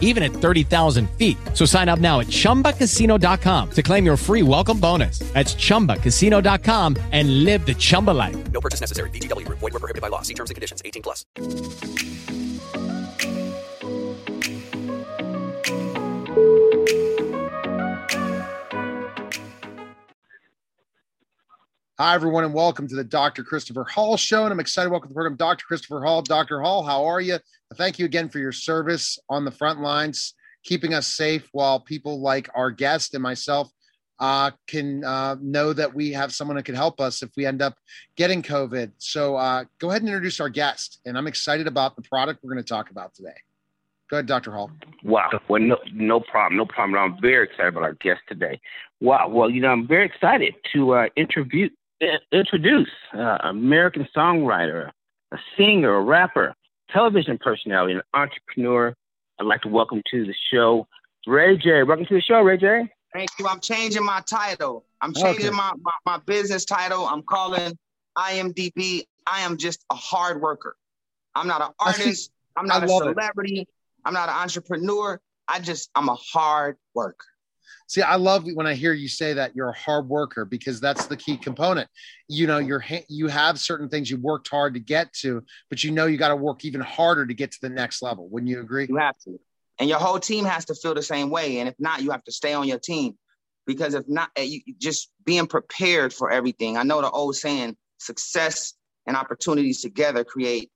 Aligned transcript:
even 0.00 0.22
at 0.22 0.30
30,000 0.32 1.10
feet. 1.18 1.36
So 1.52 1.66
sign 1.66 1.90
up 1.90 1.98
now 1.98 2.20
at 2.20 2.28
chumbacasino.com 2.28 3.70
to 3.72 3.82
claim 3.82 4.06
your 4.06 4.16
free 4.16 4.42
welcome 4.42 4.80
bonus. 4.80 5.18
That's 5.34 5.54
chumbacasino.com 5.54 6.96
and 7.12 7.44
live 7.44 7.66
the 7.66 7.74
Chumba 7.74 8.12
life. 8.12 8.36
No 8.52 8.60
purchase 8.60 8.80
necessary. 8.80 9.10
VGW 9.10 9.44
Group. 9.44 9.58
Void 9.58 9.72
were 9.72 9.80
prohibited 9.80 10.02
by 10.02 10.08
law. 10.08 10.22
See 10.22 10.34
terms 10.34 10.50
and 10.50 10.54
conditions. 10.54 10.80
18 10.84 11.02
plus. 11.02 11.26
Hi, 21.96 22.16
everyone, 22.16 22.42
and 22.42 22.52
welcome 22.52 22.88
to 22.88 22.96
the 22.96 23.04
Dr. 23.04 23.44
Christopher 23.44 23.84
Hall 23.84 24.16
Show. 24.16 24.42
And 24.42 24.52
I'm 24.52 24.58
excited 24.58 24.86
to 24.86 24.90
welcome 24.90 25.10
to 25.10 25.12
the 25.12 25.14
program 25.14 25.36
Dr. 25.36 25.64
Christopher 25.64 26.02
Hall. 26.02 26.22
Dr. 26.22 26.60
Hall, 26.60 26.82
how 26.82 27.04
are 27.04 27.20
you? 27.20 27.38
Thank 27.76 27.98
you 27.98 28.04
again 28.04 28.28
for 28.28 28.38
your 28.38 28.52
service 28.52 29.18
on 29.28 29.44
the 29.44 29.50
front 29.50 29.80
lines, 29.80 30.34
keeping 30.62 30.94
us 30.94 31.08
safe 31.08 31.48
while 31.52 31.80
people 31.80 32.20
like 32.20 32.48
our 32.54 32.70
guest 32.70 33.14
and 33.14 33.22
myself 33.22 33.70
uh, 34.20 34.50
can 34.66 35.04
uh, 35.04 35.36
know 35.40 35.72
that 35.72 35.92
we 35.94 36.12
have 36.12 36.32
someone 36.32 36.56
that 36.56 36.64
can 36.64 36.74
help 36.74 37.00
us 37.00 37.22
if 37.22 37.30
we 37.36 37.46
end 37.46 37.60
up 37.60 37.74
getting 38.16 38.42
COVID. 38.42 38.92
So 38.98 39.36
uh, 39.36 39.64
go 39.78 39.90
ahead 39.90 40.02
and 40.02 40.08
introduce 40.08 40.40
our 40.40 40.48
guest. 40.48 41.00
And 41.04 41.18
I'm 41.18 41.26
excited 41.26 41.66
about 41.66 41.96
the 41.96 42.02
product 42.02 42.40
we're 42.42 42.52
going 42.52 42.62
to 42.64 42.68
talk 42.68 42.90
about 42.90 43.14
today. 43.14 43.34
Go 44.10 44.18
ahead, 44.18 44.26
Dr. 44.26 44.52
Hall. 44.52 44.70
Wow. 45.02 45.30
Well, 45.48 45.62
no, 45.62 45.78
no 45.92 46.20
problem. 46.20 46.56
No 46.58 46.66
problem. 46.66 46.98
I'm 46.98 47.20
very 47.20 47.44
excited 47.44 47.68
about 47.68 47.82
our 47.82 47.94
guest 47.94 48.20
today. 48.28 48.60
Wow. 49.00 49.28
Well, 49.28 49.50
you 49.50 49.60
know, 49.60 49.68
I'm 49.68 49.88
very 49.88 50.06
excited 50.06 50.54
to 50.74 50.94
uh, 50.94 51.06
interview, 51.16 51.70
introduce 52.30 52.90
uh, 53.14 53.38
American 53.42 54.06
songwriter, 54.16 54.90
a 55.32 55.38
singer, 55.56 55.94
a 55.94 56.02
rapper, 56.02 56.54
television 56.90 57.38
personality, 57.38 57.94
and 57.94 58.02
entrepreneur. 58.12 58.94
I'd 59.40 59.46
like 59.46 59.62
to 59.62 59.68
welcome 59.68 60.02
to 60.10 60.26
the 60.26 60.34
show 60.52 60.86
Ray 61.26 61.56
J. 61.56 61.82
Welcome 61.82 62.06
to 62.06 62.14
the 62.14 62.20
show, 62.20 62.40
Ray 62.40 62.58
J. 62.58 62.88
Thank 63.12 63.30
you. 63.38 63.46
I'm 63.48 63.60
changing 63.60 64.04
my 64.04 64.20
title. 64.28 64.84
I'm 65.00 65.14
changing 65.14 65.46
Okay. 65.46 65.56
my, 65.56 65.72
my, 65.80 65.92
my 66.04 66.18
business 66.26 66.64
title. 66.64 67.06
I'm 67.06 67.22
calling 67.22 67.78
IMDb. 68.18 69.04
I 69.26 69.40
am 69.40 69.56
just 69.56 69.84
a 69.90 69.94
hard 69.94 70.40
worker. 70.42 70.76
I'm 71.34 71.46
not 71.46 71.62
an 71.62 71.70
artist. 71.78 72.30
I'm 72.56 72.66
not 72.66 72.82
I 72.82 72.86
a 72.86 72.88
love 72.88 73.02
it. 73.08 73.14
celebrity. 73.14 73.68
I'm 74.04 74.12
not 74.12 74.28
an 74.28 74.34
entrepreneur. 74.36 75.20
I 75.48 75.60
just, 75.60 75.90
I'm 75.94 76.08
a 76.08 76.14
hard 76.14 76.76
worker. 76.94 77.26
See, 77.86 78.02
I 78.02 78.16
love 78.16 78.44
when 78.54 78.66
I 78.66 78.74
hear 78.74 78.92
you 78.92 79.08
say 79.08 79.34
that 79.34 79.54
you're 79.54 79.68
a 79.68 79.78
hard 79.78 80.08
worker 80.08 80.44
because 80.44 80.80
that's 80.80 81.06
the 81.06 81.16
key 81.16 81.36
component. 81.36 81.88
You 82.28 82.46
know, 82.46 82.58
you're 82.58 82.84
you 83.08 83.28
have 83.28 83.58
certain 83.58 83.88
things 83.88 84.10
you 84.10 84.16
worked 84.18 84.48
hard 84.48 84.74
to 84.74 84.80
get 84.80 85.12
to, 85.14 85.42
but 85.70 85.84
you 85.84 85.90
know 85.90 86.06
you 86.06 86.16
got 86.16 86.28
to 86.28 86.36
work 86.36 86.64
even 86.64 86.80
harder 86.80 87.26
to 87.26 87.34
get 87.34 87.52
to 87.52 87.58
the 87.60 87.68
next 87.68 88.02
level. 88.02 88.28
Wouldn't 88.28 88.50
you 88.50 88.60
agree? 88.60 88.86
You 88.88 88.96
have 88.96 89.18
to. 89.24 89.38
And 89.78 89.88
your 89.88 89.98
whole 89.98 90.20
team 90.20 90.44
has 90.44 90.64
to 90.66 90.74
feel 90.74 90.94
the 90.94 91.02
same 91.02 91.30
way. 91.30 91.58
And 91.58 91.68
if 91.68 91.74
not, 91.78 92.02
you 92.02 92.10
have 92.12 92.22
to 92.24 92.32
stay 92.32 92.54
on 92.54 92.68
your 92.68 92.78
team. 92.78 93.18
Because 93.66 93.94
if 93.94 94.04
not, 94.08 94.30
eh, 94.36 94.42
you 94.42 94.74
just 94.78 95.10
being 95.24 95.46
prepared 95.46 96.12
for 96.12 96.30
everything. 96.30 96.76
I 96.76 96.82
know 96.82 97.00
the 97.00 97.10
old 97.10 97.34
saying, 97.34 97.76
success 97.98 98.74
and 99.06 99.16
opportunities 99.16 99.80
together 99.80 100.24
create 100.24 100.70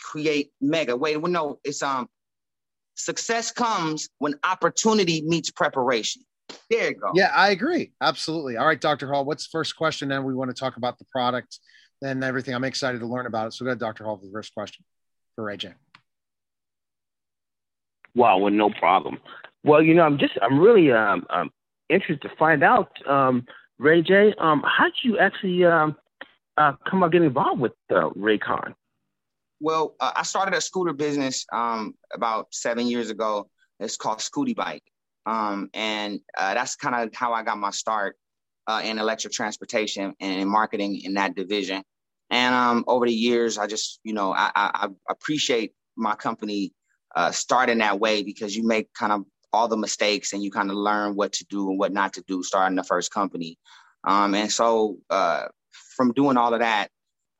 create 0.00 0.50
mega. 0.60 0.96
Wait, 0.96 1.16
well, 1.16 1.32
no, 1.32 1.58
it's 1.64 1.82
um 1.82 2.08
success 3.04 3.50
comes 3.50 4.08
when 4.18 4.34
opportunity 4.44 5.22
meets 5.22 5.50
preparation. 5.50 6.22
There 6.70 6.90
you 6.90 6.94
go. 6.94 7.12
Yeah, 7.14 7.32
I 7.34 7.50
agree. 7.50 7.92
Absolutely. 8.00 8.56
All 8.56 8.66
right, 8.66 8.80
Dr. 8.80 9.08
Hall, 9.08 9.24
what's 9.24 9.44
the 9.44 9.50
first 9.52 9.76
question? 9.76 10.08
Then 10.08 10.24
we 10.24 10.34
want 10.34 10.50
to 10.50 10.54
talk 10.54 10.76
about 10.76 10.98
the 10.98 11.04
product 11.06 11.58
and 12.02 12.22
everything. 12.22 12.54
I'm 12.54 12.64
excited 12.64 13.00
to 13.00 13.06
learn 13.06 13.26
about 13.26 13.48
it. 13.48 13.52
So 13.54 13.64
go 13.64 13.70
ahead, 13.70 13.78
Dr. 13.78 14.04
Hall, 14.04 14.16
for 14.18 14.26
the 14.26 14.32
first 14.32 14.54
question 14.54 14.84
for 15.34 15.44
Ray 15.44 15.56
J. 15.56 15.74
Wow. 18.14 18.38
Well, 18.38 18.52
no 18.52 18.70
problem. 18.70 19.18
Well, 19.64 19.82
you 19.82 19.94
know, 19.94 20.02
I'm 20.02 20.18
just, 20.18 20.34
I'm 20.42 20.58
really 20.58 20.92
um, 20.92 21.26
um, 21.30 21.50
interested 21.88 22.28
to 22.28 22.36
find 22.36 22.62
out, 22.62 22.90
um, 23.08 23.46
Ray 23.78 24.02
J. 24.02 24.34
Um, 24.38 24.62
how 24.64 24.84
did 24.84 24.94
you 25.02 25.18
actually 25.18 25.64
um, 25.64 25.96
uh, 26.56 26.72
come 26.88 27.02
up 27.02 27.12
getting 27.12 27.28
involved 27.28 27.60
with 27.60 27.72
uh, 27.90 28.10
Raycon? 28.10 28.74
Well, 29.62 29.94
uh, 30.00 30.10
I 30.16 30.24
started 30.24 30.54
a 30.54 30.60
scooter 30.60 30.92
business 30.92 31.46
um, 31.52 31.94
about 32.12 32.48
seven 32.52 32.88
years 32.88 33.10
ago. 33.10 33.48
It's 33.78 33.96
called 33.96 34.20
Scoot-E-Bike. 34.20 34.82
Um, 35.24 35.70
and 35.72 36.18
uh, 36.36 36.54
that's 36.54 36.74
kind 36.74 36.96
of 36.96 37.14
how 37.14 37.32
I 37.32 37.44
got 37.44 37.58
my 37.58 37.70
start 37.70 38.16
uh, 38.66 38.82
in 38.84 38.98
electric 38.98 39.32
transportation 39.32 40.14
and 40.18 40.40
in 40.40 40.48
marketing 40.48 41.00
in 41.04 41.14
that 41.14 41.36
division. 41.36 41.84
And 42.28 42.52
um, 42.52 42.84
over 42.88 43.06
the 43.06 43.14
years, 43.14 43.56
I 43.56 43.68
just, 43.68 44.00
you 44.02 44.14
know, 44.14 44.34
I, 44.34 44.50
I, 44.56 44.70
I 44.74 44.88
appreciate 45.08 45.74
my 45.94 46.16
company 46.16 46.72
uh, 47.14 47.30
starting 47.30 47.78
that 47.78 48.00
way 48.00 48.24
because 48.24 48.56
you 48.56 48.66
make 48.66 48.92
kind 48.94 49.12
of 49.12 49.24
all 49.52 49.68
the 49.68 49.76
mistakes 49.76 50.32
and 50.32 50.42
you 50.42 50.50
kind 50.50 50.70
of 50.70 50.76
learn 50.76 51.14
what 51.14 51.34
to 51.34 51.44
do 51.44 51.70
and 51.70 51.78
what 51.78 51.92
not 51.92 52.14
to 52.14 52.24
do 52.26 52.42
starting 52.42 52.74
the 52.74 52.82
first 52.82 53.12
company. 53.12 53.58
Um, 54.02 54.34
and 54.34 54.50
so 54.50 54.96
uh, 55.08 55.44
from 55.96 56.12
doing 56.14 56.36
all 56.36 56.52
of 56.52 56.60
that, 56.60 56.90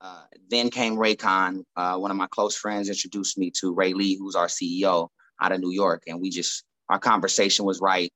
uh, 0.03 0.25
then 0.51 0.69
came 0.69 0.97
Raycon. 0.97 1.63
Uh, 1.77 1.97
one 1.97 2.11
of 2.11 2.17
my 2.17 2.27
close 2.27 2.57
friends 2.57 2.89
introduced 2.89 3.39
me 3.39 3.53
to 3.61 3.73
Ray 3.73 3.93
Lee, 3.95 4.17
who's 4.17 4.35
our 4.35 4.49
CEO 4.49 5.09
out 5.41 5.53
of 5.53 5.61
New 5.61 5.71
York, 5.71 6.03
and 6.07 6.21
we 6.21 6.31
just 6.31 6.65
our 6.89 6.99
conversation 6.99 7.65
was 7.65 7.81
right. 7.81 8.13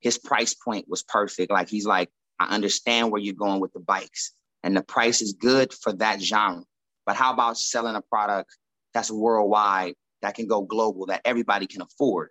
His 0.00 0.18
price 0.18 0.54
point 0.54 0.86
was 0.88 1.02
perfect. 1.02 1.50
Like 1.50 1.68
he's 1.68 1.86
like, 1.86 2.10
I 2.40 2.54
understand 2.54 3.10
where 3.10 3.20
you're 3.20 3.34
going 3.34 3.60
with 3.60 3.72
the 3.72 3.80
bikes, 3.80 4.32
and 4.64 4.76
the 4.76 4.82
price 4.82 5.22
is 5.22 5.32
good 5.32 5.72
for 5.72 5.92
that 5.94 6.20
genre. 6.20 6.64
But 7.06 7.16
how 7.16 7.32
about 7.32 7.56
selling 7.56 7.94
a 7.94 8.02
product 8.02 8.50
that's 8.92 9.10
worldwide, 9.10 9.94
that 10.22 10.34
can 10.34 10.46
go 10.46 10.62
global, 10.62 11.06
that 11.06 11.22
everybody 11.24 11.66
can 11.66 11.82
afford? 11.82 12.30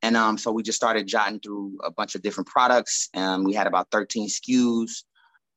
And 0.00 0.16
um, 0.16 0.38
so 0.38 0.52
we 0.52 0.62
just 0.62 0.76
started 0.76 1.06
jotting 1.06 1.40
through 1.40 1.78
a 1.84 1.90
bunch 1.90 2.14
of 2.14 2.22
different 2.22 2.48
products. 2.48 3.08
And 3.14 3.44
we 3.44 3.52
had 3.52 3.66
about 3.66 3.88
13 3.90 4.28
SKUs, 4.28 5.02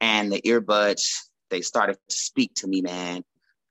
and 0.01 0.31
the 0.31 0.41
earbuds 0.41 1.07
they 1.51 1.61
started 1.61 1.97
to 2.09 2.15
speak 2.15 2.53
to 2.55 2.67
me, 2.67 2.81
man. 2.81 3.23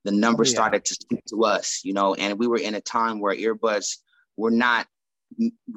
The 0.05 0.13
numbers 0.13 0.49
Oh, 0.49 0.53
yeah. 0.53 0.57
started 0.57 0.85
to 0.87 0.95
speak 0.95 1.25
to 1.31 1.45
us, 1.45 1.81
you 1.85 1.93
know, 1.93 2.15
and 2.15 2.39
we 2.39 2.47
were 2.47 2.59
in 2.59 2.75
a 2.75 2.81
time 2.81 3.21
where 3.21 3.35
earbuds 3.35 3.97
were 4.37 4.51
not. 4.51 4.87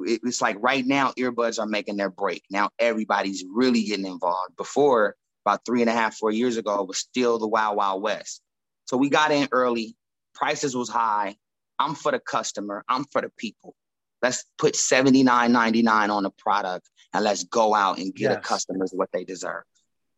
It's 0.02 0.42
like 0.42 0.58
right 0.59 0.86
now, 0.86 1.12
earbuds 1.18 1.59
are 1.59 1.66
making 1.66 1.97
their 1.97 2.09
break. 2.09 2.44
Now 2.50 2.69
everybody's 2.80 3.44
really 3.52 3.84
getting 3.84 4.06
involved. 4.06 4.56
Before, 4.58 5.16
about 5.46 5.66
three 5.66 5.81
and 5.81 5.90
a 5.90 5.94
half, 5.94 6.16
four 6.16 6.31
years 6.31 6.58
ago, 6.58 6.81
it 6.81 6.88
was 6.88 7.00
still 7.00 7.38
the 7.38 7.47
wild, 7.47 7.75
wild 7.78 8.02
west. 8.02 8.42
So 8.86 8.97
we 8.97 9.09
got 9.09 9.31
in 9.31 9.47
early. 9.52 9.96
Prices 10.34 10.75
was 10.75 10.90
high. 10.90 11.36
I'm 11.78 11.96
for 11.96 12.12
the 12.12 12.19
customer. 12.19 12.84
I'm 12.88 13.06
for 13.12 13.22
the 13.22 13.30
people. 13.38 13.75
Let's 14.22 14.46
put 14.58 14.75
seventy 14.75 15.22
nine 15.22 15.52
ninety 15.52 15.81
nine 15.84 16.09
on 16.09 16.24
the 16.24 16.31
product 16.31 16.90
and 17.13 17.24
let's 17.24 17.44
go 17.44 17.75
out 17.75 17.97
and 18.00 18.16
get 18.16 18.30
the 18.30 18.38
customers 18.38 18.92
what 18.94 19.09
they 19.12 19.25
deserve. 19.25 19.63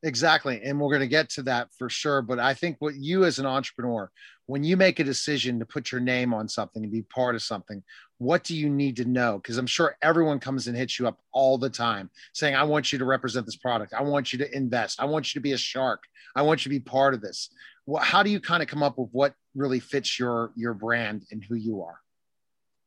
Exactly. 0.06 0.62
And 0.64 0.80
we're 0.80 0.92
going 0.92 1.00
to 1.02 1.08
get 1.08 1.30
to 1.32 1.42
that 1.44 1.70
for 1.80 1.90
sure. 1.90 2.22
But 2.22 2.38
I 2.38 2.54
think 2.54 2.78
what 2.78 2.94
you 2.94 3.26
as 3.26 3.40
an 3.40 3.48
entrepreneur, 3.48 4.12
when 4.46 4.64
you 4.64 4.78
make 4.78 5.00
a 5.00 5.04
decision 5.04 5.58
to 5.58 5.66
put 5.66 5.92
your 5.92 6.00
name 6.00 6.32
on 6.32 6.48
something 6.48 6.84
and 6.84 6.92
be 6.92 7.02
part 7.02 7.34
of 7.34 7.42
something, 7.42 7.82
what 8.20 8.44
do 8.44 8.56
you 8.56 8.70
need 8.70 8.98
to 8.98 9.06
know? 9.06 9.40
Because 9.40 9.58
I'm 9.58 9.66
sure 9.66 9.98
everyone 10.04 10.40
comes 10.40 10.68
and 10.68 10.78
hits 10.78 11.00
you 11.00 11.08
up 11.08 11.20
all 11.34 11.58
the 11.58 11.72
time 11.72 12.12
saying, 12.34 12.56
I 12.56 12.66
want 12.66 12.94
you 12.94 13.00
to 13.00 13.06
represent 13.06 13.48
this 13.48 13.56
product. 13.56 13.96
I 13.96 14.04
want 14.04 14.32
you 14.32 14.38
to 14.40 14.56
invest. 14.56 15.02
I 15.02 15.06
want 15.06 15.34
you 15.34 15.40
to 15.40 15.44
be 15.44 15.54
a 15.54 15.58
shark. 15.58 16.04
I 16.36 16.44
want 16.44 16.64
you 16.64 16.70
to 16.70 16.80
be 16.80 16.80
part 16.80 17.16
of 17.16 17.22
this. 17.22 17.50
Well, 17.88 18.04
how 18.04 18.22
do 18.22 18.30
you 18.30 18.40
kind 18.40 18.62
of 18.62 18.70
come 18.70 18.84
up 18.84 19.00
with 19.00 19.10
what 19.12 19.34
really 19.56 19.80
fits 19.80 20.20
your 20.20 20.52
your 20.56 20.76
brand 20.76 21.24
and 21.32 21.44
who 21.44 21.56
you 21.56 21.82
are? 21.82 22.00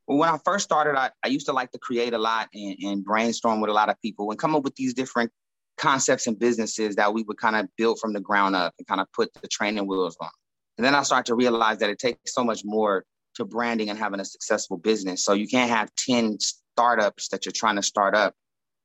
Well, 0.06 0.19
when 0.19 0.29
I 0.29 0.38
first 0.44 0.64
started, 0.64 0.97
I, 0.97 1.11
I 1.25 1.29
used 1.29 1.47
to 1.47 1.53
like 1.53 1.73
to 1.73 1.79
create 1.79 2.14
a 2.14 2.19
lot 2.19 2.49
and, 2.55 2.76
and 2.81 3.05
brainstorm 3.05 3.61
with 3.61 3.71
a 3.71 3.75
lot 3.75 3.88
of 3.88 4.00
people 4.00 4.31
and 4.31 4.38
come 4.38 4.55
up 4.55 4.62
with 4.62 4.76
these 4.76 4.94
different 4.94 5.32
concepts 5.78 6.26
and 6.26 6.38
businesses 6.38 6.96
that 6.96 7.14
we 7.14 7.22
would 7.22 7.38
kind 7.38 7.56
of 7.56 7.69
build 7.76 7.98
from 8.00 8.12
the 8.12 8.20
ground 8.20 8.56
up 8.56 8.75
and 8.78 8.86
kind 8.86 9.00
of 9.00 9.06
put 9.12 9.32
the 9.40 9.48
training 9.48 9.86
wheels 9.86 10.16
on. 10.20 10.30
And 10.76 10.84
then 10.84 10.94
I 10.94 11.02
started 11.02 11.26
to 11.26 11.34
realize 11.34 11.78
that 11.78 11.90
it 11.90 11.98
takes 11.98 12.34
so 12.34 12.44
much 12.44 12.62
more 12.64 13.04
to 13.36 13.44
branding 13.44 13.90
and 13.90 13.98
having 13.98 14.20
a 14.20 14.25
successful 14.25 14.76
business. 14.76 15.25
So 15.25 15.32
you 15.32 15.48
can't 15.48 15.70
have 15.70 15.90
10 15.96 16.38
startups 16.40 17.28
that 17.28 17.46
you're 17.46 17.52
trying 17.52 17.76
to 17.76 17.82
start 17.82 18.14
up 18.14 18.34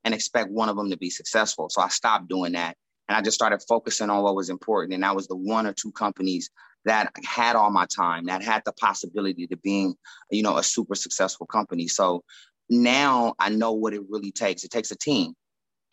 and 0.03 0.13
expect 0.13 0.49
one 0.49 0.69
of 0.69 0.75
them 0.75 0.89
to 0.91 0.97
be 0.97 1.09
successful. 1.09 1.69
So 1.69 1.81
I 1.81 1.89
stopped 1.89 2.29
doing 2.29 2.53
that 2.53 2.75
and 3.07 3.17
I 3.17 3.21
just 3.21 3.35
started 3.35 3.61
focusing 3.67 4.09
on 4.09 4.23
what 4.23 4.35
was 4.35 4.49
important. 4.49 4.93
And 4.93 5.03
that 5.03 5.15
was 5.15 5.27
the 5.27 5.35
one 5.35 5.65
or 5.65 5.73
two 5.73 5.91
companies 5.91 6.49
that 6.85 7.11
had 7.23 7.55
all 7.55 7.71
my 7.71 7.85
time, 7.85 8.25
that 8.25 8.43
had 8.43 8.61
the 8.65 8.73
possibility 8.73 9.47
to 9.47 9.57
being, 9.57 9.95
you 10.29 10.43
know, 10.43 10.57
a 10.57 10.63
super 10.63 10.95
successful 10.95 11.45
company. 11.45 11.87
So 11.87 12.23
now 12.69 13.35
I 13.39 13.49
know 13.49 13.73
what 13.73 13.93
it 13.93 14.01
really 14.09 14.31
takes. 14.31 14.63
It 14.63 14.71
takes 14.71 14.91
a 14.91 14.97
team. 14.97 15.33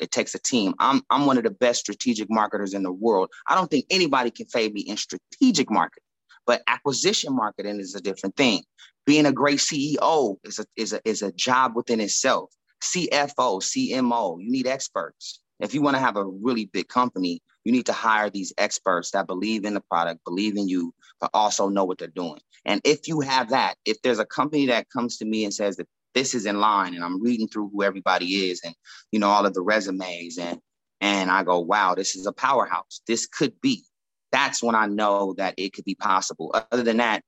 It 0.01 0.11
takes 0.11 0.35
a 0.35 0.39
team. 0.39 0.75
I'm 0.79 1.03
I'm 1.11 1.27
one 1.27 1.39
of 1.39 1.45
the 1.45 1.51
best 1.51 1.81
strategic 1.81 2.29
marketers 2.31 2.75
in 2.75 2.83
the 2.83 2.93
world. 2.93 3.31
I 3.47 3.55
don't 3.55 3.71
think 3.71 3.87
anybody 3.91 4.31
can 4.31 4.47
fade 4.47 4.73
me 4.73 4.81
in 4.81 4.97
strategic 4.97 5.71
marketing. 5.71 6.05
But 6.47 6.63
acquisition 6.67 7.37
marketing 7.37 7.81
is 7.81 7.95
a 7.95 8.01
different 8.01 8.37
thing. 8.37 8.65
Being 9.07 9.27
a 9.27 9.33
great 9.33 9.59
CEO 9.59 10.37
is 10.45 10.59
a 10.59 10.65
is 10.77 10.93
a 10.93 11.01
is 11.05 11.23
a 11.23 11.33
job 11.33 11.77
within 11.77 12.01
itself. 12.01 12.51
CFO, 12.83 13.61
CMO, 13.61 14.43
you 14.43 14.51
need 14.51 14.67
experts. 14.67 15.41
If 15.61 15.75
you 15.75 15.83
want 15.83 15.97
to 15.97 16.01
have 16.01 16.17
a 16.17 16.25
really 16.25 16.65
big 16.65 16.89
company, 16.89 17.43
you 17.65 17.73
need 17.73 17.87
to 17.87 17.93
hire 17.93 18.31
these 18.31 18.55
experts 18.57 19.11
that 19.11 19.27
believe 19.27 19.65
in 19.67 19.75
the 19.75 19.83
product, 19.83 20.25
believe 20.25 20.57
in 20.57 20.67
you, 20.67 20.95
but 21.21 21.31
also 21.35 21.69
know 21.69 21.85
what 21.85 21.99
they're 21.99 22.09
doing. 22.09 22.41
And 22.65 22.81
if 22.85 23.07
you 23.07 23.21
have 23.21 23.51
that, 23.51 23.75
if 23.85 24.01
there's 24.03 24.19
a 24.19 24.25
company 24.25 24.67
that 24.67 24.89
comes 24.89 25.19
to 25.19 25.27
me 25.27 25.45
and 25.45 25.53
says 25.53 25.77
that 25.77 25.87
this 26.15 26.35
is 26.35 26.47
in 26.47 26.59
line 26.61 26.95
and 26.95 27.05
I'm 27.05 27.23
reading 27.23 27.49
through 27.49 27.71
who 27.73 27.83
everybody 27.83 28.51
is 28.51 28.61
and 28.65 28.75
you 29.13 29.19
know 29.19 29.29
all 29.29 29.47
of 29.47 29.55
the 29.55 29.63
resumes 29.63 30.39
and 30.39 30.59
and 31.03 31.31
I 31.31 31.45
go, 31.45 31.61
wow, 31.61 31.95
this 31.95 32.15
is 32.15 32.27
a 32.27 32.33
powerhouse. 32.33 33.01
This 33.07 33.27
could 33.27 33.59
be. 33.63 33.85
That's 34.33 34.63
when 34.63 34.75
I 34.75 34.85
know 34.87 35.33
that 35.39 35.55
it 35.57 35.73
could 35.73 35.87
be 35.87 35.95
possible. 35.95 36.55
Other 36.71 36.83
than 36.83 36.99
that, 36.99 37.23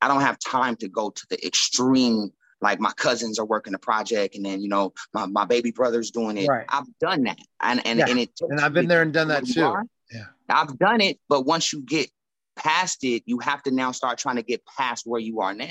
I 0.00 0.08
don't 0.08 0.22
have 0.22 0.38
time 0.38 0.74
to 0.76 0.88
go 0.88 1.10
to 1.10 1.26
the 1.28 1.46
extreme 1.46 2.30
like 2.62 2.80
my 2.80 2.90
cousins 2.96 3.38
are 3.38 3.44
working 3.44 3.72
the 3.74 3.78
project 3.78 4.34
and 4.34 4.44
then 4.44 4.60
you 4.62 4.68
know 4.68 4.92
my, 5.12 5.26
my 5.26 5.44
baby 5.44 5.70
brother's 5.70 6.10
doing 6.10 6.36
it 6.38 6.48
Right. 6.48 6.66
i've 6.68 6.86
done 6.98 7.22
that 7.24 7.38
and 7.62 7.80
and, 7.86 7.98
Yeah. 8.00 8.06
and 8.08 8.18
it 8.18 8.30
And 8.40 8.58
I've 8.60 8.72
been 8.72 8.88
there 8.88 9.02
and 9.02 9.12
done 9.12 9.28
that 9.28 9.46
too. 9.46 9.62
are. 9.62 9.84
Yeah. 10.10 10.24
i've 10.48 10.76
done 10.78 11.00
it 11.00 11.20
but 11.28 11.46
once 11.46 11.72
you 11.72 11.82
get 11.82 12.10
past 12.56 13.04
it 13.04 13.22
you 13.26 13.38
have 13.38 13.62
to 13.64 13.70
now 13.70 13.92
start 13.92 14.18
trying 14.18 14.36
to 14.36 14.42
get 14.42 14.62
past 14.66 15.06
where 15.06 15.20
you 15.20 15.40
are 15.40 15.54
now 15.54 15.70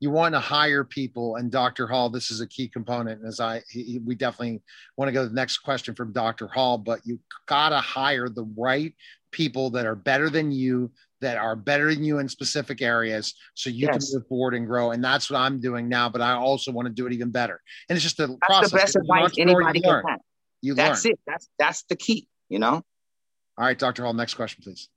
you 0.00 0.10
want 0.10 0.34
to 0.34 0.40
hire 0.40 0.84
people 0.84 1.36
and 1.36 1.50
dr 1.50 1.86
hall 1.86 2.10
this 2.10 2.30
is 2.30 2.40
a 2.40 2.46
key 2.46 2.68
component 2.68 3.24
as 3.24 3.40
i 3.40 3.62
he, 3.70 4.00
we 4.04 4.14
definitely 4.14 4.60
want 4.96 5.08
to 5.08 5.12
go 5.12 5.22
to 5.22 5.28
the 5.28 5.34
next 5.34 5.58
question 5.58 5.94
from 5.94 6.12
dr 6.12 6.46
hall 6.48 6.78
but 6.78 7.00
you 7.04 7.18
gotta 7.46 7.78
hire 7.78 8.28
the 8.28 8.44
right 8.56 8.94
people 9.30 9.70
that 9.70 9.86
are 9.86 9.94
better 9.94 10.28
than 10.30 10.50
you 10.52 10.90
that 11.20 11.38
are 11.38 11.56
better 11.56 11.92
than 11.94 12.04
you 12.04 12.18
in 12.18 12.28
specific 12.28 12.82
areas 12.82 13.34
so 13.54 13.70
you 13.70 13.86
Yes. 13.86 14.10
can 14.10 14.18
move 14.18 14.28
forward 14.28 14.54
and 14.54 14.66
grow 14.66 14.90
and 14.90 15.02
that's 15.02 15.30
what 15.30 15.38
i'm 15.38 15.60
doing 15.60 15.88
now 15.88 16.08
but 16.08 16.20
i 16.20 16.32
also 16.32 16.70
want 16.72 16.86
to 16.86 16.92
do 16.92 17.06
it 17.06 17.12
even 17.12 17.30
better. 17.30 17.60
And 17.88 17.96
it's 17.96 18.02
just 18.02 18.20
a 18.20 18.26
that's 18.26 18.38
process. 18.46 18.70
the 18.70 18.76
best 18.78 18.96
advice 18.96 19.32
anybody 19.38 19.78
you 19.78 19.82
can 19.82 19.90
learn 19.92 20.04
have. 20.08 20.20
You 20.62 20.74
learn. 20.74 20.86
that's 20.88 21.04
it. 21.06 21.18
That's 21.26 21.48
that's 21.58 21.82
the 21.84 21.96
key 21.96 22.28
you 22.48 22.58
know? 22.58 22.74
All 22.74 23.64
right 23.64 23.78
dr 23.78 24.00
hall 24.02 24.12
next 24.12 24.34
question 24.34 24.62
please 24.62 24.88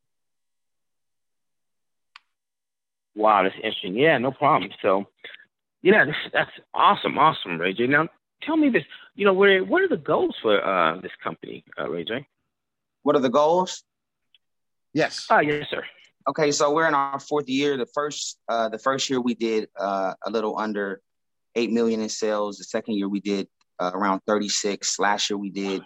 Wow, 3.20 3.44
that's 3.44 3.56
interesting. 3.56 3.96
Yeah, 3.96 4.18
no 4.18 4.32
problem. 4.32 4.72
So, 4.82 5.06
yeah, 5.82 6.06
this, 6.06 6.16
that's 6.34 6.56
awesome, 6.74 7.18
awesome, 7.18 7.60
Ray 7.60 7.74
J. 7.74 7.88
Now, 7.88 8.08
tell 8.44 8.58
me 8.58 8.70
this. 8.70 8.84
You 9.16 9.26
know, 9.26 9.34
where 9.34 9.64
what 9.64 9.82
are 9.84 9.90
the 9.90 9.98
goals 10.14 10.36
for 10.42 10.56
uh, 10.74 11.02
this 11.02 11.12
company, 11.24 11.64
uh, 11.80 11.90
Ray 11.90 12.06
J? 12.06 12.26
what 13.04 13.16
are 13.16 13.22
the 13.22 13.30
goals 13.30 13.84
yes 14.94 15.26
Ah, 15.30 15.40
yes, 15.40 15.68
sir. 15.70 15.84
okay 16.30 16.52
so 16.52 16.74
we're 16.74 16.88
in 16.88 16.94
our 16.94 17.20
fourth 17.20 17.48
year 17.48 17.78
the 17.78 17.86
first 17.94 18.38
uh 18.50 18.68
the 18.70 18.78
first 18.78 19.10
year 19.10 19.22
we 19.22 19.34
did 19.36 19.68
uh 19.80 20.14
a 20.28 20.30
little 20.30 20.60
under 20.60 21.02
8 21.56 21.72
million 21.72 22.02
in 22.02 22.10
sales 22.10 22.58
the 22.58 22.66
second 22.66 22.96
year 22.96 23.08
we 23.08 23.22
did 23.22 23.48
uh, 23.80 23.92
around 23.94 24.20
36 24.28 25.00
last 25.00 25.30
year 25.30 25.38
we 25.38 25.50
did 25.50 25.82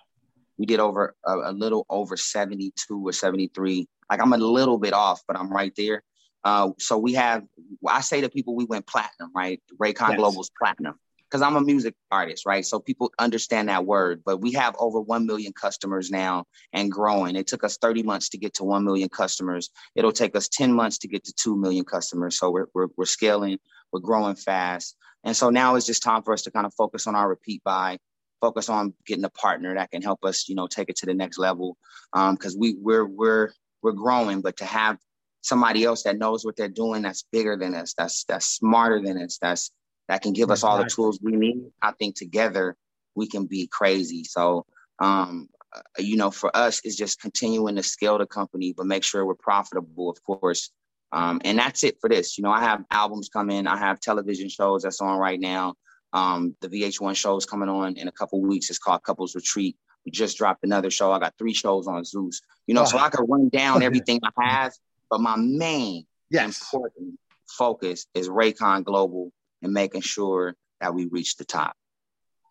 we 0.58 0.66
did 0.66 0.80
over 0.80 1.16
a, 1.26 1.34
a 1.52 1.54
little 1.54 1.86
over 1.90 2.18
72 2.18 2.74
or 3.08 3.12
73 3.14 3.88
like 4.10 4.20
i'm 4.22 4.34
a 4.34 4.38
little 4.38 4.80
bit 4.80 4.94
off 4.94 5.22
but 5.28 5.38
i'm 5.38 5.52
right 5.52 5.74
there 5.78 6.02
uh 6.44 6.70
so 6.80 6.98
we 6.98 7.14
have 7.14 7.44
i 7.88 8.02
say 8.02 8.22
to 8.22 8.30
people 8.30 8.56
we 8.56 8.66
went 8.66 8.86
platinum 8.88 9.32
right? 9.36 9.62
Raycon 9.82 10.10
Yes. 10.10 10.18
global's 10.18 10.52
platinum. 10.58 10.96
Because 11.20 11.42
i'm 11.42 11.56
a 11.56 11.62
music 11.62 11.96
artist 12.12 12.46
right? 12.46 12.66
So 12.66 12.80
people 12.80 13.12
understand 13.20 13.70
that 13.70 13.86
word 13.86 14.22
but 14.26 14.38
we 14.38 14.52
have 14.54 14.76
over 14.80 15.02
1 15.02 15.26
million 15.26 15.54
customers 15.54 16.12
now 16.12 16.46
and 16.74 16.92
growing. 16.92 17.36
It 17.36 17.48
took 17.48 17.64
us 17.64 17.78
30 17.78 18.04
months 18.04 18.30
to 18.30 18.38
get 18.38 18.54
to 18.56 18.64
1 18.64 18.84
million 18.84 19.10
customers. 19.10 19.70
It'll 19.96 20.12
take 20.12 20.36
us 20.36 20.48
10 20.48 20.74
months 20.74 20.98
to 21.00 21.08
get 21.08 21.24
to 21.26 21.34
2 21.34 21.56
million 21.56 21.86
customers. 21.86 22.38
So 22.38 22.52
we're, 22.52 22.68
we're, 22.74 22.88
we're 22.98 23.06
scaling 23.06 23.58
we're 23.92 24.00
growing 24.00 24.36
fast. 24.36 24.98
And 25.24 25.36
so 25.36 25.50
now 25.50 25.76
it's 25.76 25.86
just 25.86 26.04
time 26.04 26.24
for 26.24 26.34
us 26.34 26.42
to 26.42 26.52
kind 26.52 26.66
of 26.66 26.74
focus 26.74 27.08
on 27.08 27.16
our 27.16 27.30
repeat 27.30 27.64
buy 27.64 28.00
focus 28.42 28.68
on 28.68 28.94
getting 29.06 29.24
a 29.24 29.30
partner 29.30 29.74
that 29.74 29.90
can 29.90 30.02
help 30.02 30.26
us 30.26 30.50
you 30.50 30.56
know 30.56 30.68
take 30.68 30.90
it 30.90 30.98
to 30.98 31.06
the 31.06 31.14
next 31.14 31.38
level. 31.38 31.78
Because 32.14 32.58
we 32.58 32.76
we're 32.78 33.06
we're 33.06 33.52
we're 33.82 33.94
growing 33.94 34.42
but 34.42 34.58
to 34.58 34.66
have 34.66 34.98
somebody 35.44 35.84
else 35.84 36.04
that 36.04 36.18
knows 36.18 36.44
what 36.44 36.56
they're 36.56 36.68
doing 36.68 37.04
that's 37.04 37.26
bigger 37.32 37.56
than 37.56 37.76
us 37.76 37.94
that's 37.98 38.24
that's 38.26 38.46
smarter 38.46 39.02
than 39.02 39.22
us 39.22 39.38
that's 39.42 39.72
that 40.08 40.22
can 40.22 40.34
give 40.34 40.52
us 40.52 40.64
all 40.64 40.78
the 40.78 40.86
tools 40.86 41.20
we 41.22 41.34
need 41.34 41.64
i 41.82 41.92
think 41.92 42.16
together 42.16 42.76
we 43.16 43.28
can 43.28 43.46
be 43.46 43.68
crazy 43.68 44.24
so 44.24 44.66
um 45.00 45.48
uh, 45.76 45.82
you 46.00 46.18
know 46.18 46.32
for 46.32 46.56
us 46.56 46.82
it's 46.84 46.96
just 46.96 47.22
continuing 47.22 47.76
to 47.76 47.84
scale 47.84 48.18
the 48.18 48.26
company 48.26 48.74
but 48.76 48.86
make 48.86 49.04
sure 49.04 49.26
we're 49.26 49.36
profitable 49.36 50.10
of 50.10 50.22
course 50.24 50.72
um, 51.14 51.40
and 51.46 51.60
that's 51.60 51.84
it 51.84 52.02
for 52.02 52.10
this. 52.10 52.38
You 52.38 52.44
know, 52.44 52.52
I 52.52 52.62
have 52.62 52.84
albums 52.90 53.30
coming. 53.30 53.68
I 53.68 53.78
have 53.78 54.00
television 54.00 54.50
shows 54.50 54.82
that's 54.82 55.00
on 55.00 55.20
right 55.20 55.40
now. 55.40 55.76
Um, 56.12 56.56
the 56.60 56.68
VH1 56.68 57.16
show 57.16 57.38
is 57.38 57.46
coming 57.46 57.70
on 57.70 57.98
in 57.98 58.08
a 58.08 58.12
couple 58.12 58.42
weeks. 58.42 58.72
It's 58.72 58.80
called 58.80 59.04
Couples 59.04 59.36
Retreat. 59.36 59.78
We 60.06 60.12
just 60.12 60.38
dropped 60.38 60.64
another 60.64 60.90
show. 60.90 61.12
I 61.12 61.20
got 61.20 61.36
three 61.38 61.54
shows 61.54 61.88
on 61.88 62.04
Zeus. 62.04 62.42
You 62.66 62.74
know, 62.74 62.86
so 62.86 62.98
I 62.98 63.10
could 63.10 63.26
run 63.30 63.50
down 63.50 63.84
everything 63.84 64.22
I 64.24 64.44
have, 64.44 64.74
but 65.14 65.22
my 65.22 65.36
main 65.36 66.08
yes 66.32 66.60
important 66.60 67.20
focus 67.48 68.08
is 68.16 68.28
Raycon 68.30 68.84
Global 68.84 69.32
and 69.62 69.72
making 69.72 70.02
sure 70.02 70.56
that 70.82 70.96
we 70.96 71.06
reach 71.06 71.38
the 71.38 71.46
top. 71.46 71.76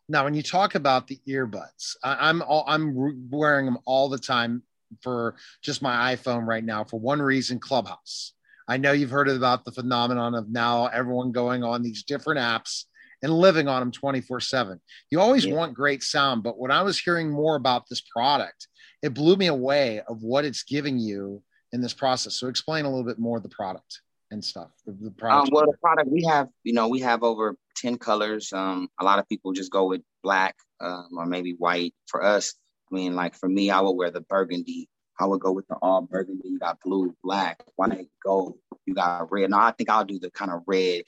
Now, 0.09 0.23
when 0.23 0.35
you 0.35 0.45
talk 0.45 0.77
about 0.77 1.09
the 1.09 1.19
earbuds, 1.27 1.97
I, 2.05 2.29
I'm 2.29 2.41
all, 2.43 2.65
I'm 2.69 3.29
wearing 3.33 3.67
them 3.67 3.79
all 3.85 4.09
the 4.09 4.19
time 4.19 4.63
for 5.01 5.35
just 5.61 5.83
my 5.83 6.15
iPhone 6.15 6.47
right 6.47 6.63
now 6.63 6.85
for 6.85 7.01
one 7.01 7.21
reason: 7.21 7.59
Clubhouse. 7.59 8.33
I 8.69 8.77
know 8.77 8.93
you've 8.93 9.11
heard 9.11 9.29
about 9.29 9.65
the 9.65 9.73
phenomenon 9.73 10.37
of 10.37 10.49
now 10.49 10.87
everyone 10.87 11.33
going 11.33 11.65
on 11.65 11.83
these 11.83 12.05
different 12.05 12.39
apps 12.39 12.85
and 13.23 13.33
living 13.33 13.67
on 13.67 13.81
them 13.81 13.91
24 13.91 14.39
7. 14.39 14.81
You 15.11 15.21
always 15.21 15.47
Yeah. 15.47 15.55
want 15.55 15.75
great 15.75 16.05
sound, 16.05 16.45
but 16.45 16.61
when 16.61 16.71
I 16.71 16.83
was 16.83 17.01
hearing 17.01 17.29
more 17.29 17.57
about 17.57 17.89
this 17.89 18.03
product, 18.03 18.69
it 19.03 19.15
blew 19.15 19.35
me 19.35 19.49
away 19.49 20.01
of 20.03 20.23
what 20.23 20.45
it's 20.45 20.63
giving 20.63 21.01
you 21.01 21.43
in 21.73 21.81
this 21.81 21.95
process. 21.95 22.35
So, 22.35 22.49
explain 22.49 22.85
a 22.85 22.89
little 22.89 23.05
bit 23.05 23.19
more 23.19 23.37
of 23.37 23.43
the 23.43 23.49
product 23.49 24.01
and 24.31 24.45
stuff. 24.45 24.71
The, 24.87 24.93
the 24.93 25.07
Um, 25.09 25.15
product. 25.15 25.53
well, 25.53 25.67
the 25.67 25.77
product 25.79 26.11
we 26.11 26.25
have, 26.25 26.49
you 26.65 26.73
know, 26.73 26.89
we 26.89 27.01
have 27.01 27.23
over 27.23 27.57
10 27.77 27.99
colors. 27.99 28.53
Um, 28.53 28.89
a 29.01 29.05
lot 29.05 29.19
of 29.19 29.29
people 29.29 29.53
just 29.53 29.71
go 29.71 29.87
with 29.87 30.03
black 30.23 30.57
um, 30.81 31.09
or 31.17 31.27
maybe 31.27 31.55
white. 31.59 31.95
For 32.07 32.23
us, 32.23 32.55
I 32.91 32.95
mean, 32.95 33.15
like 33.15 33.35
for 33.35 33.49
me, 33.49 33.71
I 33.71 33.81
would 33.81 33.93
wear 33.93 34.11
the 34.11 34.21
burgundy. 34.23 34.89
I 35.21 35.27
would 35.27 35.41
go 35.41 35.53
with 35.53 35.67
the 35.69 35.77
all 35.77 36.03
burgundy. 36.03 36.49
You 36.49 36.59
got 36.59 36.81
blue, 36.81 37.15
black, 37.23 37.63
white, 37.77 38.09
gold. 38.25 38.55
You 38.87 38.95
got 38.95 39.31
red. 39.31 39.51
No, 39.51 39.59
I 39.59 39.73
think 39.73 39.91
I'll 39.91 40.05
do 40.05 40.19
the 40.19 40.31
kind 40.31 40.51
of 40.51 40.63
red. 40.67 41.03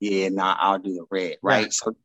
Yeah, 0.00 0.28
no, 0.28 0.42
I'll 0.44 0.78
do 0.78 0.94
the 0.94 1.06
red, 1.10 1.38
right? 1.42 1.64
Yeah. 1.64 1.70
So 1.70 1.96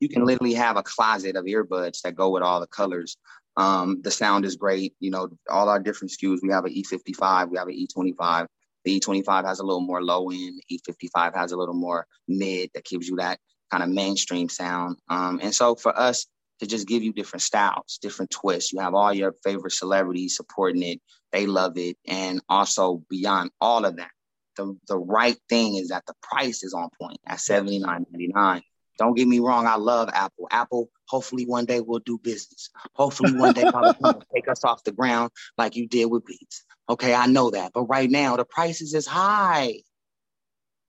you 0.00 0.08
can 0.08 0.24
literally 0.24 0.54
have 0.54 0.76
a 0.76 0.82
closet 0.82 1.36
of 1.36 1.44
earbuds 1.44 2.00
that 2.02 2.16
go 2.16 2.30
with 2.30 2.42
all 2.42 2.60
the 2.60 2.66
colors. 2.66 3.16
Um, 3.56 4.02
the 4.02 4.10
sound 4.10 4.44
is 4.44 4.56
great. 4.56 4.94
You 5.00 5.10
know, 5.10 5.28
all 5.50 5.68
our 5.68 5.80
different 5.80 6.12
SKUs. 6.12 6.40
We 6.42 6.50
have 6.50 6.64
an 6.64 6.74
E55, 6.74 7.50
we 7.50 7.58
have 7.58 7.68
an 7.68 7.74
E25. 7.74 8.46
The 8.84 9.00
E25 9.00 9.44
has 9.44 9.58
a 9.58 9.64
little 9.64 9.80
more 9.80 10.02
low 10.02 10.30
end. 10.30 10.60
E55 10.70 11.34
has 11.34 11.52
a 11.52 11.56
little 11.56 11.74
more 11.74 12.06
mid 12.28 12.70
that 12.74 12.84
gives 12.84 13.08
you 13.08 13.16
that 13.16 13.38
kind 13.70 13.82
of 13.82 13.88
mainstream 13.88 14.48
sound. 14.48 14.96
Um, 15.08 15.40
and 15.42 15.54
so 15.54 15.74
for 15.74 15.96
us 15.98 16.26
to 16.60 16.66
just 16.66 16.86
give 16.86 17.02
you 17.02 17.12
different 17.12 17.42
styles, 17.42 17.98
different 18.00 18.30
twists, 18.30 18.72
you 18.72 18.80
have 18.80 18.94
all 18.94 19.12
your 19.12 19.34
favorite 19.44 19.72
celebrities 19.72 20.36
supporting 20.36 20.82
it. 20.82 21.00
They 21.32 21.46
love 21.46 21.76
it. 21.76 21.96
And 22.06 22.40
also 22.48 23.02
beyond 23.10 23.50
all 23.60 23.84
of 23.84 23.96
that, 23.96 24.10
the, 24.56 24.76
the 24.88 24.98
right 24.98 25.36
thing 25.48 25.76
is 25.76 25.88
that 25.88 26.06
the 26.06 26.14
price 26.22 26.62
is 26.62 26.72
on 26.72 26.88
point 27.00 27.18
at 27.26 27.38
$79.99. 27.38 28.62
Don't 28.98 29.14
get 29.14 29.28
me 29.28 29.40
wrong, 29.40 29.66
I 29.66 29.76
love 29.76 30.08
Apple. 30.12 30.48
Apple, 30.50 30.90
hopefully 31.06 31.44
one 31.44 31.64
day 31.64 31.80
we'll 31.80 31.98
do 32.00 32.18
business. 32.18 32.70
Hopefully 32.94 33.32
one 33.32 33.52
day 33.52 33.64
Apple 33.64 34.22
take 34.34 34.48
us 34.48 34.64
off 34.64 34.84
the 34.84 34.92
ground 34.92 35.30
like 35.58 35.76
you 35.76 35.86
did 35.86 36.06
with 36.06 36.24
Beats. 36.24 36.64
Okay, 36.88 37.14
I 37.14 37.26
know 37.26 37.50
that. 37.50 37.72
But 37.74 37.84
right 37.84 38.10
now 38.10 38.36
the 38.36 38.44
prices 38.44 38.94
is 38.94 39.06
high. 39.06 39.80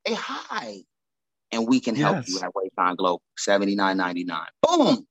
They 0.06 0.14
high. 0.14 0.84
And 1.52 1.68
we 1.68 1.80
can 1.80 1.96
help 1.96 2.18
Yes. 2.18 2.30
you 2.30 2.40
at 2.42 2.52
Wayfine 2.54 2.98
Global, 2.98 3.22
$79.99. 3.40 4.46
Boom. 4.62 5.08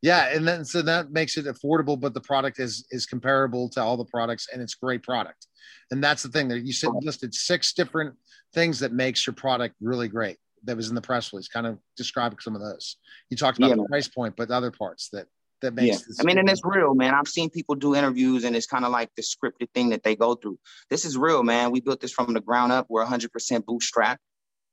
Yeah, 0.00 0.28
and 0.32 0.46
then 0.46 0.64
so 0.64 0.80
that 0.82 1.10
makes 1.10 1.36
it 1.36 1.46
affordable, 1.46 1.98
but 1.98 2.14
the 2.14 2.20
product 2.20 2.60
is 2.60 2.86
is 2.92 3.04
comparable 3.04 3.68
to 3.70 3.82
all 3.82 3.96
the 3.96 4.04
products, 4.04 4.46
and 4.52 4.62
it's 4.62 4.76
great 4.76 5.02
product. 5.02 5.48
And 5.90 6.04
that's 6.04 6.22
the 6.22 6.28
thing 6.28 6.48
that 6.48 6.60
you 6.64 6.72
said 6.72 6.90
listed 7.00 7.34
six 7.34 7.72
different 7.72 8.14
things 8.54 8.78
that 8.78 8.92
makes 8.92 9.26
your 9.26 9.34
product 9.34 9.74
really 9.80 10.06
great. 10.06 10.36
That 10.64 10.76
was 10.76 10.88
in 10.88 10.94
the 10.94 11.00
press 11.00 11.32
release. 11.32 11.48
Kind 11.48 11.66
of 11.66 11.78
describe 11.96 12.36
some 12.40 12.54
of 12.54 12.60
those. 12.60 12.96
You 13.30 13.36
talked 13.36 13.58
about 13.58 13.70
Yeah, 13.70 13.76
the 13.76 13.84
price 13.88 14.08
point, 14.08 14.34
but 14.36 14.50
other 14.50 14.70
parts 14.70 15.08
that 15.10 15.26
that 15.60 15.74
makes. 15.74 15.96
Yeah. 15.98 16.02
This 16.08 16.20
I 16.20 16.24
mean, 16.24 16.38
and 16.38 16.48
it's 16.48 16.62
real, 16.64 16.94
man. 16.94 17.14
I've 17.14 17.26
seen 17.28 17.50
people 17.50 17.74
do 17.74 17.94
interviews 17.94 18.44
and 18.44 18.54
it's 18.54 18.66
kind 18.66 18.84
of 18.84 18.92
like 18.92 19.10
the 19.16 19.22
scripted 19.22 19.70
thing 19.74 19.88
that 19.90 20.02
they 20.04 20.14
go 20.14 20.34
through. 20.36 20.58
This 20.90 21.04
is 21.04 21.16
real, 21.16 21.42
man. 21.42 21.72
We 21.72 21.80
built 21.80 22.00
this 22.00 22.12
from 22.12 22.32
the 22.32 22.40
ground 22.40 22.70
up. 22.72 22.86
We're 22.88 23.04
100% 23.04 23.28
bootstrapped. 23.64 24.18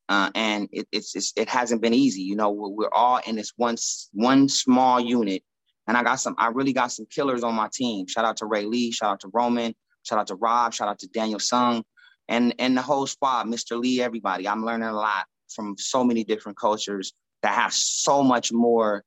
Uh, 0.08 0.30
and 0.36 0.70
it, 0.72 0.88
it's, 0.92 1.16
it's 1.16 1.34
it 1.36 1.50
hasn't 1.50 1.82
been 1.82 1.94
easy, 1.96 2.22
you 2.22 2.36
know. 2.36 2.52
We're, 2.52 2.70
we're 2.70 2.94
all 2.94 3.20
in 3.26 3.36
this 3.36 3.54
one 3.58 3.76
one 4.14 4.48
small 4.48 5.00
unit, 5.00 5.42
and 5.88 5.98
I 5.98 6.04
got 6.04 6.18
some. 6.18 6.36
I 6.38 6.50
really 6.50 6.74
got 6.74 6.92
some 6.92 7.08
killers 7.10 7.44
on 7.44 7.56
my 7.56 7.70
team. 7.74 8.06
Shout 8.06 8.24
out 8.24 8.38
to 8.38 8.46
Ray 8.46 8.66
Lee. 8.66 8.92
Shout 8.92 9.14
out 9.14 9.20
to 9.22 9.32
Roman. 9.34 9.74
Shout 10.04 10.20
out 10.20 10.28
to 10.28 10.36
Rob. 10.36 10.76
Shout 10.76 10.88
out 10.88 11.00
to 11.00 11.08
Daniel 11.08 11.40
Sung. 11.40 11.84
and 12.28 12.54
and 12.60 12.78
the 12.78 12.84
whole 12.84 13.08
squad, 13.08 13.48
Mr. 13.48 13.80
Lee, 13.82 14.00
everybody. 14.00 14.48
I'm 14.48 14.64
learning 14.64 14.88
a 14.90 14.94
lot 14.94 15.26
from 15.54 15.76
so 15.78 16.04
many 16.04 16.24
different 16.24 16.58
cultures 16.58 17.14
that 17.42 17.54
have 17.54 17.74
so 17.74 18.24
much 18.24 18.52
more 18.52 19.04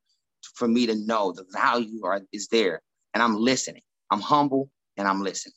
for 0.54 0.68
me 0.68 0.87
to 0.87 0.95
know. 0.95 1.33
The 1.33 1.45
value 1.52 2.04
are, 2.04 2.21
is 2.33 2.49
there, 2.49 2.80
and 3.14 3.23
I'm 3.23 3.37
listening. 3.37 3.83
I'm 4.11 4.21
humble 4.21 4.71
and 4.97 5.07
I'm 5.07 5.23
listening. 5.23 5.54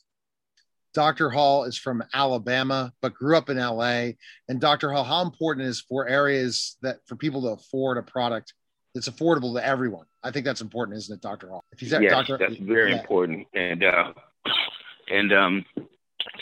Dr. 0.94 1.30
Hall 1.30 1.64
is 1.64 1.78
from 1.78 2.04
Alabama, 2.12 2.92
but 3.00 3.14
grew 3.14 3.36
up 3.36 3.48
in 3.48 3.56
LA. 3.56 4.10
And 4.48 4.60
Dr. 4.60 4.92
Hall, 4.92 5.04
how 5.04 5.22
important 5.22 5.66
is 5.66 5.80
for 5.80 6.06
areas 6.06 6.76
that 6.82 6.98
for 7.06 7.16
people 7.16 7.40
to 7.42 7.48
afford 7.48 7.96
a 7.96 8.02
product 8.02 8.52
that's 8.94 9.08
affordable 9.08 9.54
to 9.54 9.66
everyone? 9.66 10.04
I 10.22 10.30
think 10.30 10.44
that's 10.44 10.60
important, 10.60 10.98
isn't 10.98 11.14
it, 11.14 11.22
Dr. 11.22 11.48
Hall? 11.48 11.64
If 11.72 11.82
you 11.82 11.88
yes, 11.88 12.10
Dr. 12.10 12.36
that's 12.36 12.56
very 12.56 12.92
yeah. 12.92 13.00
important. 13.00 13.46
And 13.54 13.82
uh, 13.82 14.12
and 15.10 15.32
um, 15.32 15.64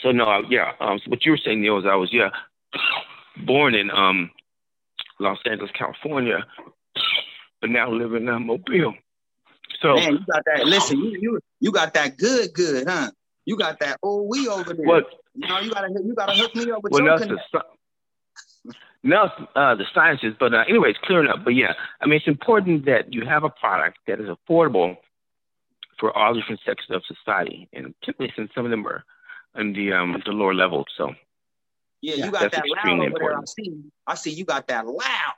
so 0.03 0.11
no, 0.11 0.43
yeah. 0.49 0.73
Um, 0.81 0.99
so 0.99 1.11
what 1.11 1.25
you 1.25 1.31
were 1.31 1.39
saying, 1.45 1.61
Neil, 1.61 1.79
is 1.79 1.85
I 1.87 1.95
was 1.95 2.13
yeah 2.13 2.31
born 3.47 3.75
in 3.75 3.91
um 3.91 4.31
Los 5.19 5.39
Angeles, 5.45 5.71
California, 5.79 6.45
but 7.61 7.71
now 7.71 7.91
live 7.91 8.15
in 8.15 8.29
uh, 8.29 8.39
Mobile. 8.39 8.95
So 9.81 9.95
man, 9.95 10.13
you 10.13 10.19
got 10.33 10.43
that. 10.47 10.67
Listen, 10.67 10.99
you 10.99 11.19
you 11.21 11.41
you 11.61 11.73
got 11.73 11.95
that 11.95 12.17
good, 12.17 12.53
good, 12.55 12.89
huh? 12.89 13.11
You 13.45 13.57
got 13.57 13.81
that. 13.81 13.99
Oh, 14.03 14.23
we 14.23 14.49
over 14.49 14.75
there. 14.75 14.87
What? 14.87 15.07
You 15.35 15.49
know, 15.49 15.61
you 15.61 15.71
gotta 15.71 15.89
you 16.05 16.15
gotta 16.15 16.33
hook 16.33 16.55
me 16.55 16.71
up 16.71 16.83
with 16.83 16.93
well, 16.93 17.05
your 17.05 17.19
the, 17.19 17.39
no, 19.03 19.31
uh, 19.57 19.75
the 19.75 19.85
sciences, 19.95 20.35
but 20.39 20.53
uh, 20.53 20.65
anyway, 20.69 20.91
it's 20.91 20.99
clearing 21.03 21.29
up. 21.29 21.45
But 21.45 21.55
yeah, 21.55 21.73
I 22.01 22.07
mean, 22.07 22.17
it's 22.17 22.29
important 22.29 22.85
that 22.85 23.15
you 23.15 23.25
have 23.25 23.45
a 23.45 23.49
product 23.49 23.99
that 24.07 24.21
is 24.21 24.29
affordable 24.29 24.97
for 25.99 26.17
all 26.17 26.35
different 26.35 26.61
sections 26.67 26.91
of 26.91 27.03
society, 27.07 27.69
and 27.73 27.95
particularly 28.01 28.33
since 28.37 28.51
some 28.55 28.65
of 28.65 28.71
them 28.71 28.87
are 28.87 29.05
in 29.57 29.73
the 29.73 29.93
um 29.93 30.23
the 30.25 30.33
lower 30.33 30.55
level. 30.55 30.85
So 30.97 31.15
yeah, 32.01 32.25
you 32.25 32.31
got 32.31 32.53
that 32.53 32.65
loud 32.67 32.89
over 32.89 33.05
important. 33.05 33.21
there. 33.21 33.39
I 33.39 33.45
see. 33.45 33.83
I 34.07 34.15
see 34.15 34.31
you 34.31 34.45
got 34.45 34.67
that 34.69 34.87
loud. 34.87 35.35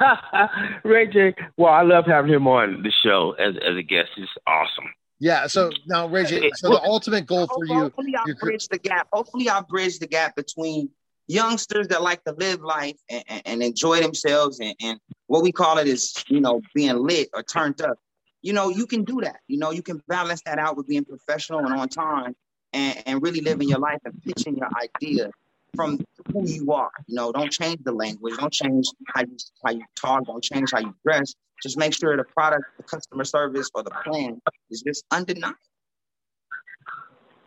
Ray 0.84 1.06
J. 1.06 1.34
Well, 1.56 1.72
I 1.72 1.82
love 1.82 2.06
having 2.06 2.32
him 2.32 2.46
on 2.48 2.82
the 2.82 2.92
show 3.02 3.32
as 3.38 3.54
as 3.56 3.76
a 3.76 3.82
guest. 3.82 4.10
He's 4.16 4.26
awesome. 4.46 4.92
Yeah. 5.20 5.46
So 5.46 5.70
now, 5.86 6.08
Ray 6.08 6.24
J. 6.24 6.50
So 6.54 6.70
the 6.70 6.82
ultimate 6.82 7.26
goal 7.26 7.46
for 7.46 7.64
you. 7.64 7.74
Hopefully, 7.74 8.14
I 8.16 8.24
bridge 8.40 8.68
the 8.68 8.78
gap. 8.78 9.08
Hopefully, 9.12 9.48
I 9.48 9.60
bridge 9.62 9.98
the 9.98 10.06
gap 10.06 10.34
between 10.34 10.90
youngsters 11.28 11.88
that 11.88 12.02
like 12.02 12.24
to 12.24 12.32
live 12.32 12.60
life 12.60 12.96
and, 13.10 13.22
and, 13.28 13.42
and 13.44 13.62
enjoy 13.62 14.00
themselves, 14.00 14.58
and, 14.60 14.74
and 14.80 14.98
what 15.26 15.42
we 15.42 15.52
call 15.52 15.78
it 15.78 15.86
is, 15.86 16.14
you 16.28 16.40
know, 16.40 16.60
being 16.74 16.96
lit 16.96 17.28
or 17.34 17.42
turned 17.42 17.80
up. 17.80 17.98
You 18.40 18.52
know, 18.52 18.70
you 18.70 18.86
can 18.86 19.04
do 19.04 19.20
that. 19.22 19.36
You 19.46 19.58
know, 19.58 19.72
you 19.72 19.82
can 19.82 20.00
balance 20.08 20.42
that 20.46 20.58
out 20.58 20.76
with 20.76 20.86
being 20.86 21.04
professional 21.04 21.60
and 21.60 21.74
on 21.74 21.88
time 21.88 22.34
and, 22.72 23.02
and 23.06 23.22
really 23.22 23.40
living 23.40 23.68
your 23.68 23.78
life 23.78 23.98
and 24.04 24.20
pitching 24.22 24.56
your 24.56 24.68
idea 24.82 25.30
from 25.74 26.00
who 26.32 26.46
you 26.46 26.72
are. 26.72 26.90
You 27.06 27.14
know, 27.14 27.32
don't 27.32 27.52
change 27.52 27.82
the 27.84 27.92
language, 27.92 28.34
don't 28.38 28.52
change 28.52 28.86
how 29.14 29.22
you 29.22 29.36
how 29.64 29.72
you 29.72 29.84
talk, 29.96 30.26
don't 30.26 30.42
change 30.42 30.70
how 30.72 30.80
you 30.80 30.94
dress. 31.04 31.34
Just 31.62 31.76
make 31.76 31.92
sure 31.92 32.16
the 32.16 32.24
product, 32.24 32.64
the 32.76 32.84
customer 32.84 33.24
service, 33.24 33.68
or 33.74 33.82
the 33.82 33.90
plan 33.90 34.40
is 34.70 34.82
just 34.82 35.04
undeniable. 35.10 35.56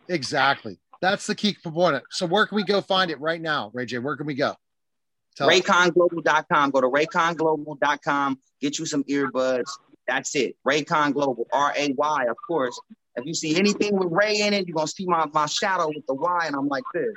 Exactly. 0.08 0.78
That's 1.00 1.26
the 1.26 1.34
key 1.34 1.54
component. 1.54 2.04
So 2.10 2.26
where 2.26 2.46
can 2.46 2.56
we 2.56 2.64
go 2.64 2.80
find 2.80 3.10
it 3.10 3.20
right 3.20 3.40
now, 3.40 3.70
Ray 3.72 3.86
J? 3.86 3.98
Where 3.98 4.16
can 4.16 4.26
we 4.26 4.34
go? 4.34 4.54
Tell 5.36 5.48
RayconGlobal.com. 5.48 6.70
Go 6.70 6.80
to 6.80 6.88
RayconGlobal.com. 6.88 8.38
Get 8.60 8.78
you 8.78 8.86
some 8.86 9.02
earbuds. 9.04 9.70
That's 10.06 10.34
it. 10.36 10.56
Raycon 10.66 11.14
Global, 11.14 11.46
R 11.52 11.72
A 11.76 11.92
Y, 11.96 12.24
of 12.28 12.36
course. 12.46 12.78
If 13.16 13.26
you 13.26 13.34
see 13.34 13.56
anything 13.56 13.96
with 13.96 14.08
Ray 14.10 14.40
in 14.40 14.54
it, 14.54 14.66
you're 14.66 14.74
gonna 14.74 14.88
see 14.88 15.06
my, 15.06 15.26
my 15.32 15.46
shadow 15.46 15.88
with 15.88 16.06
the 16.06 16.14
Y, 16.14 16.44
and 16.46 16.56
I'm 16.56 16.68
like 16.68 16.84
this. 16.94 17.12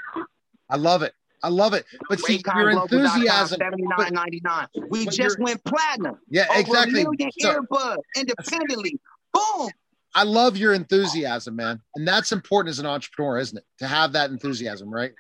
I 0.70 0.76
love 0.78 1.02
it. 1.04 1.14
I 1.42 1.50
love 1.50 1.74
it. 1.74 1.86
But 2.10 2.20
see, 2.20 2.44
your 2.56 2.72
enthusiasm. 2.72 3.60
Seventy 3.62 3.84
nine 3.84 4.14
ninety 4.14 4.42
nine. 4.44 4.68
We 4.90 5.06
just 5.06 5.40
went 5.40 5.64
platinum. 5.64 6.18
Yeah, 6.30 6.46
exactly. 6.58 7.02
A 7.02 7.06
million 7.06 7.32
so, 7.40 7.54
earbuds 7.54 7.98
independently. 8.18 9.00
Boom. 9.34 9.70
I 10.14 10.24
love 10.24 10.58
your 10.58 10.74
enthusiasm, 10.74 11.58
man, 11.58 11.82
and 11.96 12.08
that's 12.08 12.32
important 12.32 12.72
as 12.72 12.80
an 12.80 12.86
entrepreneur, 12.86 13.38
isn't 13.38 13.58
it? 13.58 13.66
To 13.80 13.88
have 13.88 14.14
that 14.14 14.32
enthusiasm, 14.32 14.90
right? 14.90 15.12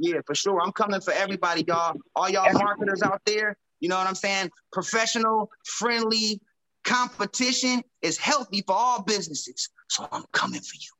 Yeah, 0.00 0.20
for 0.26 0.34
sure. 0.34 0.60
I'm 0.60 0.72
coming 0.72 1.00
for 1.00 1.12
everybody, 1.12 1.64
y'all. 1.66 1.96
All 2.16 2.28
y'all 2.28 2.52
marketers 2.52 3.02
out 3.02 3.20
there. 3.26 3.56
You 3.80 3.88
know 3.88 3.96
what 3.96 4.06
I'm 4.06 4.14
saying? 4.14 4.50
Professional, 4.72 5.50
friendly, 5.64 6.40
competition 6.84 7.82
is 8.02 8.16
healthy 8.16 8.62
for 8.66 8.74
all 8.74 9.02
businesses. 9.02 9.68
So 9.88 10.06
I'm 10.10 10.24
coming 10.32 10.60
for 10.60 10.74
you. 10.74 10.90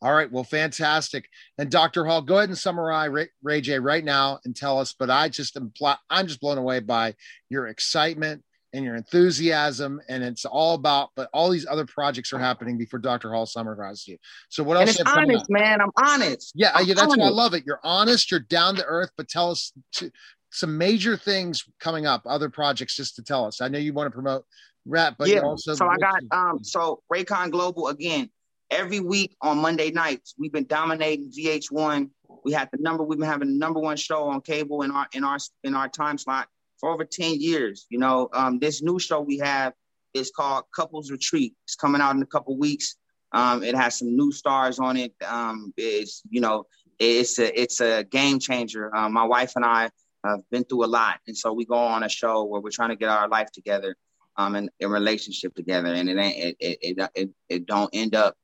All 0.00 0.14
right. 0.14 0.30
Well, 0.30 0.44
fantastic. 0.44 1.28
And 1.58 1.70
Dr. 1.70 2.04
Hall, 2.04 2.22
go 2.22 2.36
ahead 2.36 2.48
and 2.48 2.58
summarize 2.58 3.10
Ray, 3.10 3.28
Ray 3.42 3.60
J 3.60 3.78
right 3.80 4.04
now 4.04 4.38
and 4.44 4.54
tell 4.54 4.78
us. 4.78 4.94
But 4.96 5.10
I 5.10 5.28
just 5.28 5.56
am, 5.56 5.72
I'm 6.08 6.26
just 6.26 6.40
blown 6.40 6.58
away 6.58 6.80
by 6.80 7.14
your 7.48 7.66
excitement 7.66 8.44
and 8.72 8.84
your 8.84 8.94
enthusiasm. 8.94 10.00
And 10.08 10.22
it's 10.22 10.44
all 10.44 10.74
about, 10.74 11.10
but 11.16 11.28
all 11.32 11.50
these 11.50 11.66
other 11.66 11.84
projects 11.84 12.32
are 12.32 12.38
happening 12.38 12.78
before 12.78 13.00
Dr. 13.00 13.32
Hall 13.32 13.44
summarizes 13.44 14.06
you. 14.06 14.18
So 14.50 14.62
what 14.62 14.76
else? 14.76 14.90
And 14.90 15.00
it's 15.00 15.16
honest, 15.16 15.46
man. 15.50 15.80
I'm 15.80 15.90
honest. 16.00 16.52
Yeah, 16.54 16.70
I'm 16.74 16.86
yeah, 16.86 16.94
that's 16.94 17.06
honest. 17.06 17.20
why 17.20 17.26
I 17.26 17.30
love 17.30 17.54
it. 17.54 17.64
You're 17.66 17.80
honest. 17.82 18.30
You're 18.30 18.40
down 18.40 18.76
to 18.76 18.84
earth. 18.84 19.10
But 19.16 19.28
tell 19.28 19.50
us 19.50 19.72
to, 19.94 20.12
some 20.50 20.78
major 20.78 21.16
things 21.16 21.64
coming 21.78 22.06
up, 22.06 22.22
other 22.24 22.48
projects, 22.48 22.96
just 22.96 23.16
to 23.16 23.22
tell 23.22 23.44
us. 23.44 23.60
I 23.60 23.68
know 23.68 23.78
you 23.78 23.92
want 23.92 24.06
to 24.06 24.14
promote 24.14 24.44
rap, 24.88 25.16
but 25.18 25.28
yeah. 25.28 25.40
also 25.40 25.74
so 25.74 25.86
I 25.86 25.96
got 25.96 26.22
um 26.30 26.64
so 26.64 27.02
Raycon 27.12 27.50
Global 27.50 27.88
again. 27.88 28.30
Every 28.70 29.00
week 29.00 29.34
on 29.40 29.58
Monday 29.58 29.90
nights, 29.90 30.34
we've 30.38 30.52
been 30.52 30.66
dominating 30.66 31.30
VH1. 31.30 32.10
We 32.44 32.52
had 32.52 32.68
the 32.70 32.78
number. 32.78 33.02
We've 33.02 33.18
been 33.18 33.28
having 33.28 33.48
the 33.48 33.58
number 33.58 33.80
one 33.80 33.96
show 33.96 34.24
on 34.24 34.42
cable 34.42 34.82
in 34.82 34.90
our 34.90 35.06
in 35.12 35.24
our 35.24 35.38
in 35.64 35.74
our 35.74 35.88
time 35.88 36.18
slot 36.18 36.48
for 36.78 36.90
over 36.90 37.04
ten 37.04 37.40
years. 37.40 37.86
You 37.88 37.98
know, 37.98 38.28
um, 38.34 38.58
this 38.58 38.82
new 38.82 38.98
show 38.98 39.20
we 39.20 39.38
have 39.38 39.72
is 40.12 40.30
called 40.34 40.64
Couples 40.74 41.10
Retreat. 41.10 41.54
It's 41.64 41.76
coming 41.76 42.02
out 42.02 42.14
in 42.14 42.22
a 42.22 42.26
couple 42.26 42.58
weeks. 42.58 42.96
Um, 43.32 43.62
it 43.62 43.74
has 43.74 43.98
some 43.98 44.16
new 44.16 44.32
stars 44.32 44.78
on 44.78 44.96
it. 44.96 45.14
Um, 45.26 45.72
it's 45.78 46.22
you 46.28 46.42
know, 46.42 46.66
it's 46.98 47.38
a 47.38 47.58
it's 47.58 47.80
a 47.80 48.04
game 48.04 48.38
changer. 48.38 48.94
Um, 48.94 49.14
my 49.14 49.24
wife 49.24 49.52
and 49.56 49.64
I 49.64 49.88
have 50.26 50.40
been 50.50 50.64
through 50.64 50.84
a 50.84 50.86
lot, 50.88 51.20
and 51.26 51.36
so 51.36 51.54
we 51.54 51.64
go 51.64 51.76
on 51.76 52.02
a 52.02 52.08
show 52.08 52.44
where 52.44 52.60
we're 52.60 52.70
trying 52.70 52.90
to 52.90 52.96
get 52.96 53.08
our 53.08 53.28
life 53.28 53.50
together 53.50 53.96
um, 54.38 54.54
in 54.56 54.70
a 54.80 54.88
relationship 54.88 55.54
together, 55.54 55.88
and 55.92 56.08
it 56.08 56.16
ain't 56.16 56.56
it, 56.60 56.78
it 56.80 57.10
it 57.14 57.30
it 57.48 57.66
don't 57.66 57.90
end 57.92 58.14
up 58.14 58.36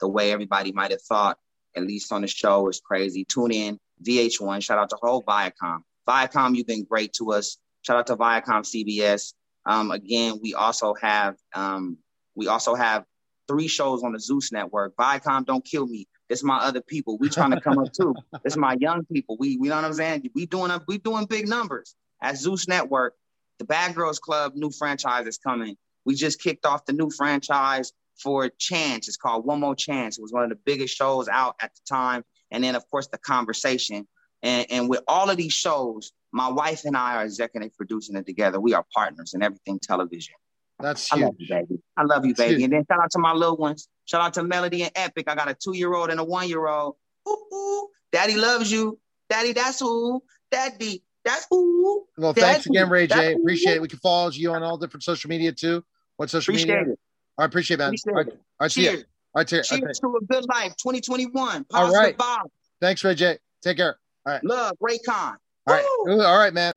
the 0.00 0.08
way 0.08 0.32
everybody 0.32 0.72
might 0.72 0.92
have 0.92 1.02
thought. 1.02 1.38
At 1.76 1.84
least 1.84 2.12
on 2.12 2.22
the 2.22 2.28
show, 2.28 2.68
it's 2.68 2.80
crazy. 2.80 3.24
Tune 3.24 3.52
in 3.52 3.78
VH1. 4.02 4.62
Shout 4.62 4.78
out 4.78 4.90
to 4.90 4.96
whole 5.00 5.22
Viacom. 5.22 5.80
Viacom, 6.08 6.56
you've 6.56 6.66
been 6.66 6.84
great 6.84 7.12
to 7.14 7.32
us. 7.32 7.58
Shout 7.82 7.96
out 7.96 8.06
to 8.08 8.16
Viacom 8.16 8.62
CBS. 8.62 9.34
Um, 9.66 9.90
again, 9.90 10.38
we 10.42 10.54
also 10.54 10.94
have 10.94 11.36
um, 11.54 11.98
we 12.34 12.46
also 12.48 12.74
have 12.74 13.04
three 13.48 13.68
shows 13.68 14.02
on 14.02 14.12
the 14.12 14.20
Zeus 14.20 14.52
network. 14.52 14.94
Viacom, 14.96 15.44
don't 15.44 15.64
kill 15.64 15.86
me. 15.86 16.06
It's 16.28 16.44
my 16.44 16.58
other 16.58 16.80
people. 16.80 17.18
We 17.18 17.28
trying 17.28 17.50
to 17.50 17.60
come 17.60 17.78
up 17.78 17.92
too. 17.92 18.14
It's 18.44 18.56
my 18.56 18.76
young 18.80 19.04
people. 19.04 19.36
We 19.38 19.58
we 19.58 19.68
know 19.68 19.76
what 19.76 19.84
I'm 19.84 19.92
saying. 19.92 20.30
We 20.34 20.46
doing 20.46 20.70
a, 20.70 20.80
we 20.88 20.98
doing 20.98 21.26
big 21.26 21.46
numbers 21.46 21.94
at 22.22 22.38
Zeus 22.38 22.66
Network. 22.68 23.14
The 23.60 23.66
Bad 23.66 23.94
Girls 23.94 24.18
Club 24.18 24.54
new 24.56 24.70
franchise 24.70 25.26
is 25.26 25.36
coming. 25.36 25.76
We 26.06 26.14
just 26.14 26.42
kicked 26.42 26.64
off 26.64 26.86
the 26.86 26.94
new 26.94 27.10
franchise 27.10 27.92
for 28.20 28.48
Chance. 28.48 29.06
It's 29.06 29.18
called 29.18 29.44
One 29.44 29.60
More 29.60 29.76
Chance. 29.76 30.18
It 30.18 30.22
was 30.22 30.32
one 30.32 30.44
of 30.44 30.48
the 30.48 30.58
biggest 30.64 30.96
shows 30.96 31.28
out 31.28 31.56
at 31.60 31.70
the 31.74 31.80
time. 31.86 32.24
And 32.50 32.64
then, 32.64 32.74
of 32.74 32.88
course, 32.90 33.08
The 33.08 33.18
Conversation. 33.18 34.08
And, 34.42 34.66
and 34.70 34.88
with 34.88 35.02
all 35.06 35.28
of 35.28 35.36
these 35.36 35.52
shows, 35.52 36.10
my 36.32 36.48
wife 36.48 36.86
and 36.86 36.96
I 36.96 37.16
are 37.16 37.24
executive 37.24 37.76
producing 37.76 38.16
it 38.16 38.24
together. 38.24 38.58
We 38.58 38.72
are 38.72 38.86
partners 38.94 39.34
in 39.34 39.42
everything 39.42 39.78
television. 39.78 40.34
That's 40.78 41.12
huge. 41.12 41.22
I 41.22 41.26
love 41.26 41.34
you, 41.38 41.48
baby. 41.48 41.82
I 41.98 42.04
love 42.04 42.24
you, 42.24 42.34
baby. 42.34 42.64
And 42.64 42.72
then 42.72 42.86
shout 42.90 43.02
out 43.02 43.10
to 43.10 43.18
my 43.18 43.34
little 43.34 43.58
ones. 43.58 43.88
Shout 44.06 44.22
out 44.22 44.32
to 44.34 44.42
Melody 44.42 44.84
and 44.84 44.92
Epic. 44.94 45.26
I 45.28 45.34
got 45.34 45.50
a 45.50 45.54
two-year-old 45.54 46.08
and 46.08 46.18
a 46.18 46.24
one-year-old. 46.24 46.96
Ooh, 47.28 47.54
ooh. 47.54 47.88
Daddy 48.10 48.36
loves 48.36 48.72
you. 48.72 48.98
Daddy, 49.28 49.52
that's 49.52 49.80
who. 49.80 50.22
Daddy, 50.50 51.02
that's 51.24 51.46
who. 51.50 52.06
Well, 52.16 52.32
thanks 52.32 52.66
again, 52.66 52.88
Ray 52.88 53.06
J. 53.06 53.34
Appreciate 53.34 53.76
it. 53.76 53.82
We 53.82 53.88
can 53.88 53.98
follow 53.98 54.30
you 54.30 54.52
on 54.52 54.62
all 54.62 54.76
different 54.76 55.04
social 55.04 55.28
media 55.28 55.52
too. 55.52 55.84
What 56.16 56.30
social 56.30 56.52
appreciate 56.52 56.78
media? 56.78 56.92
It. 56.92 56.98
I 57.38 57.44
appreciate 57.44 57.76
it, 57.76 57.78
man. 57.78 57.88
Appreciate 57.88 58.12
all 58.12 58.16
right, 58.16 58.28
all 58.28 58.38
right 58.60 58.70
cheers. 58.70 58.90
see 58.90 58.98
you. 58.98 59.04
All 59.34 59.40
right, 59.40 59.48
cheers. 59.48 59.68
Cheers 59.68 59.82
okay. 59.82 59.92
to 60.00 60.18
a 60.20 60.26
good 60.26 60.48
life, 60.48 60.74
2021. 60.76 61.64
Positive 61.64 61.70
all 61.72 61.92
right. 61.92 62.16
Vibe. 62.16 62.50
Thanks, 62.80 63.04
Ray 63.04 63.14
J. 63.14 63.38
Take 63.62 63.76
care. 63.76 63.96
All 64.26 64.32
right. 64.34 64.44
Love, 64.44 64.72
Raycon. 64.82 65.36
All 65.66 65.74
right. 65.74 65.84
Woo! 66.04 66.22
All 66.22 66.38
right, 66.38 66.52
man. 66.52 66.72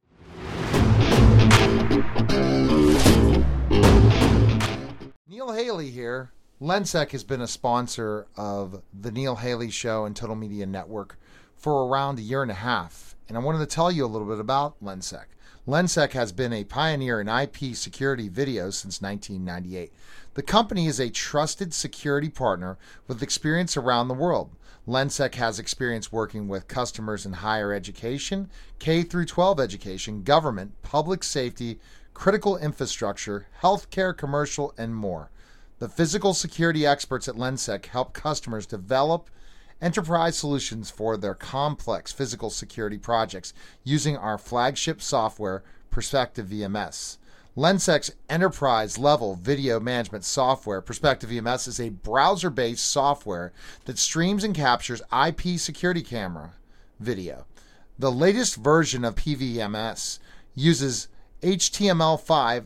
Neil 5.28 5.52
Haley 5.52 5.90
here. 5.90 6.32
Lensec 6.62 7.12
has 7.12 7.24
been 7.24 7.42
a 7.42 7.48
sponsor 7.48 8.28
of 8.38 8.82
the 8.94 9.12
Neil 9.12 9.36
Haley 9.36 9.70
Show 9.70 10.06
and 10.06 10.16
Total 10.16 10.36
Media 10.36 10.66
Network 10.66 11.20
for 11.58 11.88
around 11.88 12.20
a 12.20 12.22
year 12.22 12.42
and 12.42 12.52
a 12.52 12.56
half, 12.56 13.13
and 13.28 13.38
I 13.38 13.42
wanted 13.42 13.60
to 13.60 13.66
tell 13.66 13.92
you 13.92 14.06
a 14.06 14.08
little 14.08 14.28
bit 14.28 14.40
about 14.40 14.82
Lensec. 14.84 15.26
Lensec 15.68 16.12
has 16.12 16.32
been 16.32 16.52
a 16.52 16.66
pioneer 16.66 17.22
in 17.22 17.30
IP 17.30 17.76
security 17.76 18.28
video 18.28 18.70
since 18.70 19.02
1998. 19.02 19.94
The 20.34 20.42
company 20.42 20.88
is 20.88 21.00
a 21.00 21.10
trusted 21.10 21.74
security 21.74 22.30
partner 22.30 22.78
with 23.08 23.24
experience 23.24 23.78
around 23.78 24.08
the 24.10 24.14
world. 24.14 24.52
Lensec 24.86 25.36
has 25.36 25.60
experience 25.60 26.12
working 26.12 26.50
with 26.50 26.68
customers 26.68 27.26
in 27.26 27.34
higher 27.34 27.72
education, 27.72 28.50
K 28.80 29.04
through 29.04 29.26
12 29.26 29.60
education, 29.60 30.24
government, 30.24 30.74
public 30.84 31.24
safety, 31.24 31.80
critical 32.14 32.58
infrastructure, 32.58 33.48
healthcare, 33.62 34.16
commercial, 34.16 34.74
and 34.78 34.94
more. 34.94 35.32
The 35.80 35.88
physical 35.88 36.34
security 36.34 36.86
experts 36.86 37.28
at 37.30 37.36
Lensec 37.36 37.86
help 37.86 38.14
customers 38.14 38.66
develop 38.66 39.30
enterprise 39.84 40.38
solutions 40.38 40.90
for 40.90 41.18
their 41.18 41.36
complex 41.36 42.12
physical 42.12 42.50
security 42.50 42.98
projects 42.98 43.54
using 43.84 44.16
our 44.18 44.38
flagship 44.38 45.02
software, 45.02 45.62
Perspective 45.92 46.48
VMS. 46.48 47.18
Lensec's 47.56 48.16
enterprise 48.30 48.98
level 48.98 49.36
video 49.36 49.80
management 49.80 50.24
software, 50.24 50.82
Perspective 50.82 51.30
VMS, 51.30 51.68
is 51.68 51.80
a 51.80 51.90
browser 51.90 52.50
based 52.50 52.90
software 52.90 53.54
that 53.86 54.00
streams 54.00 54.44
and 54.44 54.56
captures 54.56 55.04
IP 55.14 55.60
security 55.60 56.02
camera 56.02 56.54
video. 57.00 57.46
The 58.00 58.12
latest 58.12 58.56
version 58.56 59.06
of 59.06 59.16
PVMS 59.16 60.18
uses 60.56 61.10
HTML5 61.44 62.66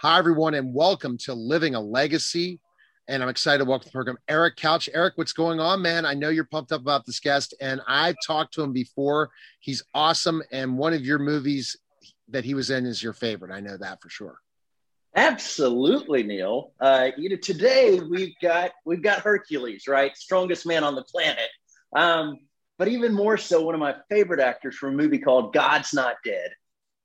Hi, 0.00 0.18
everyone, 0.18 0.52
and 0.52 0.74
welcome 0.74 1.16
to 1.20 1.32
Living 1.32 1.74
a 1.74 1.80
Legacy. 1.80 2.60
And 3.08 3.22
I'm 3.22 3.30
excited 3.30 3.64
to 3.64 3.64
welcome 3.64 3.86
the 3.86 3.92
program 3.92 4.18
Eric 4.28 4.56
Couch. 4.56 4.90
Eric, 4.92 5.14
what's 5.16 5.32
going 5.32 5.58
on, 5.58 5.80
man? 5.80 6.04
I 6.04 6.12
know 6.12 6.28
you're 6.28 6.44
pumped 6.44 6.70
up 6.70 6.82
about 6.82 7.06
this 7.06 7.18
guest, 7.18 7.54
and 7.62 7.80
I've 7.88 8.16
talked 8.26 8.52
to 8.54 8.62
him 8.62 8.74
before. 8.74 9.30
He's 9.58 9.82
awesome, 9.94 10.42
and 10.52 10.76
one 10.76 10.92
of 10.92 11.00
your 11.00 11.18
movies 11.18 11.78
that 12.28 12.44
he 12.44 12.52
was 12.52 12.68
in 12.68 12.84
is 12.84 13.02
your 13.02 13.14
favorite. 13.14 13.50
I 13.50 13.60
know 13.60 13.78
that 13.78 14.02
for 14.02 14.10
sure. 14.10 14.38
Absolutely, 15.14 16.22
Neil. 16.24 16.72
Uh, 16.78 17.08
you 17.16 17.30
know, 17.30 17.36
today 17.36 17.98
we've 17.98 18.34
got 18.42 18.72
we've 18.84 19.02
got 19.02 19.20
Hercules, 19.20 19.88
right? 19.88 20.14
Strongest 20.14 20.66
man 20.66 20.84
on 20.84 20.94
the 20.94 21.04
planet. 21.04 21.48
Um, 21.94 22.40
but 22.76 22.88
even 22.88 23.14
more 23.14 23.38
so, 23.38 23.62
one 23.62 23.74
of 23.74 23.80
my 23.80 23.94
favorite 24.10 24.40
actors 24.40 24.76
from 24.76 24.92
a 24.92 24.96
movie 24.98 25.20
called 25.20 25.54
God's 25.54 25.94
Not 25.94 26.16
Dead, 26.22 26.50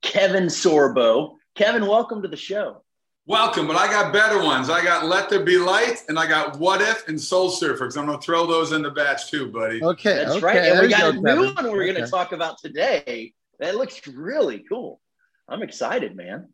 Kevin 0.02 0.48
Sorbo. 0.48 1.36
Kevin, 1.54 1.86
welcome 1.86 2.22
to 2.22 2.28
the 2.28 2.36
show. 2.36 2.82
Welcome, 3.26 3.66
but 3.66 3.76
I 3.76 3.86
got 3.86 4.10
better 4.12 4.42
ones. 4.42 4.70
I 4.70 4.82
got 4.82 5.04
Let 5.04 5.28
There 5.28 5.44
Be 5.44 5.58
Light, 5.58 6.02
and 6.08 6.18
I 6.18 6.26
got 6.26 6.58
What 6.58 6.80
If 6.80 7.06
and 7.08 7.20
Soul 7.20 7.50
Surfer, 7.50 7.84
because 7.84 7.96
I'm 7.96 8.06
going 8.06 8.18
to 8.18 8.24
throw 8.24 8.46
those 8.46 8.72
in 8.72 8.80
the 8.80 8.90
batch 8.90 9.30
too, 9.30 9.52
buddy. 9.52 9.82
Okay, 9.82 10.24
That's 10.24 10.30
okay, 10.36 10.46
right. 10.46 10.56
And 10.56 10.80
we 10.80 10.88
got 10.88 11.00
go, 11.00 11.08
a 11.10 11.12
new 11.12 11.52
Kevin. 11.52 11.54
one 11.54 11.72
we're 11.72 11.86
going 11.86 12.02
to 12.02 12.10
talk 12.10 12.32
about 12.32 12.58
today. 12.58 13.34
That 13.60 13.76
looks 13.76 14.04
really 14.08 14.64
cool. 14.66 15.00
I'm 15.46 15.62
excited, 15.62 16.16
man. 16.16 16.48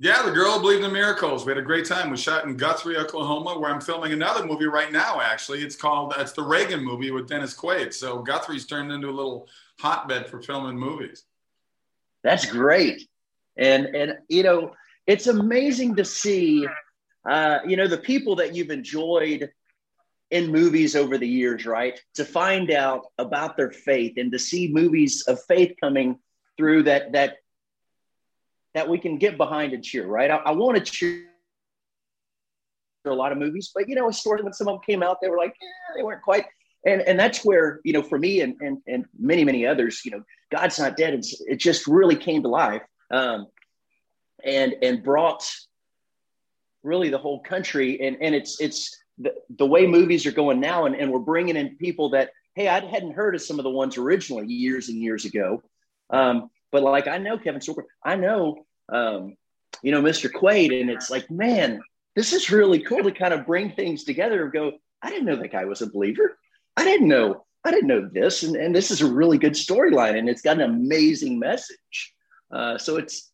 Yeah, 0.00 0.22
The 0.22 0.32
Girl 0.32 0.58
Believed 0.58 0.84
in 0.84 0.92
Miracles. 0.92 1.44
We 1.44 1.50
had 1.50 1.58
a 1.58 1.62
great 1.62 1.84
time. 1.84 2.10
We 2.10 2.16
shot 2.16 2.44
in 2.44 2.56
Guthrie, 2.56 2.96
Oklahoma, 2.96 3.60
where 3.60 3.70
I'm 3.70 3.80
filming 3.80 4.12
another 4.12 4.44
movie 4.44 4.66
right 4.66 4.90
now, 4.90 5.20
actually. 5.20 5.60
It's 5.62 5.76
called, 5.76 6.14
it's 6.16 6.32
the 6.32 6.42
Reagan 6.42 6.82
movie 6.82 7.10
with 7.12 7.28
Dennis 7.28 7.54
Quaid. 7.54 7.92
So 7.92 8.20
Guthrie's 8.20 8.66
turned 8.66 8.90
into 8.90 9.08
a 9.08 9.12
little 9.12 9.48
hotbed 9.78 10.28
for 10.28 10.40
filming 10.40 10.78
movies. 10.78 11.24
That's 12.24 12.46
great. 12.46 13.06
And 13.56 13.86
and 13.94 14.18
you 14.28 14.42
know, 14.42 14.72
it's 15.06 15.26
amazing 15.26 15.96
to 15.96 16.04
see 16.04 16.66
uh, 17.28 17.60
you 17.66 17.76
know, 17.76 17.88
the 17.88 17.98
people 17.98 18.36
that 18.36 18.54
you've 18.54 18.70
enjoyed 18.70 19.50
in 20.30 20.50
movies 20.50 20.96
over 20.96 21.16
the 21.16 21.28
years, 21.28 21.64
right? 21.64 21.98
To 22.14 22.24
find 22.24 22.70
out 22.70 23.06
about 23.18 23.56
their 23.56 23.70
faith 23.70 24.14
and 24.16 24.32
to 24.32 24.38
see 24.38 24.68
movies 24.68 25.24
of 25.26 25.42
faith 25.44 25.74
coming 25.80 26.18
through 26.56 26.84
that 26.84 27.12
that 27.12 27.36
that 28.74 28.88
we 28.88 28.98
can 28.98 29.18
get 29.18 29.36
behind 29.36 29.72
and 29.72 29.84
cheer, 29.84 30.06
right? 30.06 30.30
I, 30.30 30.36
I 30.36 30.50
want 30.50 30.76
to 30.76 30.82
cheer 30.82 31.26
a 33.04 33.10
lot 33.10 33.32
of 33.32 33.38
movies, 33.38 33.70
but 33.74 33.88
you 33.88 33.94
know, 33.94 34.08
historically 34.08 34.44
when 34.44 34.52
some 34.52 34.66
of 34.68 34.74
them 34.74 34.82
came 34.84 35.02
out, 35.02 35.18
they 35.22 35.28
were 35.28 35.38
like, 35.38 35.54
they 35.96 36.02
weren't 36.02 36.22
quite. 36.22 36.46
And 36.84 37.00
and 37.02 37.18
that's 37.18 37.44
where, 37.44 37.80
you 37.84 37.92
know, 37.92 38.02
for 38.02 38.18
me 38.18 38.40
and 38.40 38.56
and, 38.60 38.78
and 38.86 39.06
many, 39.18 39.44
many 39.44 39.66
others, 39.66 40.02
you 40.04 40.10
know, 40.10 40.22
God's 40.50 40.78
not 40.78 40.96
dead. 40.96 41.14
It's, 41.14 41.40
it 41.42 41.56
just 41.56 41.86
really 41.86 42.16
came 42.16 42.42
to 42.42 42.48
life. 42.48 42.82
Um, 43.10 43.48
and 44.44 44.74
and 44.82 45.02
brought 45.02 45.50
really 46.84 47.08
the 47.08 47.18
whole 47.18 47.40
country. 47.40 48.00
And 48.00 48.16
and 48.20 48.34
it's 48.34 48.60
it's 48.60 48.96
the, 49.18 49.34
the 49.48 49.66
way 49.66 49.86
movies 49.86 50.26
are 50.26 50.32
going 50.32 50.60
now 50.60 50.86
and, 50.86 50.94
and 50.94 51.10
we're 51.10 51.18
bringing 51.18 51.56
in 51.56 51.76
people 51.76 52.10
that 52.10 52.30
hey 52.54 52.68
i 52.68 52.80
hadn't 52.80 53.14
heard 53.14 53.34
of 53.34 53.42
some 53.42 53.58
of 53.58 53.64
the 53.64 53.70
ones 53.70 53.96
originally 53.96 54.46
years 54.46 54.88
and 54.88 54.98
years 54.98 55.24
ago. 55.24 55.62
Um, 56.10 56.50
but 56.70 56.82
like 56.82 57.08
i 57.08 57.18
know 57.18 57.38
kevin 57.38 57.60
sorbo 57.60 57.82
i 58.04 58.14
know 58.16 58.66
um, 58.90 59.36
you 59.82 59.92
know 59.92 60.02
mr 60.02 60.30
quaid 60.30 60.78
and 60.78 60.90
it's 60.90 61.10
like 61.10 61.30
man 61.30 61.80
this 62.14 62.32
is 62.32 62.50
really 62.50 62.80
cool 62.80 63.02
to 63.02 63.12
kind 63.12 63.34
of 63.34 63.46
bring 63.46 63.72
things 63.72 64.04
together 64.04 64.44
and 64.44 64.52
go 64.52 64.72
i 65.02 65.08
didn't 65.08 65.26
know 65.26 65.36
that 65.36 65.52
guy 65.52 65.64
was 65.64 65.82
a 65.82 65.90
believer. 65.90 66.38
I 66.76 66.84
didn't 66.84 67.08
know 67.08 67.44
i 67.64 67.70
didn't 67.70 67.88
know 67.88 68.08
this. 68.12 68.42
And, 68.42 68.56
and 68.56 68.74
this 68.74 68.90
is 68.90 69.00
a 69.00 69.10
really 69.10 69.38
good 69.38 69.54
storyline 69.54 70.18
and 70.18 70.28
it's 70.28 70.42
got 70.42 70.60
an 70.60 70.62
amazing 70.62 71.38
message 71.38 72.14
uh, 72.50 72.78
so 72.78 72.96
it's 72.96 73.30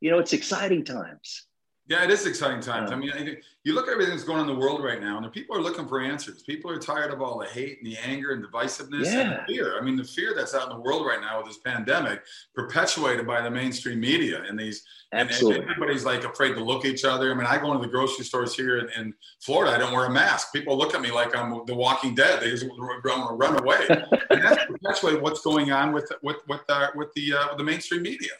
you 0.00 0.10
know 0.10 0.18
it's 0.18 0.32
exciting 0.32 0.84
times 0.84 1.46
Yeah, 1.88 2.02
it 2.02 2.10
is 2.10 2.26
exciting 2.26 2.60
times. 2.60 2.90
Yeah. 2.90 2.96
I 2.96 2.98
mean, 2.98 3.12
I 3.12 3.18
think 3.18 3.38
you 3.62 3.72
look 3.72 3.86
at 3.86 3.92
everything 3.92 4.12
that's 4.14 4.24
going 4.24 4.40
on 4.40 4.48
in 4.48 4.54
the 4.54 4.60
world 4.60 4.82
right 4.82 5.00
now, 5.00 5.18
and 5.18 5.32
people 5.32 5.56
are 5.56 5.60
looking 5.60 5.86
for 5.86 6.00
answers. 6.00 6.42
People 6.42 6.68
are 6.68 6.78
tired 6.78 7.12
of 7.12 7.22
all 7.22 7.38
the 7.38 7.46
hate 7.46 7.78
and 7.80 7.86
the 7.86 7.96
anger 7.98 8.32
and 8.32 8.44
divisiveness 8.44 9.06
and 9.06 9.30
the 9.30 9.44
fear. 9.46 9.78
I 9.78 9.84
mean, 9.84 9.94
the 9.96 10.02
fear 10.02 10.34
that's 10.34 10.52
out 10.52 10.68
in 10.68 10.76
the 10.76 10.82
world 10.82 11.06
right 11.06 11.20
now 11.20 11.38
with 11.38 11.46
this 11.46 11.58
pandemic, 11.58 12.22
perpetuated 12.56 13.24
by 13.24 13.40
the 13.40 13.50
mainstream 13.50 14.00
media 14.00 14.42
and 14.48 14.58
these. 14.58 14.84
And, 15.12 15.20
and 15.20 15.30
Absolutely. 15.30 15.62
everybody's 15.62 16.04
like 16.04 16.24
afraid 16.24 16.54
to 16.54 16.64
look 16.64 16.84
at 16.84 16.90
each 16.90 17.04
other. 17.04 17.30
I 17.30 17.34
mean, 17.34 17.46
I 17.46 17.58
go 17.58 17.72
into 17.72 17.86
the 17.86 17.92
grocery 17.92 18.24
stores 18.24 18.56
here 18.56 18.78
in, 18.78 18.88
in 19.00 19.14
Florida. 19.38 19.72
I 19.72 19.78
don't 19.78 19.92
wear 19.92 20.06
a 20.06 20.10
mask. 20.10 20.52
People 20.52 20.76
look 20.76 20.92
at 20.96 21.00
me 21.00 21.12
like 21.12 21.36
I'm 21.36 21.64
the 21.66 21.74
Walking 21.74 22.16
Dead. 22.16 22.40
They 22.40 22.50
just 22.50 22.66
want 22.68 23.00
to 23.04 23.34
run 23.34 23.60
away. 23.62 23.86
and 24.30 24.42
that's 24.42 24.64
perpetuated 24.64 25.22
what's 25.22 25.40
going 25.42 25.70
on 25.70 25.92
with 25.92 26.10
with 26.22 26.38
with, 26.48 26.62
with 26.96 27.12
the 27.14 27.32
uh, 27.34 27.48
with 27.50 27.58
the 27.58 27.64
mainstream 27.64 28.02
media. 28.02 28.32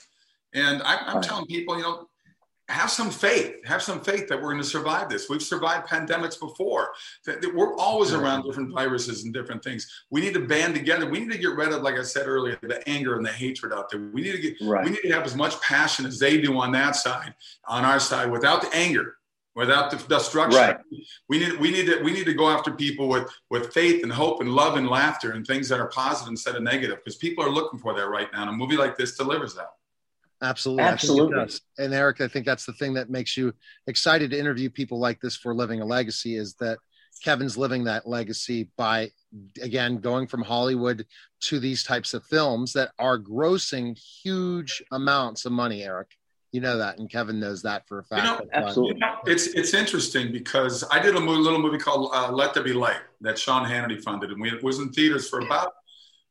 And 0.54 0.82
I, 0.82 0.96
I'm 0.96 1.16
Right. 1.16 1.22
telling 1.24 1.46
people, 1.46 1.76
you 1.76 1.82
know, 1.82 2.08
have 2.68 2.90
some 2.90 3.10
faith. 3.10 3.64
Have 3.64 3.80
some 3.80 4.00
faith 4.00 4.26
that 4.28 4.36
we're 4.36 4.50
going 4.50 4.62
to 4.62 4.64
survive 4.64 5.08
this. 5.08 5.28
We've 5.28 5.42
survived 5.42 5.86
pandemics 5.86 6.38
before. 6.38 6.92
That- 7.24 7.40
that 7.40 7.54
We're 7.54 7.76
always 7.76 8.12
around 8.12 8.42
different 8.42 8.72
viruses 8.74 9.24
and 9.24 9.32
different 9.32 9.62
things. 9.62 9.88
We 10.10 10.20
need 10.20 10.34
to 10.34 10.40
band 10.40 10.74
together. 10.74 11.08
We 11.08 11.20
need 11.20 11.30
to 11.30 11.38
get 11.38 11.54
rid 11.54 11.72
of, 11.72 11.82
like 11.82 11.94
I 11.94 12.02
said 12.02 12.26
earlier, 12.26 12.58
the 12.62 12.86
anger 12.88 13.16
and 13.16 13.24
the 13.24 13.32
hatred 13.32 13.72
out 13.72 13.88
there. 13.90 14.00
We 14.00 14.20
need 14.20 14.32
to 14.32 14.38
get. 14.38 14.56
Right. 14.60 14.84
We 14.84 14.90
need 14.90 15.02
to 15.02 15.12
have 15.12 15.24
as 15.24 15.36
much 15.36 15.60
passion 15.60 16.06
as 16.06 16.18
they 16.18 16.40
do 16.40 16.58
on 16.58 16.72
that 16.72 16.96
side, 16.96 17.34
on 17.66 17.84
our 17.84 18.00
side, 18.00 18.30
without 18.30 18.62
the 18.62 18.74
anger, 18.74 19.16
without 19.54 19.92
the 19.92 19.96
destruction. 19.96 20.60
Right. 20.60 20.76
We 21.28 21.38
need. 21.38 21.60
We 21.60 21.70
need 21.70 21.86
to. 21.86 22.02
We 22.02 22.12
need 22.12 22.26
to 22.26 22.34
go 22.34 22.48
after 22.48 22.72
people 22.72 23.08
with 23.08 23.30
with 23.48 23.72
faith 23.72 24.02
and 24.02 24.12
hope 24.12 24.40
and 24.40 24.50
love 24.52 24.76
and 24.76 24.88
laughter 24.88 25.32
and 25.32 25.46
things 25.46 25.68
that 25.68 25.78
are 25.78 25.88
positive 25.88 26.30
instead 26.30 26.56
of 26.56 26.62
negative, 26.62 26.96
because 26.96 27.16
people 27.16 27.44
are 27.44 27.50
looking 27.50 27.78
for 27.78 27.94
that 27.94 28.08
right 28.08 28.28
now. 28.32 28.42
And 28.42 28.50
a 28.50 28.52
movie 28.52 28.76
like 28.76 28.96
this 28.96 29.16
delivers 29.16 29.54
that. 29.54 29.70
Absolutely. 30.42 30.84
I 30.84 30.96
think 30.96 31.02
it 31.02 31.38
Absolutely. 31.38 31.60
And 31.78 31.94
Eric, 31.94 32.20
I 32.20 32.28
think 32.28 32.46
that's 32.46 32.66
the 32.66 32.72
thing 32.74 32.94
that 32.94 33.10
makes 33.10 33.36
you 33.36 33.54
excited 33.86 34.30
to 34.30 34.38
interview 34.38 34.68
people 34.68 34.98
like 34.98 35.20
this 35.20 35.36
for 35.36 35.54
living 35.54 35.80
a 35.80 35.84
legacy 35.84 36.36
is 36.36 36.54
that 36.54 36.78
Kevin's 37.22 37.56
living 37.56 37.84
that 37.84 38.06
legacy 38.06 38.68
by 38.76 39.10
again 39.62 39.98
going 39.98 40.26
from 40.26 40.42
Hollywood 40.42 41.06
to 41.40 41.58
these 41.58 41.82
types 41.82 42.14
of 42.14 42.24
films 42.24 42.72
that 42.74 42.90
are 42.98 43.18
grossing 43.18 43.96
huge 43.96 44.82
amounts 44.92 45.44
of 45.46 45.52
money, 45.52 45.82
Eric. 45.82 46.08
You 46.52 46.60
know 46.60 46.78
that, 46.78 46.98
and 46.98 47.10
Kevin 47.10 47.40
knows 47.40 47.62
that 47.62 47.86
for 47.88 47.98
a 47.98 48.04
fact. 48.04 48.24
You 48.24 48.30
know, 48.30 48.38
But, 48.38 48.62
uh, 48.62 48.66
absolutely. 48.66 49.02
It's 49.26 49.48
it's 49.48 49.74
interesting 49.74 50.32
because 50.32 50.84
I 50.90 51.00
did 51.00 51.16
a 51.16 51.20
mo- 51.20 51.32
little 51.32 51.58
movie 51.58 51.78
called 51.78 52.10
uh, 52.14 52.30
Let 52.30 52.54
There 52.54 52.62
Be 52.62 52.72
Light 52.72 53.00
that 53.22 53.38
Sean 53.38 53.68
Hannity 53.68 54.02
funded, 54.02 54.30
and 54.30 54.40
we 54.40 54.50
it 54.50 54.62
was 54.62 54.78
in 54.78 54.90
theaters 54.92 55.28
for 55.28 55.40
about 55.40 55.72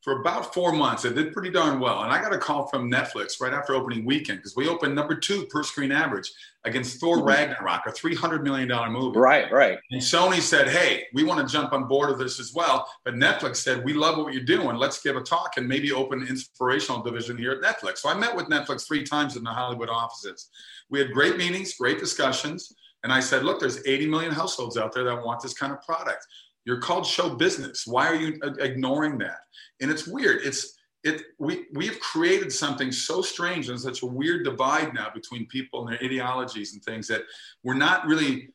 for 0.05 0.19
about 0.19 0.53
four 0.53 0.71
months. 0.71 1.03
It 1.03 1.15
did 1.15 1.33
pretty 1.33 1.49
darn 1.49 1.79
well, 1.79 2.03
and 2.03 2.13
I 2.13 2.21
got 2.21 2.31
a 2.31 2.37
call 2.37 2.67
from 2.67 2.91
Netflix 2.91 3.41
right 3.41 3.51
after 3.51 3.73
opening 3.73 4.05
weekend 4.05 4.37
because 4.37 4.55
we 4.55 4.67
opened 4.67 4.93
number 4.93 5.15
two 5.15 5.47
per 5.47 5.63
screen 5.63 5.91
average 5.91 6.31
against 6.63 6.99
Thor 6.99 7.17
mm-hmm. 7.17 7.27
Ragnarok, 7.27 7.87
a 7.87 7.91
three 7.91 8.13
hundred 8.13 8.43
million 8.43 8.67
dollar 8.67 8.91
movie. 8.91 9.17
Right, 9.17 9.51
right. 9.51 9.79
And 9.89 9.99
Sony 9.99 10.41
said, 10.41 10.67
"Hey, 10.67 11.05
we 11.15 11.23
want 11.23 11.45
to 11.45 11.51
jump 11.51 11.73
on 11.73 11.87
board 11.87 12.11
with 12.11 12.19
this 12.19 12.39
as 12.39 12.53
well." 12.53 12.87
But 13.03 13.15
Netflix 13.15 13.55
said, 13.55 13.83
"We 13.83 13.93
love 13.93 14.17
what 14.19 14.31
you're 14.31 14.43
doing. 14.43 14.77
Let's 14.77 15.01
give 15.01 15.15
a 15.15 15.21
talk 15.21 15.57
and 15.57 15.67
maybe 15.67 15.91
open 15.91 16.21
an 16.21 16.27
inspirational 16.27 17.01
division 17.01 17.35
here 17.35 17.53
at 17.53 17.61
Netflix." 17.61 17.97
So 17.97 18.09
I 18.09 18.13
met 18.13 18.35
with 18.35 18.45
Netflix 18.45 18.87
three 18.87 19.03
times 19.03 19.35
in 19.35 19.43
the 19.43 19.49
Hollywood 19.49 19.89
offices. 19.89 20.49
We 20.91 20.99
had 20.99 21.13
great 21.13 21.35
meetings, 21.35 21.73
great 21.73 21.97
discussions, 21.97 22.71
and 23.03 23.11
I 23.11 23.21
said, 23.21 23.43
"Look, 23.43 23.59
there's 23.59 23.83
80 23.87 24.05
million 24.05 24.31
households 24.31 24.77
out 24.77 24.93
there 24.93 25.03
that 25.05 25.25
want 25.25 25.41
this 25.41 25.55
kind 25.55 25.73
of 25.73 25.81
product. 25.81 26.23
You're 26.63 26.79
called 26.79 27.07
show 27.07 27.35
business. 27.35 27.87
Why 27.87 28.07
are 28.07 28.15
you 28.15 28.39
uh, 28.43 28.53
ignoring 28.59 29.17
that? 29.17 29.37
And 29.81 29.91
it's 29.91 30.07
weird. 30.07 30.41
It's 30.43 30.77
it 31.03 31.21
we 31.37 31.65
we've 31.73 31.99
created 31.99 32.51
something 32.51 32.91
so 32.91 33.21
strange 33.21 33.69
and 33.69 33.79
such 33.79 34.01
a 34.01 34.05
weird 34.05 34.43
divide 34.43 34.93
now 34.93 35.09
between 35.13 35.45
people 35.47 35.81
and 35.81 35.93
their 35.93 36.03
ideologies 36.03 36.73
and 36.73 36.83
things 36.83 37.07
that 37.07 37.21
we're 37.63 37.75
not 37.75 38.05
really 38.07 38.49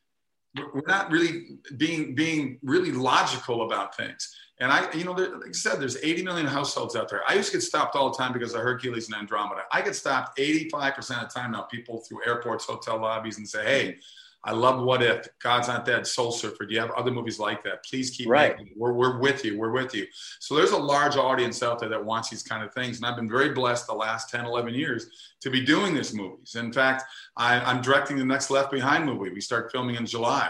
we're 0.74 0.82
not 0.86 1.10
really 1.10 1.58
being 1.76 2.14
being 2.14 2.58
really 2.62 2.92
logical 2.92 3.62
about 3.62 3.96
things. 3.96 4.34
And 4.58 4.70
I, 4.70 4.92
you 4.92 5.04
know, 5.04 5.14
there, 5.14 5.34
like 5.38 5.48
I 5.48 5.52
said, 5.52 5.80
there's 5.80 5.96
80 6.02 6.22
million 6.22 6.46
households 6.46 6.94
out 6.94 7.08
there. 7.08 7.22
I 7.26 7.34
used 7.34 7.50
to 7.50 7.56
get 7.56 7.62
stopped 7.62 7.96
all 7.96 8.10
the 8.10 8.18
time 8.18 8.34
because 8.34 8.52
of 8.52 8.60
Hercules 8.60 9.06
and 9.06 9.16
Andromeda. 9.16 9.62
I 9.72 9.80
get 9.80 9.96
stopped 9.96 10.38
85% 10.38 10.98
of 10.98 11.06
the 11.06 11.40
time 11.40 11.52
now. 11.52 11.62
People 11.62 12.00
through 12.00 12.26
airports, 12.26 12.66
hotel 12.66 13.00
lobbies, 13.00 13.38
and 13.38 13.48
say, 13.48 13.64
"Hey, 13.64 13.98
I 14.42 14.52
love 14.52 14.82
What 14.82 15.02
If, 15.02 15.28
God's 15.42 15.68
Not 15.68 15.84
Dead, 15.84 16.06
Soul 16.06 16.32
Surfer. 16.32 16.64
Do 16.64 16.72
you 16.72 16.80
have 16.80 16.90
other 16.92 17.10
movies 17.10 17.38
like 17.38 17.62
that? 17.64 17.84
Please 17.84 18.08
keep 18.10 18.26
right. 18.28 18.56
making. 18.56 18.72
We're, 18.76 18.92
we're 18.94 19.18
with 19.18 19.44
you. 19.44 19.58
We're 19.58 19.70
with 19.72 19.94
you. 19.94 20.06
So 20.38 20.54
there's 20.56 20.70
a 20.70 20.78
large 20.78 21.16
audience 21.16 21.62
out 21.62 21.78
there 21.78 21.90
that 21.90 22.02
wants 22.02 22.30
these 22.30 22.42
kind 22.42 22.64
of 22.64 22.72
things. 22.72 22.96
And 22.96 23.04
I've 23.06 23.16
been 23.16 23.28
very 23.28 23.50
blessed 23.50 23.86
the 23.86 23.92
last 23.94 24.30
10, 24.30 24.46
11 24.46 24.72
years 24.74 25.06
to 25.42 25.50
be 25.50 25.62
doing 25.64 25.94
these 25.94 26.14
movies. 26.14 26.54
In 26.54 26.72
fact, 26.72 27.04
I, 27.36 27.60
I'm 27.60 27.82
directing 27.82 28.16
the 28.16 28.24
next 28.24 28.50
Left 28.50 28.70
Behind 28.70 29.04
movie. 29.04 29.30
We 29.30 29.42
start 29.42 29.70
filming 29.70 29.96
in 29.96 30.06
July. 30.06 30.48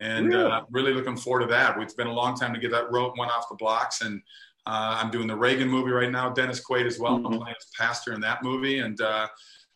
And 0.00 0.28
Really? 0.28 0.50
uh, 0.50 0.60
really 0.70 0.92
looking 0.94 1.16
forward 1.16 1.40
to 1.40 1.46
that. 1.46 1.76
It's 1.80 1.94
been 1.94 2.06
a 2.08 2.12
long 2.12 2.36
time 2.36 2.54
to 2.54 2.60
get 2.60 2.70
that 2.70 2.92
rope 2.92 3.16
one 3.16 3.30
off 3.30 3.48
the 3.48 3.56
blocks. 3.56 4.00
And 4.02 4.22
uh, 4.66 4.98
I'm 5.02 5.10
doing 5.10 5.26
the 5.26 5.36
Reagan 5.36 5.68
movie 5.68 5.90
right 5.90 6.10
now, 6.10 6.30
Dennis 6.30 6.62
Quaid 6.64 6.86
as 6.86 6.98
well. 7.00 7.16
I'm 7.16 7.24
Mhm. 7.24 7.38
playing 7.38 7.54
as 7.58 7.66
pastor 7.76 8.12
in 8.12 8.20
that 8.20 8.42
movie. 8.44 8.78
And 8.78 9.00
uh, 9.00 9.26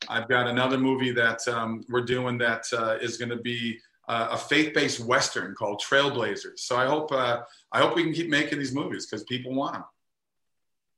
I've 0.08 0.28
got 0.28 0.46
another 0.46 0.78
movie 0.78 1.10
that 1.12 1.46
um, 1.48 1.84
we're 1.88 2.02
doing 2.02 2.38
that 2.38 2.64
uh, 2.72 2.96
is 3.00 3.16
going 3.16 3.30
to 3.30 3.36
be 3.36 3.78
uh, 4.08 4.28
a 4.32 4.36
faith-based 4.38 5.00
western 5.00 5.54
called 5.54 5.82
Trailblazers. 5.82 6.60
So 6.60 6.76
I 6.76 6.86
hope 6.86 7.10
uh, 7.12 7.40
I 7.72 7.78
hope 7.80 7.96
we 7.96 8.04
can 8.04 8.12
keep 8.12 8.28
making 8.30 8.58
these 8.58 8.72
movies 8.74 9.06
because 9.06 9.24
people 9.24 9.54
want 9.54 9.74
them. 9.74 9.84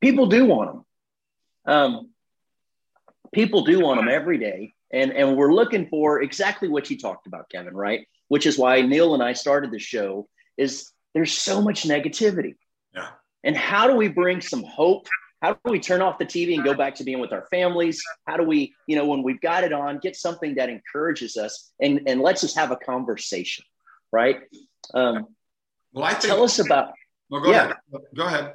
people 0.01 0.27
do 0.27 0.45
want 0.45 0.73
them. 0.73 0.85
Um, 1.75 2.11
people 3.33 3.65
do 3.65 3.81
want 3.81 3.99
them 4.01 4.09
every 4.09 4.39
day, 4.39 4.75
and 4.93 5.13
and 5.13 5.37
we're 5.37 5.53
looking 5.53 5.89
for 5.89 6.23
exactly 6.23 6.69
what 6.69 6.91
you 6.91 6.99
talked 6.99 7.27
about, 7.27 7.49
Kevin. 7.51 7.75
Right, 7.75 8.07
which 8.29 8.47
is 8.47 8.59
why 8.59 8.81
Neil 8.83 9.15
and 9.15 9.23
I 9.23 9.33
started 9.33 9.71
the 9.73 9.79
show. 9.79 10.29
Is 10.57 10.93
there's 11.15 11.33
so 11.33 11.61
much 11.61 11.85
negativity, 11.89 12.55
Yeah. 12.95 13.09
and 13.43 13.57
how 13.57 13.89
do 13.89 13.97
we 13.97 14.09
bring 14.09 14.41
some 14.41 14.63
hope? 14.63 15.09
How 15.43 15.55
do 15.55 15.71
we 15.71 15.81
turn 15.81 16.03
off 16.03 16.19
the 16.19 16.27
TV 16.27 16.55
and 16.55 16.65
go 16.65 16.75
back 16.75 16.95
to 16.97 17.05
being 17.05 17.19
with 17.19 17.33
our 17.33 17.47
families? 17.51 18.03
How 18.27 18.37
do 18.37 18.43
we, 18.45 18.75
you 18.87 18.97
know, 18.97 19.07
when 19.07 19.23
we've 19.23 19.41
got 19.41 19.65
it 19.65 19.73
on, 19.73 19.99
get 19.99 20.15
something 20.17 20.55
that 20.57 20.69
encourages 20.69 21.37
us 21.37 21.73
and 21.81 22.03
and 22.07 22.21
lets 22.21 22.45
us 22.45 22.55
have 22.55 22.71
a 22.71 22.77
conversation, 22.77 23.65
right? 24.13 24.41
Um, 24.95 25.27
Well, 25.93 26.05
I 26.05 26.11
think. 26.11 26.25
tell 26.25 26.43
us 26.43 26.59
about 26.59 26.93
No, 27.31 27.41
go 27.41 27.51
yeah. 27.51 27.65
ahead. 27.65 27.77
Go 28.15 28.25
ahead. 28.27 28.55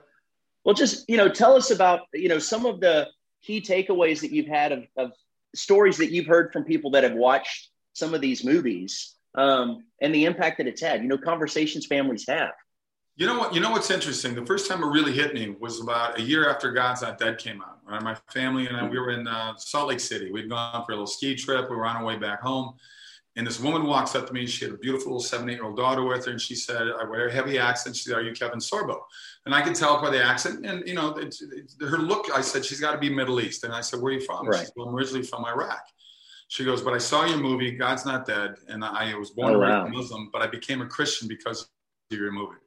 Well, 0.64 0.76
just 0.76 1.10
you 1.10 1.18
know, 1.18 1.30
tell 1.30 1.56
us 1.56 1.72
about 1.72 2.02
you 2.14 2.30
know 2.30 2.40
some 2.40 2.66
of 2.66 2.80
the 2.80 3.08
key 3.44 3.62
takeaways 3.62 4.22
that 4.22 4.32
you've 4.32 4.48
had 4.48 4.72
of, 4.72 4.86
of 4.98 5.12
stories 5.56 5.98
that 5.98 6.12
you've 6.12 6.26
heard 6.28 6.52
from 6.54 6.64
people 6.66 6.92
that 6.92 7.04
have 7.04 7.14
watched 7.14 7.70
some 7.94 8.14
of 8.14 8.22
these 8.22 8.44
movies 8.44 9.16
um, 9.36 9.84
and 10.02 10.14
the 10.14 10.26
impact 10.26 10.58
that 10.58 10.68
it's 10.68 10.82
had. 10.82 11.02
You 11.02 11.08
know, 11.08 11.18
conversations 11.18 11.86
families 11.88 12.26
have. 12.28 12.52
You 13.18 13.28
know 13.28 13.40
what? 13.40 13.54
You 13.54 13.62
know 13.62 13.72
what's 13.72 13.92
interesting? 13.92 14.36
The 14.36 14.46
first 14.46 14.70
time 14.70 14.84
it 14.84 14.88
really 14.88 15.14
hit 15.14 15.34
me 15.34 15.56
was 15.60 15.80
about 15.80 16.20
a 16.20 16.22
year 16.22 16.50
after 16.50 16.72
God's 16.72 17.02
Not 17.02 17.18
Dead 17.18 17.38
came 17.38 17.62
out. 17.62 17.80
Right? 17.88 18.02
My 18.02 18.16
family 18.34 18.68
and 18.68 18.76
I, 18.76 18.88
we 18.88 19.00
were 19.00 19.12
in 19.12 19.26
uh, 19.26 19.56
Salt 19.56 19.88
Lake 19.88 20.02
City. 20.02 20.32
We'd 20.32 20.50
gone 20.50 20.84
for 20.86 20.92
a 20.92 20.96
little 20.96 21.08
ski 21.08 21.34
trip. 21.36 21.70
We 21.70 21.78
were 21.78 21.86
on 21.86 21.96
our 21.96 22.04
way 22.04 22.18
back 22.18 22.42
home, 22.42 22.74
and 23.38 23.48
this 23.48 23.58
woman 23.62 23.86
walks 23.86 24.16
up 24.16 24.28
to 24.28 24.34
me. 24.34 24.46
She 24.46 24.66
had 24.66 24.74
a 24.74 24.78
beautiful 24.78 25.14
little 25.14 25.24
seven, 25.24 25.50
eight-year-old 25.50 25.78
daughter 25.78 26.04
with 26.04 26.26
her, 26.26 26.32
and 26.32 26.42
she 26.42 26.56
said, 26.56 26.88
"I 27.00 27.06
wear 27.06 27.28
a 27.28 27.32
heavy 27.32 27.58
accent." 27.58 27.96
She 27.96 28.10
said, 28.10 28.18
"Are 28.18 28.22
you 28.22 28.34
Kevin 28.34 28.60
Sorbo?" 28.60 29.00
And 29.46 29.56
I 29.56 29.62
could 29.62 29.76
tell 29.76 30.02
by 30.02 30.10
the 30.10 30.22
accent, 30.22 30.66
and 30.66 30.86
you 30.86 30.96
know, 30.96 31.16
it's, 31.16 31.42
it's, 31.42 31.78
her 31.80 32.00
look. 32.00 32.26
I 32.36 32.42
said, 32.42 32.66
"She's 32.66 32.82
got 32.82 32.92
to 32.92 32.98
be 32.98 33.10
Middle 33.10 33.40
East." 33.40 33.64
And 33.64 33.72
I 33.74 33.80
said, 33.80 34.02
"Where 34.02 34.12
are 34.12 34.16
you 34.16 34.26
from?" 34.26 34.46
Right. 34.46 34.60
She 34.60 34.66
said, 34.66 34.74
well, 34.76 34.90
"I'm 34.90 34.96
originally 34.96 35.24
from 35.24 35.46
Iraq." 35.46 35.86
She 36.50 36.66
goes, 36.66 36.82
"But 36.82 36.94
I 36.94 36.98
saw 36.98 37.24
your 37.26 37.38
movie, 37.38 37.72
God's 37.72 38.06
Not 38.06 38.26
Dead, 38.26 38.56
and 38.68 38.84
I 38.84 39.16
was 39.16 39.30
born 39.30 39.56
Oh, 39.56 39.60
wow. 39.60 39.86
a 39.86 39.90
Muslim, 39.90 40.30
but 40.34 40.42
I 40.42 40.48
became 40.48 40.82
a 40.82 40.86
Christian 40.86 41.30
because 41.30 41.62
of 41.62 42.18
your 42.18 42.34
movie." 42.34 42.58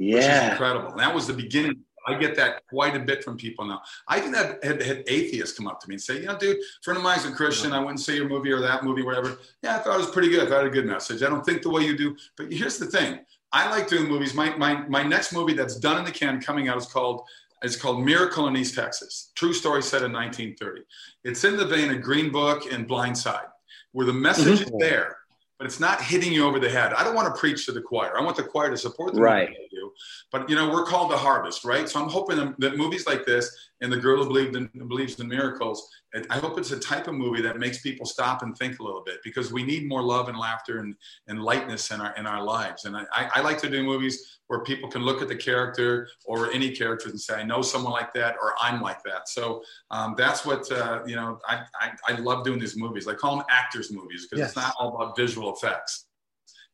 Which 0.00 0.16
is 0.16 0.24
Yeah, 0.24 0.52
incredible. 0.52 0.90
And 0.90 1.00
that 1.00 1.14
was 1.14 1.26
the 1.26 1.32
beginning. 1.32 1.76
I 2.06 2.18
get 2.18 2.34
that 2.36 2.66
quite 2.68 2.96
a 2.96 3.00
bit 3.00 3.22
from 3.22 3.36
people 3.36 3.66
now. 3.66 3.82
I 4.08 4.18
even 4.18 4.32
had, 4.32 4.58
had, 4.62 4.82
had 4.82 5.04
atheists 5.06 5.56
come 5.56 5.66
up 5.66 5.80
to 5.80 5.88
me 5.88 5.96
and 5.96 6.02
say, 6.02 6.20
you 6.20 6.26
know, 6.26 6.38
dude, 6.38 6.56
friend 6.82 6.96
of 6.96 7.04
mine's 7.04 7.26
a 7.26 7.30
Christian. 7.30 7.72
I 7.72 7.82
and 7.82 8.00
see 8.00 8.16
your 8.16 8.28
movie 8.28 8.50
or 8.50 8.60
that 8.60 8.84
movie, 8.84 9.02
whatever. 9.02 9.38
Yeah, 9.62 9.76
I 9.76 9.78
thought 9.80 9.96
it 9.96 10.06
was 10.06 10.10
pretty 10.10 10.30
good. 10.30 10.46
I 10.46 10.46
thought 10.46 10.60
it 10.60 10.64
had 10.64 10.66
a 10.66 10.70
good 10.70 10.86
message. 10.86 11.22
I 11.22 11.28
don't 11.28 11.44
think 11.44 11.60
the 11.60 11.70
way 11.70 11.82
you 11.82 11.96
do. 11.96 12.16
But 12.38 12.50
here's 12.50 12.78
the 12.78 12.86
thing. 12.86 13.20
I 13.52 13.68
like 13.68 13.88
doing 13.88 14.08
movies. 14.08 14.32
My, 14.32 14.56
my, 14.56 14.86
my 14.88 15.02
next 15.02 15.34
movie 15.34 15.52
that's 15.52 15.76
done 15.76 15.98
in 15.98 16.04
the 16.04 16.10
can 16.10 16.40
coming 16.40 16.68
out 16.68 16.78
is 16.78 16.86
called 16.86 17.22
it's 17.62 17.76
called 17.76 18.02
Miracle 18.04 18.46
in 18.48 18.56
East 18.56 18.74
Texas. 18.74 19.32
True 19.34 19.52
story 19.52 19.82
set 19.82 20.02
in 20.02 20.12
1930. 20.12 20.82
It's 21.24 21.44
in 21.44 21.56
the 21.56 21.66
vein 21.66 21.90
of 21.90 22.00
Green 22.00 22.32
Book 22.32 22.72
and 22.72 22.88
Blindside, 22.88 23.48
where 23.92 24.06
the 24.06 24.12
message 24.12 24.60
is 24.60 24.60
mm-hmm. 24.62 24.78
there, 24.78 25.18
but 25.60 25.66
it's 25.66 25.78
not 25.78 26.00
hitting 26.00 26.32
you 26.32 26.46
over 26.46 26.58
the 26.58 26.70
head. 26.70 26.94
I 26.94 27.04
don't 27.04 27.14
want 27.14 27.32
to 27.32 27.38
preach 27.38 27.66
to 27.66 27.72
the 27.72 27.82
choir. 27.82 28.16
I 28.18 28.22
want 28.22 28.34
the 28.38 28.42
choir 28.42 28.70
to 28.70 28.78
support 28.78 29.12
the 29.12 29.20
Right. 29.20 29.50
movie 29.50 29.58
they 29.70 29.76
do. 29.76 29.92
But 30.32 30.48
you 30.48 30.56
know, 30.56 30.70
we're 30.70 30.86
called 30.86 31.10
to 31.10 31.18
harvest, 31.18 31.66
right? 31.66 31.86
So 31.86 32.00
I'm 32.00 32.08
hoping 32.08 32.38
that- 32.38 32.58
that 32.60 32.76
movies 32.78 33.06
like 33.06 33.26
this 33.26 33.54
and 33.82 33.92
the 33.92 33.98
girl 33.98 34.22
who 34.22 34.28
believed 34.28 34.56
in, 34.56 34.70
believes 34.88 35.20
in 35.20 35.28
miracles. 35.28 35.90
I 36.28 36.38
hope 36.38 36.58
it's 36.58 36.72
a 36.72 36.78
type 36.78 37.06
of 37.06 37.14
movie 37.14 37.40
that 37.42 37.58
makes 37.58 37.82
people 37.82 38.04
stop 38.04 38.42
and 38.42 38.56
think 38.56 38.80
a 38.80 38.82
little 38.82 39.02
bit 39.04 39.18
because 39.22 39.52
we 39.52 39.62
need 39.62 39.86
more 39.86 40.02
love 40.02 40.28
and 40.28 40.36
laughter 40.36 40.80
and, 40.80 40.96
and 41.28 41.40
lightness 41.42 41.90
in 41.92 42.00
our 42.00 42.12
in 42.16 42.26
our 42.26 42.42
lives. 42.42 42.84
And 42.84 42.96
I, 42.96 43.04
I, 43.12 43.30
I 43.36 43.40
like 43.42 43.58
to 43.58 43.70
do 43.70 43.82
movies 43.84 44.40
where 44.48 44.60
people 44.64 44.90
can 44.90 45.02
look 45.02 45.22
at 45.22 45.28
the 45.28 45.36
character 45.36 46.08
or 46.24 46.50
any 46.50 46.72
character 46.74 47.08
and 47.08 47.20
say, 47.20 47.34
I 47.34 47.44
know 47.44 47.62
someone 47.62 47.92
like 47.92 48.12
that 48.14 48.34
or 48.42 48.54
I'm 48.60 48.80
like 48.82 49.00
that. 49.04 49.28
So 49.28 49.62
um, 49.92 50.16
that's 50.18 50.44
what 50.44 50.70
uh, 50.72 51.02
you 51.06 51.14
know. 51.14 51.38
I, 51.46 51.62
I 51.80 51.92
I 52.08 52.12
love 52.16 52.44
doing 52.44 52.58
these 52.58 52.76
movies. 52.76 53.06
I 53.06 53.14
call 53.14 53.36
them 53.36 53.46
actors 53.48 53.92
movies 53.92 54.26
because 54.28 54.44
it's 54.46 54.56
not 54.56 54.74
all 54.80 54.96
about 54.96 55.16
visual 55.16 55.49
effects. 55.52 56.06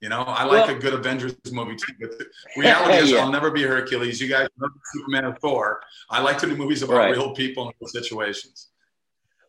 You 0.01 0.11
know, 0.11 0.21
I 0.21 0.45
like 0.45 0.67
Well- 0.67 0.77
a 0.77 0.79
good 0.79 0.95
Avengers 0.95 1.35
movie 1.51 1.77
too, 1.77 1.95
but 2.01 2.11
reality 2.57 2.99
is 3.05 3.11
Yeah. 3.11 3.19
I'll 3.25 3.31
never 3.33 3.51
be 3.51 3.63
Hercules. 3.63 4.21
You 4.21 4.29
guys 4.29 4.49
know 4.59 4.69
Superman 4.95 5.25
or 5.25 5.35
Thor. 5.37 5.81
I 6.11 6.21
like 6.21 6.39
to 6.39 6.47
do 6.47 6.55
movies 6.57 6.83
about 6.83 6.97
Right. 6.99 7.13
real 7.13 7.35
people 7.35 7.67
and 7.67 7.75
real 7.81 7.89
situations. 7.89 8.69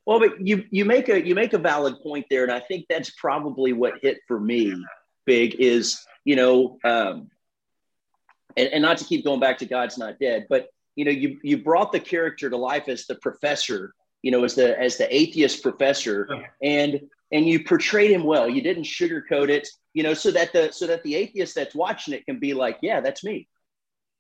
Well, 0.06 0.20
but 0.20 0.40
you 0.40 0.64
you 0.72 0.86
make 0.86 1.10
a 1.10 1.22
you 1.28 1.36
make 1.36 1.52
a 1.52 1.58
valid 1.58 2.00
point 2.02 2.28
there, 2.30 2.44
and 2.44 2.52
I 2.52 2.62
think 2.62 2.86
that's 2.88 3.10
probably 3.12 3.74
what 3.74 3.96
hit 4.02 4.20
for 4.28 4.40
me 4.40 4.74
big 5.26 5.56
is 5.60 6.02
you 6.24 6.36
know, 6.38 6.78
um, 6.86 7.30
and, 8.56 8.68
and 8.70 8.82
not 8.82 8.98
to 8.98 9.06
keep 9.06 9.24
going 9.26 9.40
back 9.40 9.58
to 9.60 9.66
God's 9.66 9.98
not 9.98 10.20
dead, 10.20 10.46
but 10.50 10.68
you 10.96 11.04
know, 11.06 11.12
you 11.12 11.40
you 11.44 11.58
brought 11.58 11.92
the 11.92 12.00
character 12.00 12.50
to 12.50 12.56
life 12.58 12.88
as 12.88 13.06
the 13.06 13.16
professor, 13.16 13.94
you 14.24 14.32
know, 14.32 14.44
as 14.46 14.56
the 14.56 14.80
as 14.80 14.98
the 14.98 15.14
atheist 15.14 15.62
professor, 15.62 16.28
and 16.64 17.02
and 17.32 17.48
you 17.48 17.64
portrayed 17.64 18.12
him 18.12 18.24
well. 18.24 18.50
You 18.50 18.62
didn't 18.62 18.84
sugarcoat 18.84 19.50
it, 19.50 19.68
you 19.94 20.04
know, 20.04 20.14
so 20.14 20.32
that 20.32 20.54
the 20.54 20.72
so 20.72 20.88
that 20.88 21.04
the 21.04 21.16
atheist 21.16 21.56
that's 21.56 21.76
watching 21.76 22.14
it 22.14 22.26
can 22.26 22.40
be 22.40 22.54
like, 22.54 22.80
yeah, 22.82 23.02
that's 23.02 23.24
me, 23.24 23.48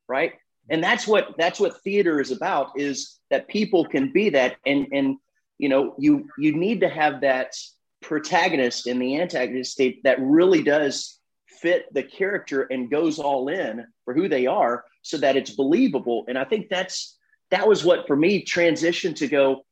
right? 0.07 0.33
And 0.69 0.83
that's 0.83 1.07
what 1.07 1.35
that's 1.37 1.59
what 1.59 1.81
theater 1.83 2.19
is 2.19 2.31
about 2.31 2.79
is 2.79 3.19
that 3.29 3.47
people 3.47 3.85
can 3.85 4.11
be 4.11 4.29
that 4.31 4.57
and 4.65 4.87
and 4.91 5.17
you 5.57 5.69
know 5.69 5.95
you 5.97 6.27
you 6.37 6.55
need 6.55 6.81
to 6.81 6.89
have 6.89 7.21
that 7.21 7.55
protagonist 8.01 8.87
and 8.87 9.01
the 9.01 9.19
antagonist 9.19 9.71
state 9.71 10.03
that 10.03 10.19
really 10.19 10.61
does 10.61 11.19
fit 11.47 11.91
the 11.93 12.03
character 12.03 12.63
and 12.63 12.91
goes 12.91 13.17
all 13.17 13.47
in 13.47 13.85
for 14.05 14.13
who 14.13 14.27
they 14.27 14.45
are 14.45 14.83
so 15.01 15.17
that 15.17 15.35
it's 15.35 15.51
believable 15.51 16.25
and 16.27 16.37
i 16.37 16.43
think 16.43 16.69
that's 16.69 17.17
that 17.49 17.67
was 17.67 17.83
what 17.83 18.05
for 18.05 18.15
me 18.15 18.45
transitioned 18.45 19.15
to 19.15 19.27
go 19.27 19.65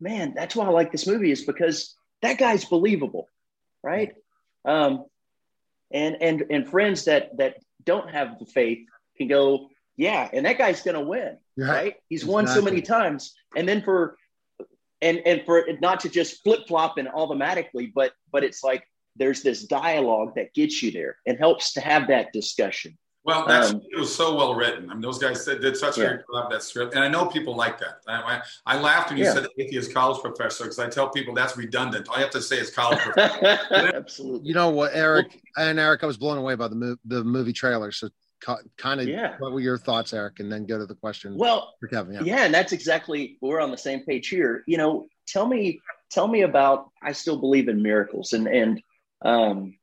man 0.00 0.34
that's 0.36 0.54
why 0.54 0.66
i 0.66 0.68
like 0.68 0.92
this 0.92 1.06
movie 1.06 1.30
is 1.30 1.44
because 1.44 1.96
that 2.22 2.38
guy's 2.38 2.64
believable 2.64 3.28
right? 3.82 4.12
Um 4.64 5.04
and 5.90 6.16
and 6.20 6.44
and 6.50 6.68
friends 6.68 7.04
that 7.06 7.36
that 7.38 7.56
don't 7.84 8.10
have 8.10 8.38
the 8.38 8.46
faith 8.46 8.86
can 9.16 9.26
go 9.28 9.68
yeah 9.96 10.28
and 10.32 10.44
that 10.46 10.58
guy's 10.58 10.82
gonna 10.82 11.00
win 11.00 11.38
Right. 11.56 11.68
right? 11.68 11.94
He's 12.08 12.24
won 12.24 12.46
so 12.46 12.62
many 12.62 12.80
times. 12.82 13.34
And 13.56 13.68
then 13.68 13.82
for 13.82 14.16
and 15.02 15.18
and 15.26 15.42
for 15.44 15.58
it 15.58 15.80
not 15.80 16.00
to 16.00 16.08
just 16.08 16.42
flip 16.42 16.66
flop 16.68 16.96
and 16.98 17.08
automatically 17.08 17.86
but 17.94 18.12
but 18.32 18.44
it's 18.44 18.62
like 18.62 18.84
there's 19.16 19.42
this 19.42 19.64
dialogue 19.64 20.34
that 20.36 20.54
gets 20.54 20.82
you 20.82 20.90
there 20.90 21.16
and 21.26 21.38
helps 21.38 21.72
to 21.74 21.80
have 21.80 22.08
that 22.08 22.32
discussion 22.32 22.96
Well, 23.22 23.46
that's 23.46 23.70
Um, 23.70 23.82
it 23.90 23.98
was 23.98 24.14
so 24.14 24.34
well 24.34 24.54
written. 24.54 24.88
I 24.90 24.94
mean, 24.94 25.02
those 25.02 25.18
guys 25.18 25.44
did, 25.44 25.60
did 25.60 25.76
such 25.76 25.98
a 25.98 26.00
Yeah. 26.00 26.06
great 26.08 26.20
job 26.32 26.46
of 26.46 26.50
that 26.52 26.62
script, 26.62 26.94
and 26.94 27.04
I 27.04 27.08
know 27.08 27.26
people 27.26 27.54
like 27.54 27.78
that. 27.80 28.00
I, 28.08 28.14
I, 28.14 28.42
I 28.66 28.80
laughed 28.80 29.10
when 29.10 29.18
you 29.18 29.24
Yeah. 29.24 29.34
said 29.34 29.46
atheist 29.58 29.92
college 29.92 30.22
professor 30.22 30.64
because 30.64 30.78
I 30.78 30.88
tell 30.88 31.10
people 31.10 31.34
that's 31.34 31.56
redundant. 31.56 32.08
All 32.08 32.16
you 32.16 32.22
have 32.22 32.30
to 32.32 32.40
say 32.40 32.58
is 32.58 32.70
college 32.70 32.98
professor. 33.04 33.60
absolutely 33.94 34.48
You 34.48 34.54
know 34.54 34.70
what, 34.70 34.92
Eric 34.94 35.38
and 35.58 35.78
Eric, 35.78 36.02
I 36.02 36.06
was 36.06 36.16
blown 36.16 36.38
away 36.38 36.54
by 36.54 36.68
the 36.68 36.76
movie, 36.76 37.00
the 37.04 37.22
movie 37.22 37.52
trailer. 37.52 37.92
So, 37.92 38.08
kind 38.78 39.00
of, 39.02 39.06
Yeah. 39.06 39.36
what 39.38 39.52
were 39.52 39.60
your 39.60 39.76
thoughts, 39.76 40.14
Eric? 40.14 40.40
And 40.40 40.50
then 40.50 40.64
go 40.64 40.78
to 40.78 40.86
the 40.86 40.94
question 40.94 41.36
well 41.36 41.74
for 41.78 41.88
Kevin. 41.88 42.14
Yeah. 42.14 42.22
yeah 42.24 42.44
and 42.46 42.54
that's 42.54 42.72
exactly 42.72 43.36
we're 43.42 43.60
on 43.60 43.70
the 43.70 43.76
same 43.76 44.00
page 44.06 44.28
here 44.28 44.64
you 44.66 44.78
know 44.78 45.08
tell 45.28 45.46
me 45.46 45.78
tell 46.10 46.26
me 46.26 46.40
about 46.42 46.90
i 47.02 47.12
still 47.12 47.38
believe 47.38 47.68
in 47.68 47.82
miracles 47.82 48.32
and 48.32 48.48
and 48.48 48.82
um 49.24 49.74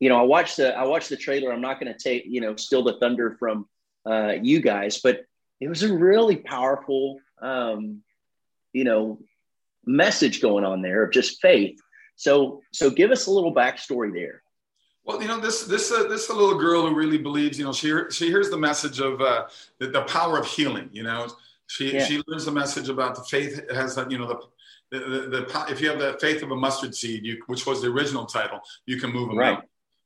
you 0.00 0.08
know, 0.08 0.18
I 0.18 0.22
watched 0.22 0.56
the 0.56 0.74
I 0.76 0.84
watched 0.84 1.10
the 1.10 1.16
trailer. 1.16 1.52
I'm 1.52 1.60
not 1.60 1.78
going 1.78 1.92
to 1.92 1.98
take 1.98 2.24
you 2.26 2.40
know 2.40 2.56
steal 2.56 2.82
the 2.82 2.98
thunder 2.98 3.36
from 3.38 3.68
uh, 4.06 4.34
you 4.42 4.60
guys, 4.60 5.00
but 5.02 5.20
it 5.60 5.68
was 5.68 5.82
a 5.82 5.94
really 5.94 6.36
powerful, 6.36 7.20
um, 7.42 8.02
you 8.72 8.84
know, 8.84 9.20
message 9.84 10.40
going 10.40 10.64
on 10.64 10.80
there 10.80 11.04
of 11.04 11.12
just 11.12 11.40
faith. 11.40 11.78
So 12.16 12.62
so 12.72 12.90
give 12.90 13.10
us 13.10 13.26
a 13.26 13.30
little 13.30 13.54
backstory 13.54 14.12
there. 14.12 14.42
Well, 15.04 15.20
you 15.20 15.28
know, 15.28 15.38
this 15.38 15.64
this 15.64 15.92
uh, 15.92 16.04
this 16.04 16.30
a 16.30 16.34
little 16.34 16.58
girl 16.58 16.86
who 16.86 16.94
really 16.94 17.18
believes. 17.18 17.58
You 17.58 17.66
know, 17.66 17.72
she 17.72 17.92
she 18.10 18.28
hears 18.28 18.48
the 18.48 18.58
message 18.58 19.00
of 19.00 19.20
uh, 19.20 19.48
the, 19.78 19.88
the 19.88 20.02
power 20.02 20.38
of 20.38 20.46
healing. 20.46 20.88
You 20.92 21.02
know, 21.02 21.28
she 21.66 21.92
yeah. 21.92 22.04
she 22.04 22.22
learns 22.26 22.46
the 22.46 22.52
message 22.52 22.88
about 22.88 23.16
the 23.16 23.24
faith 23.24 23.70
has 23.70 23.98
you 24.08 24.18
know 24.18 24.26
the 24.26 24.40
the, 24.90 24.98
the, 24.98 25.20
the, 25.28 25.66
if 25.68 25.80
you 25.80 25.88
have 25.88 25.98
the 25.98 26.16
faith 26.20 26.42
of 26.42 26.50
a 26.50 26.56
mustard 26.56 26.94
seed, 26.94 27.24
you, 27.24 27.42
which 27.46 27.64
was 27.64 27.80
the 27.80 27.88
original 27.88 28.26
title, 28.26 28.60
you 28.86 28.98
can 28.98 29.12
move 29.12 29.30
a 29.30 29.34
right. 29.34 29.58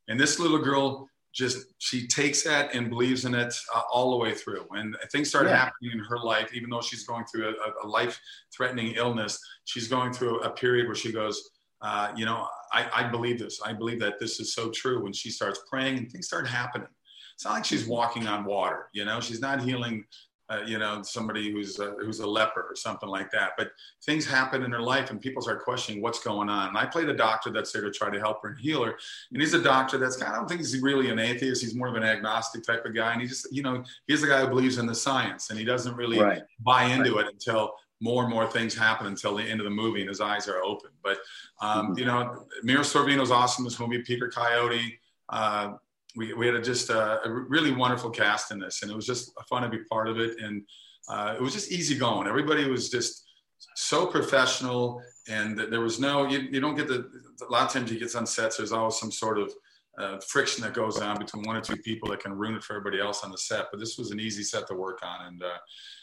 And 0.08 0.18
this 0.18 0.38
little 0.38 0.58
girl 0.58 1.08
just 1.34 1.66
she 1.78 2.06
takes 2.06 2.44
that 2.44 2.74
and 2.74 2.88
believes 2.88 3.24
in 3.24 3.34
it 3.34 3.52
uh, 3.74 3.82
all 3.92 4.12
the 4.12 4.16
way 4.16 4.32
through. 4.34 4.66
And 4.70 4.96
things 5.10 5.28
start 5.28 5.46
yeah. 5.46 5.56
happening 5.56 5.92
in 5.92 5.98
her 5.98 6.18
life, 6.18 6.54
even 6.54 6.70
though 6.70 6.80
she's 6.80 7.04
going 7.04 7.24
through 7.24 7.48
a, 7.48 7.86
a 7.86 7.88
life-threatening 7.88 8.92
illness. 8.92 9.38
She's 9.64 9.88
going 9.88 10.12
through 10.12 10.40
a 10.40 10.50
period 10.50 10.86
where 10.86 10.94
she 10.94 11.12
goes, 11.12 11.50
uh, 11.82 12.12
you 12.16 12.24
know, 12.24 12.46
I, 12.72 12.88
I 12.94 13.08
believe 13.08 13.38
this. 13.40 13.60
I 13.64 13.72
believe 13.72 13.98
that 14.00 14.20
this 14.20 14.38
is 14.38 14.54
so 14.54 14.70
true. 14.70 15.02
When 15.02 15.12
she 15.12 15.30
starts 15.30 15.60
praying 15.68 15.98
and 15.98 16.10
things 16.10 16.26
start 16.26 16.46
happening, 16.46 16.88
it's 17.34 17.44
not 17.44 17.54
like 17.54 17.64
she's 17.64 17.86
walking 17.86 18.28
on 18.28 18.44
water. 18.44 18.88
You 18.92 19.04
know, 19.04 19.20
she's 19.20 19.40
not 19.40 19.60
healing 19.60 20.04
uh, 20.50 20.60
you 20.66 20.78
know, 20.78 21.00
somebody 21.02 21.50
who's 21.50 21.78
a, 21.78 21.94
who's 22.00 22.20
a 22.20 22.26
leper 22.26 22.66
or 22.68 22.76
something 22.76 23.08
like 23.08 23.30
that. 23.30 23.52
But 23.56 23.70
things 24.04 24.26
happen 24.26 24.62
in 24.62 24.70
her 24.72 24.80
life, 24.80 25.10
and 25.10 25.20
people 25.20 25.40
start 25.42 25.64
questioning 25.64 26.02
what's 26.02 26.18
going 26.18 26.48
on. 26.48 26.68
And 26.68 26.78
I 26.78 26.84
play 26.86 27.04
the 27.04 27.14
doctor 27.14 27.50
that's 27.50 27.72
there 27.72 27.82
to 27.82 27.90
try 27.90 28.10
to 28.10 28.18
help 28.18 28.42
her 28.42 28.50
and 28.50 28.58
heal 28.58 28.84
her. 28.84 28.98
And 29.32 29.40
he's 29.40 29.54
a 29.54 29.62
doctor 29.62 29.96
that's 29.96 30.16
kind 30.16 30.28
of, 30.28 30.34
I 30.34 30.38
don't 30.38 30.48
think 30.48 30.60
he's 30.60 30.80
really 30.80 31.10
an 31.10 31.18
atheist. 31.18 31.62
He's 31.62 31.74
more 31.74 31.88
of 31.88 31.94
an 31.94 32.04
agnostic 32.04 32.62
type 32.62 32.84
of 32.84 32.94
guy. 32.94 33.12
And 33.12 33.22
he 33.22 33.26
just, 33.26 33.50
you 33.50 33.62
know, 33.62 33.82
he's 34.06 34.20
the 34.20 34.28
guy 34.28 34.40
who 34.40 34.48
believes 34.48 34.78
in 34.78 34.86
the 34.86 34.94
science, 34.94 35.50
and 35.50 35.58
he 35.58 35.64
doesn't 35.64 35.96
really 35.96 36.20
right. 36.20 36.42
buy 36.60 36.84
into 36.84 37.16
right. 37.16 37.26
it 37.26 37.32
until 37.32 37.72
more 38.00 38.24
and 38.24 38.30
more 38.30 38.46
things 38.46 38.74
happen 38.74 39.06
until 39.06 39.34
the 39.34 39.42
end 39.42 39.60
of 39.60 39.64
the 39.64 39.70
movie, 39.70 40.00
and 40.00 40.08
his 40.10 40.20
eyes 40.20 40.46
are 40.46 40.62
open. 40.62 40.90
But 41.02 41.18
um, 41.62 41.86
mm-hmm. 41.86 41.98
you 41.98 42.04
know, 42.04 42.46
Mira 42.62 42.82
Sorvino's 42.82 43.30
awesome. 43.30 43.64
This 43.64 43.80
movie, 43.80 44.02
Peter 44.02 44.28
Coyote. 44.28 44.98
Uh, 45.30 45.74
we, 46.16 46.32
we 46.34 46.46
had 46.46 46.54
a, 46.54 46.62
just 46.62 46.90
a, 46.90 47.26
a, 47.26 47.30
really 47.30 47.72
wonderful 47.72 48.10
cast 48.10 48.50
in 48.50 48.58
this, 48.58 48.82
and 48.82 48.90
it 48.90 48.94
was 48.94 49.06
just 49.06 49.32
fun 49.48 49.62
to 49.62 49.68
be 49.68 49.84
part 49.90 50.08
of 50.08 50.18
it. 50.18 50.38
And 50.40 50.62
uh, 51.08 51.34
it 51.36 51.42
was 51.42 51.52
just 51.52 51.72
easy 51.72 51.96
going. 51.96 52.26
Everybody 52.26 52.68
was 52.68 52.88
just 52.88 53.24
so 53.74 54.06
professional, 54.06 55.02
and 55.28 55.58
there 55.58 55.80
was 55.80 55.98
no 55.98 56.26
you, 56.26 56.40
you 56.50 56.60
don't 56.60 56.74
get 56.74 56.88
the 56.88 57.10
a 57.46 57.50
lot 57.50 57.66
of 57.66 57.72
times 57.72 57.90
you 57.90 57.98
get 57.98 58.14
on 58.14 58.26
sets. 58.26 58.56
There's 58.56 58.72
always 58.72 58.96
some 58.96 59.10
sort 59.10 59.38
of 59.38 59.52
uh, 59.98 60.18
friction 60.26 60.62
that 60.64 60.74
goes 60.74 60.98
on 60.98 61.18
between 61.18 61.44
one 61.44 61.56
or 61.56 61.60
two 61.60 61.76
people 61.76 62.08
that 62.10 62.20
can 62.20 62.32
ruin 62.32 62.56
it 62.56 62.64
for 62.64 62.74
everybody 62.76 63.00
else 63.00 63.22
on 63.22 63.30
the 63.30 63.38
set. 63.38 63.66
But 63.70 63.80
this 63.80 63.96
was 63.96 64.10
an 64.10 64.20
easy 64.20 64.42
set 64.42 64.66
to 64.68 64.74
work 64.74 65.00
on, 65.02 65.26
and 65.26 65.42
uh, 65.42 65.56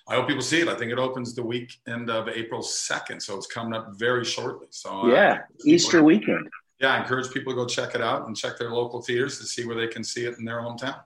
I 0.07 0.15
hope 0.15 0.27
people 0.27 0.43
see 0.43 0.61
it. 0.61 0.67
I 0.67 0.75
think 0.75 0.91
it 0.91 0.99
opens 0.99 1.33
the 1.33 1.43
weekend 1.43 2.09
of 2.09 2.27
April 2.27 2.61
second, 2.61 3.21
so 3.21 3.35
it's 3.37 3.47
coming 3.47 3.73
up 3.73 3.93
very 3.97 4.25
shortly. 4.25 4.67
So 4.71 5.03
uh, 5.03 5.07
yeah, 5.07 5.39
Easter 5.65 6.03
weekend 6.03 6.49
yeah, 6.81 6.95
I 6.95 7.01
encourage 7.01 7.31
people 7.31 7.53
to 7.53 7.55
go 7.55 7.65
check 7.65 7.93
it 7.93 8.01
out 8.01 8.27
and 8.27 8.35
check 8.35 8.57
their 8.57 8.71
local 8.71 9.01
theaters 9.01 9.37
to 9.39 9.45
see 9.45 9.65
where 9.65 9.75
they 9.75 9.87
can 9.87 10.03
see 10.03 10.25
it 10.25 10.39
in 10.39 10.45
their 10.45 10.59
hometown. 10.59 10.99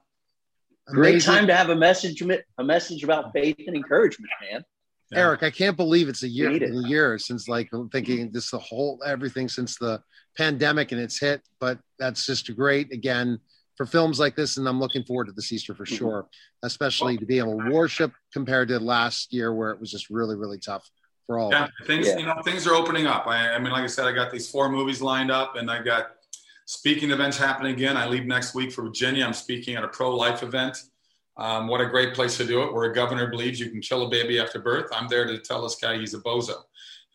Great 0.87 1.21
time 1.21 1.47
to 1.47 1.55
have 1.55 1.69
a 1.69 1.75
message, 1.75 2.21
a 2.21 2.63
message 2.63 3.03
about 3.03 3.33
faith 3.33 3.57
and 3.67 3.75
encouragement, 3.75 4.31
man. 4.41 4.63
Yeah. 5.11 5.19
Eric, 5.19 5.43
I 5.43 5.49
can't 5.49 5.75
believe 5.75 6.07
it's 6.07 6.23
a 6.23 6.27
year, 6.27 6.51
a 6.51 6.87
year 6.87 7.19
since 7.19 7.47
like 7.47 7.69
I'm 7.73 7.89
thinking 7.89 8.31
this 8.31 8.51
the 8.51 8.59
whole 8.59 9.01
everything 9.05 9.49
since 9.49 9.77
the 9.77 10.01
pandemic 10.37 10.91
and 10.91 11.01
it's 11.01 11.19
hit, 11.19 11.41
but 11.59 11.79
that's 11.99 12.25
just 12.25 12.55
great 12.55 12.91
again 12.93 13.39
for 13.75 13.85
films 13.85 14.19
like 14.19 14.35
this, 14.35 14.57
and 14.57 14.67
I'm 14.69 14.79
looking 14.79 15.03
forward 15.03 15.25
to 15.25 15.33
this 15.33 15.51
Easter 15.51 15.75
for 15.75 15.83
mm-hmm. 15.83 15.95
sure, 15.95 16.29
especially 16.63 17.17
to 17.17 17.25
be 17.25 17.39
able 17.39 17.59
to 17.59 17.71
worship 17.71 18.13
compared 18.31 18.69
to 18.69 18.79
last 18.79 19.33
year 19.33 19.53
where 19.53 19.71
it 19.71 19.79
was 19.79 19.91
just 19.91 20.09
really 20.09 20.35
really 20.35 20.59
tough 20.59 20.89
for 21.25 21.39
all. 21.39 21.51
Yeah, 21.51 21.67
things 21.85 22.07
yeah. 22.07 22.17
you 22.17 22.25
know 22.25 22.41
things 22.43 22.67
are 22.67 22.73
opening 22.73 23.07
up. 23.07 23.27
I, 23.27 23.53
I 23.53 23.59
mean, 23.59 23.71
like 23.71 23.83
I 23.83 23.87
said, 23.87 24.05
I 24.05 24.11
got 24.11 24.31
these 24.31 24.49
four 24.49 24.69
movies 24.69 25.01
lined 25.01 25.31
up, 25.31 25.55
and 25.55 25.69
I 25.69 25.81
got 25.81 26.11
speaking 26.65 27.11
events 27.11 27.37
happening 27.37 27.73
again. 27.73 27.97
I 27.97 28.07
leave 28.07 28.25
next 28.25 28.55
week 28.55 28.71
for 28.71 28.83
Virginia. 28.83 29.25
I'm 29.25 29.33
speaking 29.33 29.75
at 29.75 29.83
a 29.83 29.87
pro-life 29.87 30.43
event. 30.43 30.77
Um, 31.37 31.67
what 31.67 31.81
a 31.81 31.85
great 31.85 32.13
place 32.13 32.37
to 32.37 32.45
do 32.45 32.63
it, 32.63 32.73
where 32.73 32.89
a 32.89 32.93
governor 32.93 33.27
believes 33.27 33.59
you 33.59 33.69
can 33.69 33.81
kill 33.81 34.05
a 34.05 34.09
baby 34.09 34.39
after 34.39 34.59
birth. 34.59 34.89
I'm 34.93 35.07
there 35.07 35.25
to 35.25 35.37
tell 35.37 35.61
this 35.61 35.75
guy 35.75 35.97
he's 35.97 36.13
a 36.13 36.19
bozo, 36.19 36.61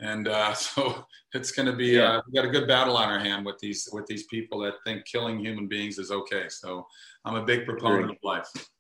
and 0.01 0.29
uh, 0.29 0.53
so 0.55 1.07
it's 1.33 1.53
going 1.53 1.67
to 1.67 1.77
be. 1.77 1.89
Yeah. 1.89 2.17
Uh, 2.17 2.23
we 2.27 2.35
got 2.35 2.45
a 2.45 2.51
good 2.51 2.69
battle 2.69 2.97
on 2.97 3.09
our 3.09 3.19
hand 3.19 3.47
with 3.47 3.59
these 3.59 3.89
with 3.93 4.07
these 4.07 4.25
people 4.25 4.59
that 4.61 4.75
think 4.85 5.05
killing 5.07 5.39
human 5.39 5.69
beings 5.69 5.99
is 5.99 6.11
okay. 6.11 6.49
So 6.49 6.87
I'm 7.25 7.37
a 7.37 7.45
big 7.45 7.65
proponent 7.65 8.07
Great. 8.07 8.19
of 8.19 8.25
life. 8.25 8.71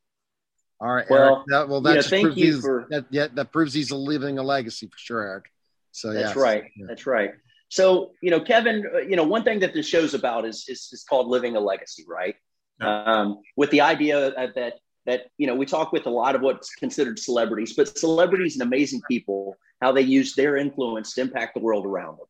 All 0.80 0.92
right, 0.92 1.04
well, 1.10 1.34
Eric. 1.34 1.38
That, 1.48 1.68
well, 1.68 1.80
that 1.82 1.96
yeah, 1.96 2.02
thank 2.02 2.36
you 2.36 2.60
for 2.60 2.86
that. 2.90 3.04
Yeah, 3.10 3.26
that 3.34 3.52
proves 3.52 3.74
he's 3.74 3.92
leaving 3.92 4.38
a 4.38 4.42
legacy 4.42 4.86
for 4.86 4.96
sure, 4.96 5.22
Eric. 5.22 5.50
So 5.92 6.12
that's 6.12 6.28
yes. 6.28 6.36
right. 6.36 6.64
Yeah. 6.76 6.86
That's 6.88 7.06
right. 7.06 7.32
So 7.68 8.12
you 8.22 8.30
know, 8.30 8.40
Kevin, 8.40 8.86
uh, 8.94 8.98
you 8.98 9.16
know, 9.16 9.24
one 9.24 9.44
thing 9.44 9.60
that 9.60 9.74
this 9.74 9.86
show's 9.86 10.14
about 10.14 10.46
is 10.46 10.64
is, 10.68 10.88
is 10.92 11.04
called 11.08 11.28
living 11.28 11.56
a 11.56 11.60
legacy, 11.60 12.04
right? 12.08 12.34
Yeah. 12.80 13.04
Um, 13.04 13.40
with 13.56 13.70
the 13.70 13.82
idea 13.82 14.32
that 14.54 14.74
that 15.06 15.26
you 15.38 15.46
know 15.46 15.54
we 15.54 15.66
talk 15.66 15.92
with 15.92 16.06
a 16.06 16.10
lot 16.10 16.34
of 16.34 16.40
what's 16.40 16.74
considered 16.74 17.18
celebrities, 17.18 17.74
but 17.74 17.96
celebrities 17.98 18.54
and 18.54 18.62
amazing 18.62 19.02
people, 19.08 19.56
how 19.80 19.92
they 19.92 20.02
use 20.02 20.34
their 20.34 20.56
influence 20.56 21.14
to 21.14 21.20
impact 21.20 21.54
the 21.54 21.60
world 21.60 21.86
around 21.86 22.18
them, 22.18 22.26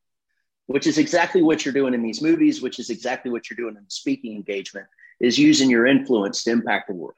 which 0.67 0.87
is 0.87 0.99
exactly 0.99 1.43
what 1.43 1.65
you're 1.65 1.75
doing 1.75 1.95
in 1.95 2.03
these 2.03 2.21
movies, 2.21 2.61
which 2.61 2.79
is 2.79 2.91
exactly 2.91 3.31
what 3.31 3.49
you're 3.49 3.57
doing 3.57 3.77
in 3.77 3.85
the 3.85 3.91
speaking 3.91 4.35
engagement, 4.35 4.87
is 5.21 5.39
using 5.39 5.71
your 5.71 5.87
influence 5.87 6.43
to 6.45 6.51
impact 6.51 6.89
the 6.89 6.95
world. 6.95 7.15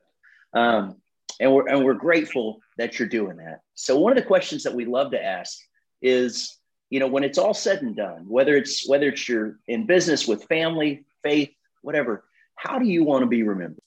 Um, 0.54 1.01
and 1.40 1.52
we're 1.52 1.68
and 1.68 1.84
we're 1.84 1.94
grateful 1.94 2.60
that 2.78 2.98
you're 2.98 3.08
doing 3.08 3.36
that. 3.38 3.60
So 3.74 3.98
one 3.98 4.12
of 4.12 4.16
the 4.16 4.26
questions 4.26 4.62
that 4.64 4.74
we 4.74 4.84
love 4.84 5.10
to 5.12 5.22
ask 5.22 5.58
is, 6.00 6.58
you 6.90 7.00
know, 7.00 7.06
when 7.06 7.24
it's 7.24 7.38
all 7.38 7.54
said 7.54 7.82
and 7.82 7.96
done, 7.96 8.24
whether 8.28 8.56
it's 8.56 8.88
whether 8.88 9.08
it's 9.08 9.28
you're 9.28 9.58
in 9.68 9.86
business 9.86 10.26
with 10.26 10.44
family, 10.44 11.04
faith, 11.22 11.50
whatever, 11.82 12.24
how 12.56 12.78
do 12.78 12.86
you 12.86 13.04
want 13.04 13.22
to 13.22 13.26
be 13.26 13.42
remembered? 13.42 13.82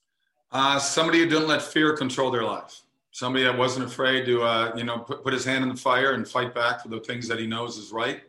Uh, 0.51 0.79
somebody 0.79 1.19
who 1.19 1.27
didn't 1.27 1.47
let 1.47 1.61
fear 1.61 1.95
control 1.95 2.31
their 2.31 2.43
life. 2.43 2.81
Somebody 3.11 3.45
that 3.45 3.57
wasn't 3.57 3.85
afraid 3.85 4.25
to, 4.25 4.43
uh, 4.43 4.73
you 4.75 4.83
know, 4.83 4.99
put, 4.99 5.23
put 5.23 5.33
his 5.33 5.45
hand 5.45 5.63
in 5.63 5.69
the 5.69 5.75
fire 5.75 6.13
and 6.13 6.27
fight 6.27 6.53
back 6.53 6.81
for 6.81 6.89
the 6.89 6.99
things 6.99 7.27
that 7.29 7.39
he 7.39 7.47
knows 7.47 7.77
is 7.77 7.93
right. 7.93 8.21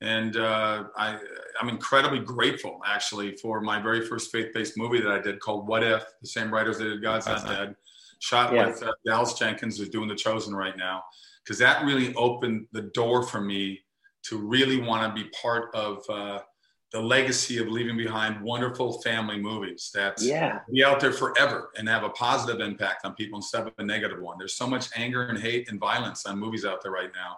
And 0.00 0.36
uh, 0.36 0.84
I, 0.96 1.18
I'm 1.60 1.68
incredibly 1.68 2.20
grateful, 2.20 2.80
actually, 2.86 3.36
for 3.36 3.60
my 3.60 3.80
very 3.80 4.06
first 4.06 4.32
faith-based 4.32 4.76
movie 4.76 5.00
that 5.00 5.10
I 5.10 5.20
did 5.20 5.40
called 5.40 5.66
"What 5.66 5.82
If." 5.82 6.04
The 6.20 6.26
same 6.26 6.52
writers 6.52 6.78
that 6.78 6.84
did 6.84 7.02
"God's 7.02 7.26
Not 7.26 7.46
Dead." 7.46 7.76
Shot 8.24 8.54
yeah. 8.54 8.66
with 8.66 8.82
uh, 8.82 8.92
Dallas 9.04 9.34
Jenkins, 9.34 9.78
who's 9.78 9.90
doing 9.90 10.08
The 10.08 10.14
Chosen 10.14 10.54
right 10.54 10.76
now, 10.76 11.02
because 11.44 11.58
that 11.58 11.84
really 11.84 12.14
opened 12.14 12.66
the 12.72 12.90
door 12.94 13.22
for 13.22 13.40
me 13.40 13.80
to 14.24 14.38
really 14.38 14.80
want 14.80 15.14
to 15.14 15.22
be 15.22 15.28
part 15.30 15.74
of 15.74 16.02
uh, 16.08 16.38
the 16.92 17.00
legacy 17.00 17.58
of 17.58 17.68
leaving 17.68 17.96
behind 17.96 18.40
wonderful 18.40 19.02
family 19.02 19.38
movies 19.38 19.90
that 19.92 20.14
yeah. 20.22 20.60
be 20.72 20.82
out 20.82 21.00
there 21.00 21.12
forever 21.12 21.70
and 21.76 21.86
have 21.88 22.04
a 22.04 22.10
positive 22.10 22.60
impact 22.60 23.04
on 23.04 23.14
people 23.14 23.38
instead 23.38 23.66
of 23.66 23.74
a 23.76 23.84
negative 23.84 24.22
one. 24.22 24.38
There's 24.38 24.56
so 24.56 24.66
much 24.66 24.88
anger 24.96 25.26
and 25.26 25.38
hate 25.38 25.68
and 25.68 25.78
violence 25.78 26.24
on 26.24 26.38
movies 26.38 26.64
out 26.64 26.82
there 26.82 26.92
right 26.92 27.10
now. 27.14 27.36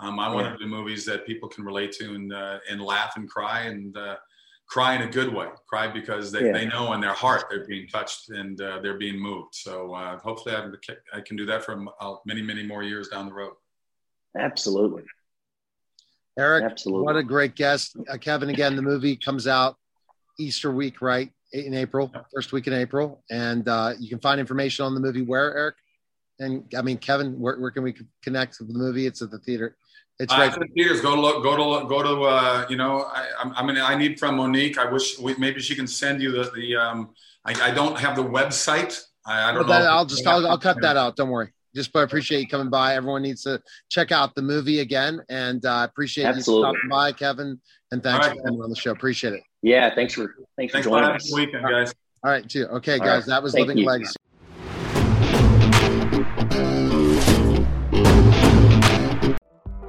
Um, 0.00 0.18
I 0.18 0.26
yeah. 0.26 0.34
want 0.34 0.58
to 0.58 0.64
do 0.64 0.68
movies 0.68 1.04
that 1.04 1.26
people 1.26 1.48
can 1.48 1.64
relate 1.64 1.92
to 1.92 2.14
and 2.14 2.32
uh, 2.32 2.58
and 2.68 2.82
laugh 2.82 3.12
and 3.16 3.28
cry 3.30 3.60
and 3.62 3.96
uh, 3.96 4.16
cry 4.74 4.96
in 4.96 5.02
a 5.02 5.06
good 5.06 5.32
way 5.32 5.46
cry 5.68 5.86
because 5.86 6.32
they, 6.32 6.46
yeah. 6.46 6.52
they 6.52 6.66
know 6.66 6.94
in 6.94 7.00
their 7.00 7.12
heart 7.12 7.44
they're 7.48 7.64
being 7.64 7.86
touched 7.86 8.30
and 8.30 8.60
uh, 8.60 8.80
they're 8.82 8.98
being 8.98 9.16
moved. 9.16 9.54
So 9.54 9.94
uh, 9.94 10.18
hopefully 10.18 10.56
I, 10.56 11.16
I, 11.16 11.20
can 11.20 11.36
do 11.36 11.46
that 11.46 11.64
for 11.64 11.80
uh, 12.00 12.14
many 12.26 12.42
many 12.42 12.66
more 12.66 12.82
years 12.82 13.06
down 13.06 13.26
the 13.26 13.34
road. 13.34 13.52
Absolutely. 14.36 15.04
Eric 16.36 16.64
absolutely. 16.64 17.04
what 17.04 17.16
a 17.16 17.22
great 17.22 17.54
guest. 17.54 17.96
Uh, 18.10 18.16
kevin 18.16 18.50
again 18.50 18.74
the 18.74 18.82
movie 18.82 19.14
comes 19.14 19.46
out 19.46 19.76
easter 20.40 20.72
week 20.72 21.00
right? 21.00 21.30
In 21.52 21.72
april 21.74 22.12
first 22.34 22.50
week 22.50 22.66
in 22.66 22.72
april. 22.72 23.22
And 23.30 23.68
uh, 23.68 23.92
you 24.00 24.08
can 24.08 24.18
find 24.18 24.40
information 24.40 24.84
on 24.84 24.94
the 24.94 25.00
movie 25.00 25.22
where 25.22 25.56
eric? 25.56 25.76
And 26.40 26.64
i 26.76 26.82
mean 26.82 26.98
kevin 26.98 27.38
where, 27.38 27.60
where 27.60 27.70
can 27.70 27.84
we 27.84 27.94
connect 28.24 28.58
with 28.58 28.72
the 28.72 28.78
movie? 28.84 29.06
It's 29.06 29.22
at 29.22 29.30
the 29.30 29.38
theater 29.38 29.76
it's 30.18 30.32
right. 30.32 30.52
Uh, 30.52 30.58
Peters, 30.76 31.00
go 31.00 31.14
to 31.14 31.20
look, 31.20 31.42
go 31.42 31.56
to 31.56 31.64
look, 31.64 31.88
go 31.88 32.02
to. 32.02 32.22
Uh, 32.22 32.66
you 32.68 32.76
know, 32.76 33.02
I, 33.12 33.28
I 33.56 33.66
mean, 33.66 33.78
I 33.78 33.94
need 33.96 34.18
from 34.18 34.36
Monique. 34.36 34.78
I 34.78 34.90
wish 34.90 35.18
we, 35.18 35.34
maybe 35.36 35.60
she 35.60 35.74
can 35.74 35.86
send 35.86 36.22
you 36.22 36.32
the 36.32 36.50
the. 36.54 36.76
Um, 36.76 37.10
I, 37.44 37.70
I 37.70 37.70
don't 37.72 37.98
have 37.98 38.16
the 38.16 38.22
website. 38.22 39.00
I, 39.26 39.50
I 39.50 39.52
don't 39.52 39.66
know. 39.66 39.74
I'll 39.74 40.06
just 40.06 40.26
I'll, 40.26 40.46
I'll 40.46 40.58
cut 40.58 40.80
that 40.82 40.96
out. 40.96 41.16
Don't 41.16 41.30
worry. 41.30 41.52
Just 41.74 41.92
but 41.92 42.04
appreciate 42.04 42.40
you 42.40 42.46
coming 42.46 42.70
by. 42.70 42.94
Everyone 42.94 43.22
needs 43.22 43.42
to 43.42 43.60
check 43.90 44.12
out 44.12 44.34
the 44.36 44.42
movie 44.42 44.80
again, 44.80 45.20
and 45.28 45.64
uh, 45.66 45.86
appreciate 45.90 46.26
Absolutely. 46.26 46.68
you 46.68 46.74
stopping 46.74 46.90
by, 46.90 47.12
Kevin. 47.12 47.60
And 47.90 48.02
thanks 48.02 48.26
right. 48.26 48.36
for 48.36 48.42
coming 48.44 48.62
on 48.62 48.70
the 48.70 48.76
show. 48.76 48.92
Appreciate 48.92 49.34
it. 49.34 49.42
Yeah, 49.62 49.92
thanks 49.94 50.14
for 50.14 50.36
thanks, 50.56 50.72
thanks 50.72 50.86
for 50.86 50.92
joining 50.92 51.10
us. 51.10 51.32
Weekend, 51.34 51.64
guys. 51.64 51.92
All 52.22 52.30
right, 52.30 52.48
too. 52.48 52.66
Okay, 52.66 52.98
guys, 52.98 53.06
right. 53.06 53.26
that 53.26 53.42
was 53.42 53.52
Thank 53.52 53.66
Living 53.66 53.82
you. 53.82 53.86
Legacy. 53.86 54.14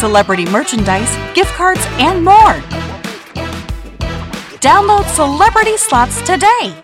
celebrity 0.00 0.46
merchandise, 0.46 1.14
gift 1.34 1.52
cards, 1.52 1.82
and 1.98 2.24
more. 2.24 2.54
Download 4.58 5.04
Celebrity 5.14 5.76
Slots 5.76 6.22
today. 6.22 6.74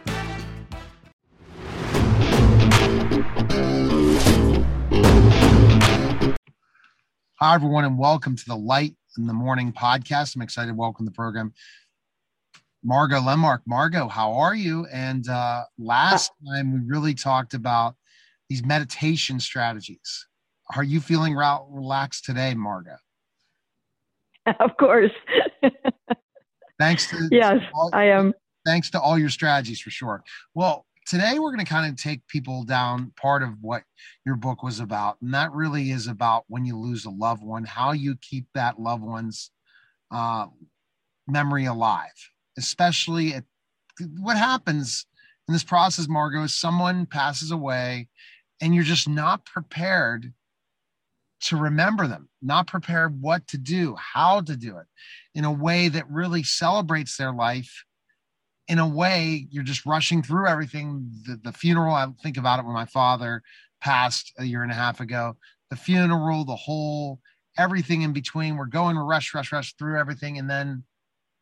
Hi, 7.39 7.55
everyone, 7.55 7.87
and 7.87 7.99
welcome 7.99 8.37
to 8.37 8.45
the 8.47 8.55
Light 8.55 8.95
in 9.17 9.27
the 9.27 9.33
Mourning 9.33 9.73
podcast. 9.73 10.37
I'm 10.37 10.43
excited 10.43 10.69
to 10.69 10.75
welcome 10.75 11.07
the 11.07 11.13
program. 11.13 11.55
Margo 12.85 13.17
Lenmark. 13.17 13.61
Margo, 13.67 14.09
how 14.09 14.35
are 14.35 14.55
you? 14.55 14.87
And 14.93 15.27
uh, 15.27 15.65
last 15.79 16.33
time 16.47 16.71
we 16.75 16.81
really 16.87 17.15
talked 17.15 17.55
about 17.55 17.97
these 18.51 18.63
meditation 18.63 19.41
strategies. 19.41 20.27
Are 20.77 20.85
you 20.85 21.01
feeling 21.01 21.35
relaxed 21.35 22.27
today, 22.27 22.53
Margo? 22.53 22.97
Of 24.61 24.77
course. 24.77 25.13
Thanks 26.79 27.11
to 27.11 27.29
yes, 27.33 27.59
all, 27.75 27.91
I 27.93 28.05
am. 28.05 28.33
Thanks 28.65 28.91
to 28.91 29.01
all 29.01 29.19
your 29.19 29.29
strategies 29.29 29.81
for 29.81 29.91
sure. 29.91 30.23
Well, 30.55 30.87
today 31.07 31.39
we're 31.39 31.53
going 31.53 31.65
to 31.65 31.71
kind 31.71 31.91
of 31.91 31.97
take 32.01 32.27
people 32.29 32.65
down 32.65 33.13
part 33.17 33.43
of 33.43 33.51
what 33.61 33.83
your 34.25 34.37
book 34.37 34.63
was 34.63 34.81
about, 34.81 35.17
and 35.21 35.33
that 35.35 35.53
really 35.53 35.91
is 35.91 36.07
about 36.07 36.45
when 36.49 36.65
you 36.65 36.79
lose 36.79 37.05
a 37.05 37.11
loved 37.11 37.43
one, 37.43 37.65
how 37.65 37.93
you 37.93 38.17
keep 38.21 38.47
that 38.55 38.81
loved 38.81 39.03
one's 39.03 39.51
uh, 40.13 40.47
memory 41.27 41.65
alive, 41.65 42.31
especially 42.57 43.35
at 43.35 43.45
what 44.19 44.37
happens 44.37 45.07
in 45.49 45.55
this 45.55 45.65
process, 45.65 46.09
Margo, 46.09 46.43
is 46.43 46.55
someone 46.55 47.07
passes 47.07 47.51
away 47.51 48.09
and 48.61 48.75
you're 48.75 48.85
just 48.85 49.09
not 49.09 49.45
prepared 49.45 50.33
to 51.43 51.57
remember 51.57 52.07
them, 52.07 52.29
not 52.43 52.67
prepared 52.67 53.21
what 53.21 53.47
to 53.49 53.59
do, 53.59 53.97
how 53.97 54.41
to 54.41 54.57
do 54.57 54.79
it 54.79 54.87
in 55.35 55.45
a 55.45 55.53
way 55.53 55.89
that 55.89 56.11
really 56.11 56.43
celebrates 56.43 57.17
their 57.17 57.33
life. 57.33 57.85
In 58.69 58.79
a 58.79 58.89
way, 58.89 59.47
you're 59.51 59.63
just 59.63 59.87
rushing 59.87 60.23
through 60.23 60.49
everything. 60.49 61.11
The, 61.25 61.39
the 61.43 61.53
funeral, 61.53 61.95
I 61.95 62.07
think 62.23 62.37
about 62.37 62.59
it 62.59 62.65
when 62.65 62.75
my 62.75 62.87
father 62.87 63.43
passed 63.81 64.33
a 64.39 64.45
year 64.45 64.63
and 64.63 64.73
a 64.73 64.77
half 64.77 65.01
ago. 65.01 65.37
The 65.71 65.77
funeral, 65.77 66.45
the 66.45 66.57
whole, 66.57 67.21
everything 67.59 68.03
in 68.03 68.13
between. 68.13 68.57
We're 68.57 68.67
going 68.67 68.97
rush, 68.97 69.35
rush, 69.35 69.53
rush 69.53 69.75
through 69.77 70.01
everything. 70.01 70.39
And 70.39 70.51
then, 70.51 70.85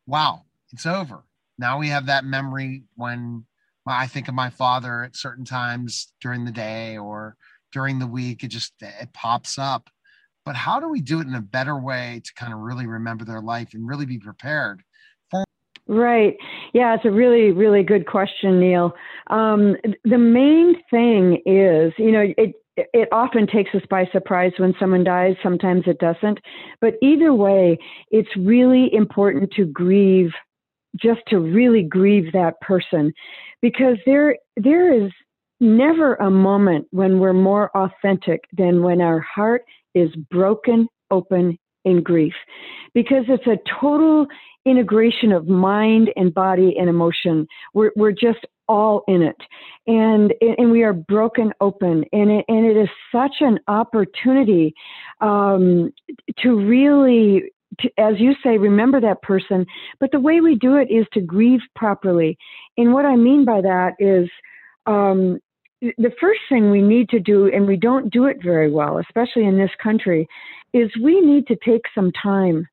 wow, 0.06 0.42
it's 0.72 0.86
over. 0.86 1.24
Now 1.56 1.78
we 1.78 1.88
have 1.88 2.06
that 2.06 2.24
memory 2.24 2.84
when 2.96 3.46
I 3.86 4.06
think 4.06 4.28
of 4.28 4.34
my 4.34 4.50
father 4.50 5.02
at 5.02 5.16
certain 5.16 5.44
times 5.44 6.12
during 6.20 6.44
the 6.44 6.52
day 6.52 6.98
or 6.98 7.36
during 7.74 7.98
the 7.98 8.06
week. 8.06 8.42
It 8.42 8.48
just 8.48 8.72
it 8.80 9.12
pops 9.12 9.58
up. 9.58 9.90
But 10.46 10.56
how 10.56 10.80
do 10.80 10.88
we 10.88 11.00
do 11.00 11.20
it 11.20 11.26
in 11.26 11.34
a 11.34 11.40
better 11.40 11.78
way 11.78 12.22
to 12.24 12.34
kind 12.34 12.52
of 12.52 12.60
really 12.60 12.86
remember 12.86 13.24
their 13.24 13.40
life 13.40 13.74
and 13.74 13.86
really 13.86 14.06
be 14.06 14.18
prepared 14.18 14.82
for? 15.30 15.44
Right. 15.86 16.36
Yeah, 16.72 16.94
it's 16.94 17.04
a 17.04 17.10
really, 17.10 17.50
really 17.50 17.82
good 17.82 18.06
question, 18.06 18.60
Neil. 18.60 18.94
Um, 19.28 19.76
the 20.04 20.18
main 20.18 20.76
thing 20.90 21.42
is, 21.44 21.92
you 21.98 22.12
know, 22.12 22.32
it 22.38 22.54
it 22.76 23.08
often 23.12 23.46
takes 23.46 23.72
us 23.74 23.82
by 23.88 24.04
surprise 24.12 24.52
when 24.56 24.74
someone 24.80 25.04
dies. 25.04 25.36
Sometimes 25.42 25.84
it 25.86 25.98
doesn't. 25.98 26.40
But 26.80 26.94
either 27.02 27.32
way, 27.32 27.78
it's 28.10 28.36
really 28.36 28.92
important 28.92 29.52
to 29.52 29.64
grieve 29.64 30.32
just 30.96 31.20
to 31.28 31.38
really 31.38 31.82
grieve 31.82 32.32
that 32.32 32.60
person 32.60 33.12
because 33.62 33.96
there 34.06 34.36
there 34.56 34.92
is 34.92 35.10
never 35.64 36.14
a 36.16 36.30
moment 36.30 36.86
when 36.90 37.18
we're 37.18 37.32
more 37.32 37.70
authentic 37.76 38.44
than 38.52 38.82
when 38.82 39.00
our 39.00 39.20
heart 39.20 39.64
is 39.94 40.10
broken 40.30 40.88
open 41.10 41.58
in 41.84 42.02
grief 42.02 42.34
because 42.94 43.24
it's 43.28 43.46
a 43.46 43.58
total 43.80 44.26
integration 44.64 45.32
of 45.32 45.46
mind 45.46 46.10
and 46.16 46.32
body 46.32 46.74
and 46.78 46.88
emotion 46.88 47.46
we're, 47.74 47.92
we're 47.96 48.12
just 48.12 48.46
all 48.66 49.04
in 49.06 49.20
it 49.20 49.36
and 49.86 50.32
and 50.40 50.70
we 50.70 50.82
are 50.82 50.94
broken 50.94 51.52
open 51.60 52.04
and 52.12 52.30
it, 52.30 52.44
and 52.48 52.64
it 52.64 52.76
is 52.76 52.88
such 53.12 53.34
an 53.40 53.58
opportunity 53.68 54.72
um, 55.20 55.92
to 56.38 56.56
really 56.56 57.42
to, 57.80 57.90
as 57.98 58.14
you 58.18 58.34
say, 58.42 58.58
remember 58.58 59.00
that 59.00 59.22
person. 59.22 59.66
But 60.00 60.12
the 60.12 60.20
way 60.20 60.40
we 60.40 60.54
do 60.54 60.76
it 60.76 60.90
is 60.90 61.06
to 61.12 61.20
grieve 61.20 61.60
properly. 61.74 62.38
And 62.76 62.92
what 62.92 63.06
I 63.06 63.16
mean 63.16 63.44
by 63.44 63.60
that 63.62 63.94
is 63.98 64.28
um, 64.86 65.40
the 65.98 66.12
first 66.20 66.40
thing 66.48 66.70
we 66.70 66.82
need 66.82 67.08
to 67.10 67.20
do, 67.20 67.50
and 67.52 67.66
we 67.66 67.76
don't 67.76 68.12
do 68.12 68.26
it 68.26 68.38
very 68.42 68.70
well, 68.70 68.98
especially 68.98 69.44
in 69.44 69.58
this 69.58 69.70
country, 69.82 70.26
is 70.72 70.90
we 71.02 71.20
need 71.20 71.46
to 71.48 71.56
take 71.64 71.82
some 71.94 72.10
time. 72.20 72.66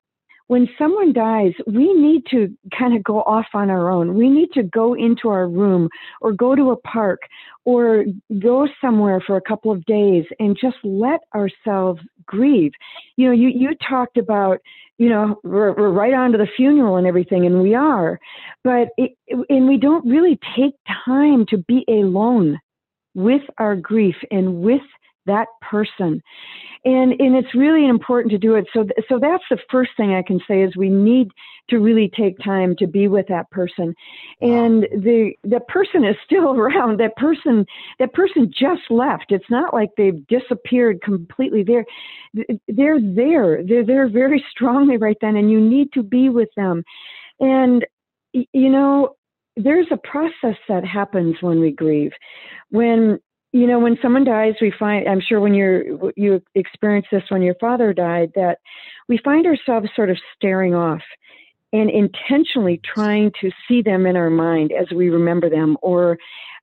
When 0.48 0.68
someone 0.78 1.14
dies, 1.14 1.54
we 1.66 1.94
need 1.94 2.24
to 2.32 2.50
kind 2.78 2.96
of 2.96 3.04
go 3.04 3.22
off 3.22 3.46
on 3.54 3.70
our 3.70 3.90
own. 3.90 4.16
We 4.16 4.30
need 4.30 4.50
to 4.54 4.64
go 4.64 4.96
into 4.96 5.30
our 5.30 5.48
room 5.48 5.88
or 6.20 6.34
go 6.34 6.56
to 6.56 6.72
a 6.72 6.78
park 6.82 7.22
or 7.64 8.04
go 8.42 8.68
somewhere 8.82 9.22
for 9.26 9.38
a 9.38 9.42
couple 9.42 9.72
of 9.72 9.86
days 9.86 10.26
and 10.40 10.58
just 10.60 10.76
let 10.84 11.22
ourselves 11.34 12.02
grieve. 12.26 12.74
You 13.16 13.28
know, 13.28 13.34
you, 13.34 13.48
you 13.48 13.70
talked 13.90 14.18
about 14.18 14.60
you 14.98 15.10
know, 15.10 15.40
we're, 15.44 15.74
we're 15.74 15.90
right 15.90 16.14
on 16.14 16.32
to 16.32 16.38
the 16.38 16.48
funeral 16.56 16.98
and 16.98 17.08
everything, 17.08 17.48
and 17.48 17.60
we 17.60 17.74
are, 17.74 18.20
but 18.64 18.90
it, 18.98 19.14
and 19.50 19.68
we 19.68 19.76
don't 19.78 20.08
really 20.08 20.38
take 20.56 20.76
time 21.04 21.44
to 21.48 21.58
be 21.58 21.84
alone 21.88 22.60
with 23.14 23.42
our 23.58 23.76
grief 23.76 24.16
and 24.32 24.62
with 24.62 24.82
that 25.26 25.48
person. 25.62 26.22
And 26.84 27.14
and 27.20 27.36
it's 27.36 27.54
really 27.54 27.88
important 27.88 28.32
to 28.32 28.40
do 28.40 28.56
it. 28.56 28.66
So 28.74 28.88
so 29.08 29.20
that's 29.20 29.44
the 29.52 29.60
first 29.70 29.92
thing 29.96 30.14
i 30.16 30.24
can 30.24 30.40
say 30.48 30.64
is 30.64 30.76
we 30.76 30.90
need 30.90 31.28
to 31.70 31.78
really 31.78 32.10
take 32.18 32.40
time 32.40 32.76
to 32.78 32.88
be 32.88 33.08
with 33.08 33.28
that 33.28 33.50
person. 33.52 33.94
And 34.42 34.84
the 34.92 35.34
the 35.44 35.60
person 35.68 36.04
is 36.04 36.16
still 36.26 36.52
around. 36.60 37.00
That 37.00 37.16
person 37.18 37.66
that 38.00 38.14
person 38.14 38.52
just 38.52 38.90
left. 38.90 39.26
It's 39.30 39.50
not 39.50 39.74
like 39.74 39.90
they've 39.96 40.26
disappeared 40.28 41.02
completely. 41.04 41.64
They're 41.64 41.86
they're 42.68 43.00
there. 43.00 43.64
They're 43.64 43.86
there 43.86 44.10
very 44.10 44.44
strongly 44.52 44.98
right 44.98 45.18
then 45.22 45.36
and 45.36 45.52
you 45.52 45.62
need 45.62 45.94
to 45.94 46.02
be 46.02 46.30
with 46.30 46.50
them. 46.56 46.84
And 47.40 47.86
you 48.34 48.70
know 48.70 49.16
there's 49.64 49.88
a 49.92 49.98
process 49.98 50.58
that 50.68 50.86
happens 50.86 51.38
when 51.42 51.60
we 51.60 51.72
grieve. 51.72 52.12
When 52.70 53.20
you 53.52 53.68
know 53.68 53.80
when 53.80 53.98
someone 54.02 54.24
dies 54.24 54.54
we 54.62 54.72
find 54.80 55.08
i'm 55.08 55.20
sure 55.20 55.40
when 55.40 55.54
you're 55.54 56.12
you 56.16 56.42
experienced 56.56 57.10
this 57.12 57.24
when 57.30 57.42
your 57.42 57.56
father 57.60 57.94
died 57.94 58.32
that 58.36 58.60
we 59.10 59.18
find 59.18 59.46
ourselves 59.46 59.90
sort 59.96 60.10
of 60.10 60.18
staring 60.36 60.74
off 60.74 61.02
and 61.74 61.90
intentionally 61.90 62.80
trying 62.84 63.32
to 63.42 63.52
see 63.68 63.82
them 63.82 64.06
in 64.06 64.16
our 64.16 64.30
mind 64.30 64.72
as 64.72 64.90
we 64.96 65.10
remember 65.10 65.50
them 65.50 65.78
or 65.82 66.18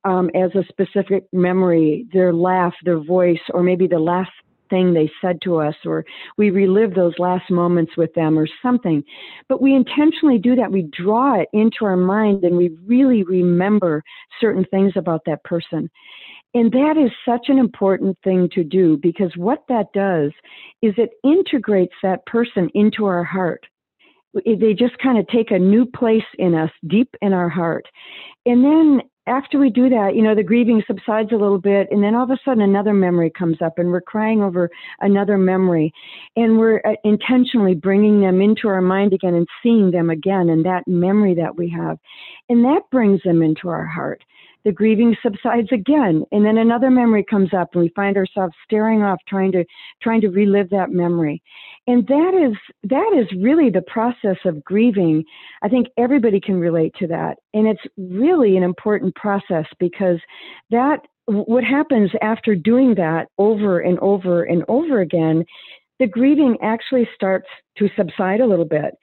um, 0.05 0.31
as 0.35 0.51
a 0.55 0.65
specific 0.69 1.25
memory 1.33 2.07
their 2.13 2.33
laugh 2.33 2.75
their 2.85 3.01
voice 3.01 3.41
or 3.53 3.63
maybe 3.63 3.87
the 3.87 3.99
last 3.99 4.31
thing 4.71 4.93
they 4.93 5.11
said 5.21 5.41
to 5.43 5.57
us 5.57 5.75
or 5.85 6.05
we 6.37 6.51
relive 6.51 6.95
those 6.95 7.15
last 7.19 7.51
moments 7.51 7.97
with 7.97 8.13
them 8.15 8.39
or 8.39 8.47
something 8.63 9.03
but 9.49 9.63
we 9.63 9.75
intentionally 9.75 10.39
do 10.39 10.55
that 10.55 10.71
we 10.71 10.83
draw 10.83 11.41
it 11.41 11.49
into 11.53 11.85
our 11.85 11.97
mind 11.97 12.45
and 12.45 12.57
we 12.57 12.77
really 12.87 13.23
remember 13.25 14.03
certain 14.41 14.65
things 14.71 14.93
about 14.97 15.23
that 15.27 15.43
person 15.45 15.91
and 16.55 16.73
that 16.73 16.97
is 16.97 17.11
such 17.27 17.49
an 17.49 17.59
important 17.59 18.16
thing 18.25 18.49
to 18.55 18.64
do 18.64 18.97
because 18.97 19.33
what 19.37 19.64
that 19.69 19.93
does 19.93 20.33
is 20.81 20.95
it 20.97 21.11
integrates 21.23 21.95
that 22.03 22.25
person 22.27 22.71
into 22.75 23.05
our 23.05 23.23
heart. 23.23 23.64
They 24.35 24.75
just 24.75 24.99
kind 24.99 25.19
of 25.19 25.27
take 25.29 25.51
a 25.51 25.59
new 25.59 25.85
place 25.85 26.23
in 26.39 26.55
us, 26.55 26.71
deep 26.87 27.14
in 27.21 27.33
our 27.33 27.49
heart. 27.49 27.85
And 28.47 28.64
then 28.64 29.03
after 29.29 29.59
we 29.59 29.70
do 29.70 29.89
that, 29.91 30.16
you 30.16 30.22
know, 30.22 30.35
the 30.35 30.43
grieving 30.43 30.83
subsides 30.87 31.31
a 31.33 31.37
little 31.37 31.59
bit, 31.59 31.89
and 31.91 32.03
then 32.03 32.14
all 32.14 32.24
of 32.24 32.31
a 32.31 32.39
sudden 32.45 32.62
another 32.62 32.95
memory 32.95 33.31
comes 33.31 33.59
up, 33.62 33.79
and 33.79 33.91
we're 33.91 34.01
crying 34.01 34.43
over 34.43 34.70
another 35.01 35.37
memory, 35.37 35.93
and 36.37 36.59
we're 36.59 36.81
uh, 36.85 36.95
intentionally 37.05 37.74
bringing 37.74 38.20
them 38.20 38.41
into 38.41 38.68
our 38.68 38.81
mind 38.81 39.12
again 39.12 39.35
and 39.35 39.47
seeing 39.62 39.91
them 39.91 40.11
again, 40.11 40.49
and 40.49 40.64
that 40.64 40.83
memory 40.87 41.35
that 41.35 41.57
we 41.57 41.68
have, 41.68 41.99
and 42.49 42.64
that 42.64 42.83
brings 42.91 43.22
them 43.22 43.43
into 43.43 43.68
our 43.68 43.85
heart. 43.85 44.24
The 44.65 44.73
grieving 44.73 45.17
subsides 45.23 45.69
again. 45.73 46.25
And 46.33 46.45
then 46.45 46.59
another 46.59 46.91
memory 46.91 47.25
comes 47.29 47.55
up 47.55 47.71
and 47.73 47.83
we 47.83 47.93
find 47.95 48.17
ourselves 48.17 48.55
staring 48.65 49.03
off 49.03 49.19
trying 49.29 49.53
to 49.53 49.65
trying 50.03 50.21
to 50.23 50.29
relive 50.29 50.71
that 50.71 50.91
memory. 50.91 51.43
And 51.87 52.07
that 52.07 52.35
is 52.35 52.57
that 52.91 53.13
is 53.17 53.27
really 53.41 53.71
the 53.71 53.83
process 53.83 54.37
of 54.45 54.63
grieving. 54.65 55.25
I 55.63 55.69
think 55.69 55.89
everybody 55.97 56.41
can 56.41 56.59
relate 56.61 56.95
to 56.99 57.07
that. 57.09 57.39
And 57.55 57.67
it's 57.67 57.81
really 57.97 58.57
an 58.57 58.63
important 58.63 59.15
process 59.15 59.67
because 59.79 60.19
that 60.71 60.99
what 61.27 61.65
happens 61.65 62.11
after 62.23 62.55
doing 62.55 62.95
that 62.95 63.29
over 63.39 63.81
and 63.81 63.99
over 64.01 64.45
and 64.45 64.65
over 64.69 65.01
again 65.01 65.45
the 65.99 66.07
grieving 66.07 66.57
actually 66.63 67.09
starts 67.15 67.49
to 67.77 67.89
subside 67.97 68.41
a 68.41 68.47
little 68.47 68.65
bit. 68.65 68.95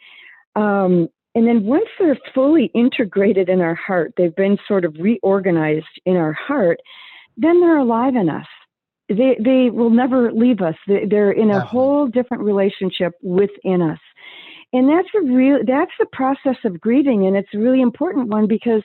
Um, 0.56 1.10
and 1.36 1.45
then 1.45 1.65
once 1.65 1.89
they're 1.99 2.17
fully 2.33 2.71
integrated 2.73 3.49
in 3.49 3.59
our 3.59 3.75
heart, 3.75 4.13
they've 4.15 4.36
been 4.36 4.57
sort 4.67 4.86
of 4.86 4.95
reorganized 4.97 5.86
in 6.05 6.15
our 6.15 6.31
heart, 6.31 6.79
then 7.36 7.59
they're 7.59 7.77
alive 7.77 8.15
in 8.15 8.29
us. 8.29 8.47
They, 9.09 9.38
they 9.43 9.69
will 9.69 9.89
never 9.91 10.31
leave 10.31 10.61
us. 10.61 10.75
They're 10.88 11.31
in 11.31 11.51
a 11.51 11.59
whole 11.59 12.07
different 12.07 12.43
relationship 12.43 13.13
within 13.21 13.81
us. 13.81 13.99
And 14.73 14.89
that's 14.89 15.09
a 15.15 15.21
real, 15.21 15.59
that's 15.67 15.91
the 15.99 16.07
process 16.11 16.55
of 16.63 16.81
grieving. 16.81 17.27
And 17.27 17.36
it's 17.36 17.53
a 17.53 17.59
really 17.59 17.81
important 17.81 18.29
one 18.29 18.47
because 18.47 18.81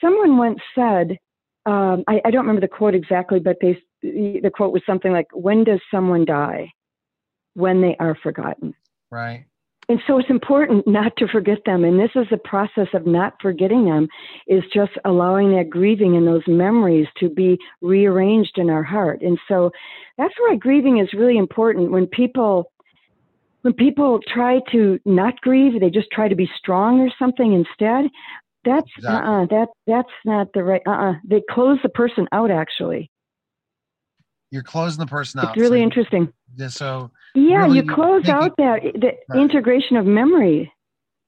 someone 0.00 0.38
once 0.38 0.60
said, 0.74 1.18
um, 1.66 2.04
I, 2.08 2.22
I 2.24 2.30
don't 2.30 2.46
remember 2.46 2.62
the 2.62 2.68
quote 2.68 2.94
exactly, 2.94 3.40
but 3.40 3.56
they, 3.60 3.76
the 4.02 4.50
quote 4.54 4.72
was 4.72 4.82
something 4.86 5.12
like, 5.12 5.26
when 5.32 5.64
does 5.64 5.80
someone 5.90 6.24
die? 6.24 6.72
When 7.54 7.82
they 7.82 7.96
are 7.98 8.16
forgotten. 8.22 8.74
Right. 9.10 9.46
And 9.90 9.98
so 10.06 10.18
it's 10.18 10.30
important 10.30 10.86
not 10.86 11.16
to 11.16 11.26
forget 11.26 11.58
them. 11.66 11.82
And 11.82 11.98
this 11.98 12.12
is 12.14 12.28
the 12.30 12.36
process 12.36 12.86
of 12.94 13.08
not 13.08 13.34
forgetting 13.42 13.86
them 13.86 14.06
is 14.46 14.62
just 14.72 14.92
allowing 15.04 15.50
that 15.56 15.68
grieving 15.68 16.16
and 16.16 16.28
those 16.28 16.44
memories 16.46 17.08
to 17.18 17.28
be 17.28 17.58
rearranged 17.82 18.56
in 18.56 18.70
our 18.70 18.84
heart. 18.84 19.20
And 19.20 19.36
so 19.48 19.72
that's 20.16 20.34
why 20.38 20.54
grieving 20.54 20.98
is 20.98 21.12
really 21.12 21.36
important. 21.36 21.90
When 21.90 22.06
people 22.06 22.70
when 23.62 23.72
people 23.72 24.20
try 24.32 24.60
to 24.70 25.00
not 25.04 25.40
grieve, 25.40 25.80
they 25.80 25.90
just 25.90 26.12
try 26.12 26.28
to 26.28 26.36
be 26.36 26.48
strong 26.56 27.00
or 27.00 27.10
something 27.18 27.52
instead. 27.52 28.12
That's 28.64 28.88
exactly. 28.96 29.28
uh-uh, 29.28 29.46
that 29.46 29.68
that's 29.88 30.14
not 30.24 30.52
the 30.54 30.62
right 30.62 30.82
uh-uh. 30.86 31.14
They 31.28 31.42
close 31.50 31.78
the 31.82 31.88
person 31.88 32.28
out 32.30 32.52
actually 32.52 33.10
you're 34.50 34.62
closing 34.62 34.98
the 35.00 35.06
person 35.06 35.40
out. 35.40 35.50
It's 35.50 35.60
really 35.60 35.78
so 35.78 35.84
interesting. 35.84 36.32
Yeah, 36.56 36.68
so 36.68 37.10
yeah, 37.34 37.64
really 37.64 37.78
you 37.78 37.94
close 37.94 38.28
out 38.28 38.56
that 38.58 38.82
the 38.82 39.12
right. 39.28 39.40
integration 39.40 39.96
of 39.96 40.06
memory. 40.06 40.72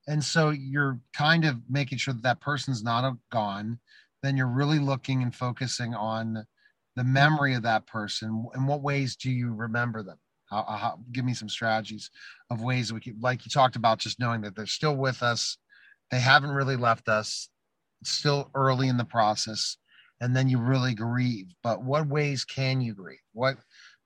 And 0.09 0.22
so 0.22 0.50
you're 0.50 0.98
kind 1.14 1.44
of 1.44 1.59
making 1.70 1.98
sure 1.98 2.14
that 2.14 2.22
that 2.24 2.40
person's 2.40 2.82
not 2.82 3.16
gone. 3.30 3.78
Then 4.22 4.36
you're 4.36 4.48
really 4.48 4.78
looking 4.78 5.22
and 5.22 5.34
focusing 5.34 5.94
on 5.94 6.44
the 6.96 7.05
memory 7.05 7.55
of 7.55 7.62
that 7.62 7.86
person. 7.86 8.46
In 8.55 8.66
what 8.66 8.82
ways 8.82 9.16
do 9.16 9.30
you 9.30 9.55
remember 9.55 10.03
them? 10.03 10.18
How, 10.50 10.64
uh, 10.68 10.76
how, 10.76 10.98
give 11.12 11.24
me 11.24 11.34
some 11.34 11.48
strategies 11.48 12.11
of 12.50 12.62
ways 12.62 12.92
we 12.92 13.00
can, 13.00 13.18
like 13.20 13.44
you 13.44 13.50
talked 13.50 13.76
about, 13.76 13.98
just 13.98 14.20
knowing 14.20 14.42
that 14.42 14.55
they're 14.55 14.66
still 14.66 14.96
with 14.96 15.22
us. 15.22 15.57
They 16.11 16.20
haven't 16.20 16.50
really 16.50 16.76
left 16.76 17.09
us. 17.09 17.48
It's 18.00 18.11
still 18.11 18.50
early 18.55 18.88
in 18.88 18.96
the 18.96 19.05
process 19.05 19.78
and 20.22 20.36
then 20.36 20.48
you 20.48 20.59
really 20.59 20.94
grieve. 20.94 21.48
But 21.62 21.82
what 21.82 22.07
ways 22.07 22.44
can 22.44 22.80
you 22.80 22.94
grieve? 22.94 23.18
What 23.32 23.57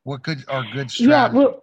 what 0.03 0.23
good 0.23 0.45
are 0.49 0.65
good 0.73 0.91
strategies? 0.91 1.07
Yeah, 1.07 1.29
well, 1.29 1.61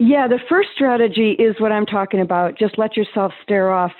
yeah, 0.00 0.26
the 0.26 0.40
first 0.48 0.70
strategy 0.74 1.32
is 1.32 1.56
what 1.58 1.72
I'm 1.72 1.84
talking 1.84 2.20
about. 2.20 2.58
Just 2.58 2.78
let 2.78 2.96
yourself 2.96 3.32
stare 3.42 3.70
off 3.70 3.92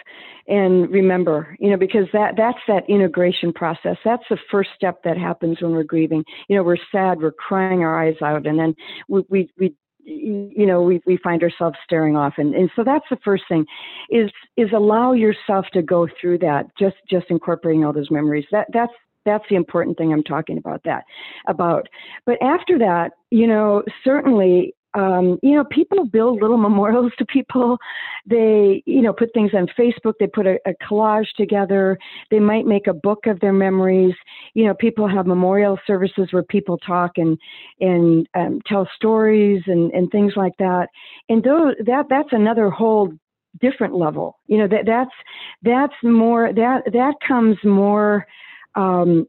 and 0.48 0.90
remember, 0.90 1.54
you 1.60 1.70
know, 1.70 1.76
because 1.76 2.06
that 2.14 2.36
that's 2.38 2.58
that 2.68 2.88
integration 2.88 3.52
process. 3.52 3.98
That's 4.02 4.22
the 4.30 4.38
first 4.50 4.70
step 4.74 5.02
that 5.04 5.18
happens 5.18 5.60
when 5.60 5.72
we're 5.72 5.84
grieving. 5.84 6.24
You 6.48 6.56
know, 6.56 6.62
we're 6.62 6.78
sad, 6.90 7.18
we're 7.20 7.32
crying 7.32 7.82
our 7.82 8.02
eyes 8.02 8.16
out, 8.22 8.46
and 8.46 8.58
then 8.58 8.74
we 9.08 9.24
we, 9.28 9.50
we 9.58 9.74
you 10.02 10.66
know 10.66 10.80
we, 10.80 11.02
we 11.04 11.18
find 11.18 11.42
ourselves 11.42 11.76
staring 11.84 12.16
off 12.16 12.32
and, 12.38 12.54
and 12.54 12.70
so 12.74 12.82
that's 12.82 13.04
the 13.10 13.18
first 13.22 13.44
thing 13.48 13.66
is 14.08 14.30
is 14.56 14.70
allow 14.74 15.12
yourself 15.12 15.66
to 15.74 15.82
go 15.82 16.08
through 16.18 16.38
that 16.38 16.64
just 16.78 16.96
just 17.08 17.26
incorporating 17.28 17.84
all 17.84 17.92
those 17.92 18.10
memories 18.10 18.46
that 18.50 18.66
that's 18.72 18.94
that's 19.24 19.44
the 19.50 19.56
important 19.56 19.98
thing 19.98 20.12
I'm 20.12 20.22
talking 20.22 20.58
about 20.58 20.82
that 20.84 21.04
about. 21.46 21.88
But 22.26 22.42
after 22.42 22.78
that, 22.78 23.12
you 23.30 23.46
know, 23.46 23.82
certainly 24.04 24.74
um, 24.94 25.38
you 25.42 25.54
know, 25.54 25.64
people 25.64 26.04
build 26.04 26.40
little 26.40 26.56
memorials 26.68 27.12
to 27.18 27.26
people. 27.26 27.78
They, 28.26 28.82
you 28.86 29.02
know, 29.02 29.12
put 29.12 29.32
things 29.32 29.52
on 29.54 29.68
Facebook. 29.78 30.14
They 30.18 30.26
put 30.26 30.46
a, 30.46 30.58
a, 30.66 30.74
collage 30.82 31.30
together. 31.36 31.98
They 32.30 32.40
might 32.40 32.66
make 32.66 32.86
a 32.86 32.94
book 32.94 33.26
of 33.26 33.40
their 33.40 33.52
memories. 33.52 34.14
You 34.54 34.66
know, 34.66 34.74
people 34.74 35.08
have 35.08 35.26
memorial 35.26 35.78
services 35.86 36.28
where 36.32 36.42
people 36.42 36.78
talk 36.78 37.12
and 37.16 37.38
and 37.80 38.28
um, 38.34 38.60
tell 38.66 38.88
stories 38.96 39.62
and 39.66 39.92
and 39.92 40.10
things 40.10 40.32
like 40.36 40.56
that. 40.58 40.88
And 41.28 41.42
those 41.42 41.74
that 41.86 42.06
that's 42.08 42.32
another 42.32 42.70
whole 42.70 43.12
different 43.60 43.94
level. 43.94 44.38
You 44.46 44.58
know, 44.58 44.68
that 44.68 44.86
that's 44.86 45.14
that's 45.62 45.94
more 46.02 46.52
that 46.52 46.82
that 46.92 47.14
comes 47.26 47.56
more 47.64 48.26
um, 48.74 49.26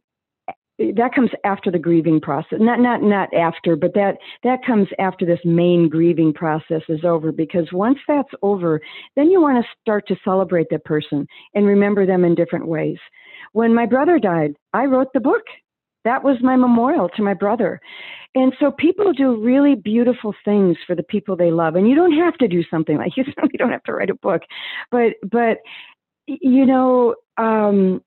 that 0.96 1.14
comes 1.14 1.30
after 1.44 1.72
the 1.72 1.80
grieving 1.80 2.20
process 2.20 2.60
not 2.60 2.80
not 2.80 3.02
not 3.02 3.34
after 3.34 3.76
but 3.76 3.94
that 3.94 4.18
that 4.44 4.60
comes 4.66 4.88
after 5.00 5.26
this 5.26 5.40
main 5.46 5.90
grieving 5.90 6.34
process 6.34 6.82
is 6.90 7.04
over 7.04 7.32
because 7.32 7.68
once 7.72 7.98
that's 8.08 8.30
over 8.42 8.82
then 9.16 9.30
you 9.30 9.42
want 9.42 9.64
to 9.64 9.72
start 9.82 10.08
to 10.08 10.16
celebrate 10.24 10.68
that 10.70 10.86
person 10.86 11.28
and 11.54 11.66
remember 11.66 12.06
them 12.06 12.24
in 12.26 12.36
different 12.36 12.68
ways. 12.68 12.98
When 13.54 13.74
my 13.74 13.86
brother 13.86 14.20
died 14.20 14.56
i 14.74 14.86
wrote 14.86 15.14
the 15.14 15.20
book. 15.20 15.44
That 16.04 16.24
was 16.24 16.38
my 16.42 16.56
memorial 16.56 17.10
to 17.10 17.22
my 17.22 17.36
brother. 17.36 17.80
And 18.34 18.54
so 18.60 18.72
people 18.72 19.14
do 19.14 19.40
really 19.40 19.76
beautiful 19.76 20.34
things 20.44 20.78
for 20.88 20.96
the 20.96 21.04
people 21.04 21.36
they 21.36 21.52
love 21.52 21.76
and 21.76 21.88
you 21.88 21.94
don't 21.96 22.18
have 22.18 22.36
to 22.40 22.48
do 22.48 22.64
something 22.72 22.98
like 22.98 23.12
you 23.18 23.24
certainly 23.26 23.58
don't 23.58 23.72
have 23.72 23.84
to 23.84 23.94
write 23.94 24.10
a 24.10 24.16
book 24.16 24.42
but 24.90 25.14
but 25.30 25.58
you 26.28 26.66
know 26.66 27.16
um 27.38 28.02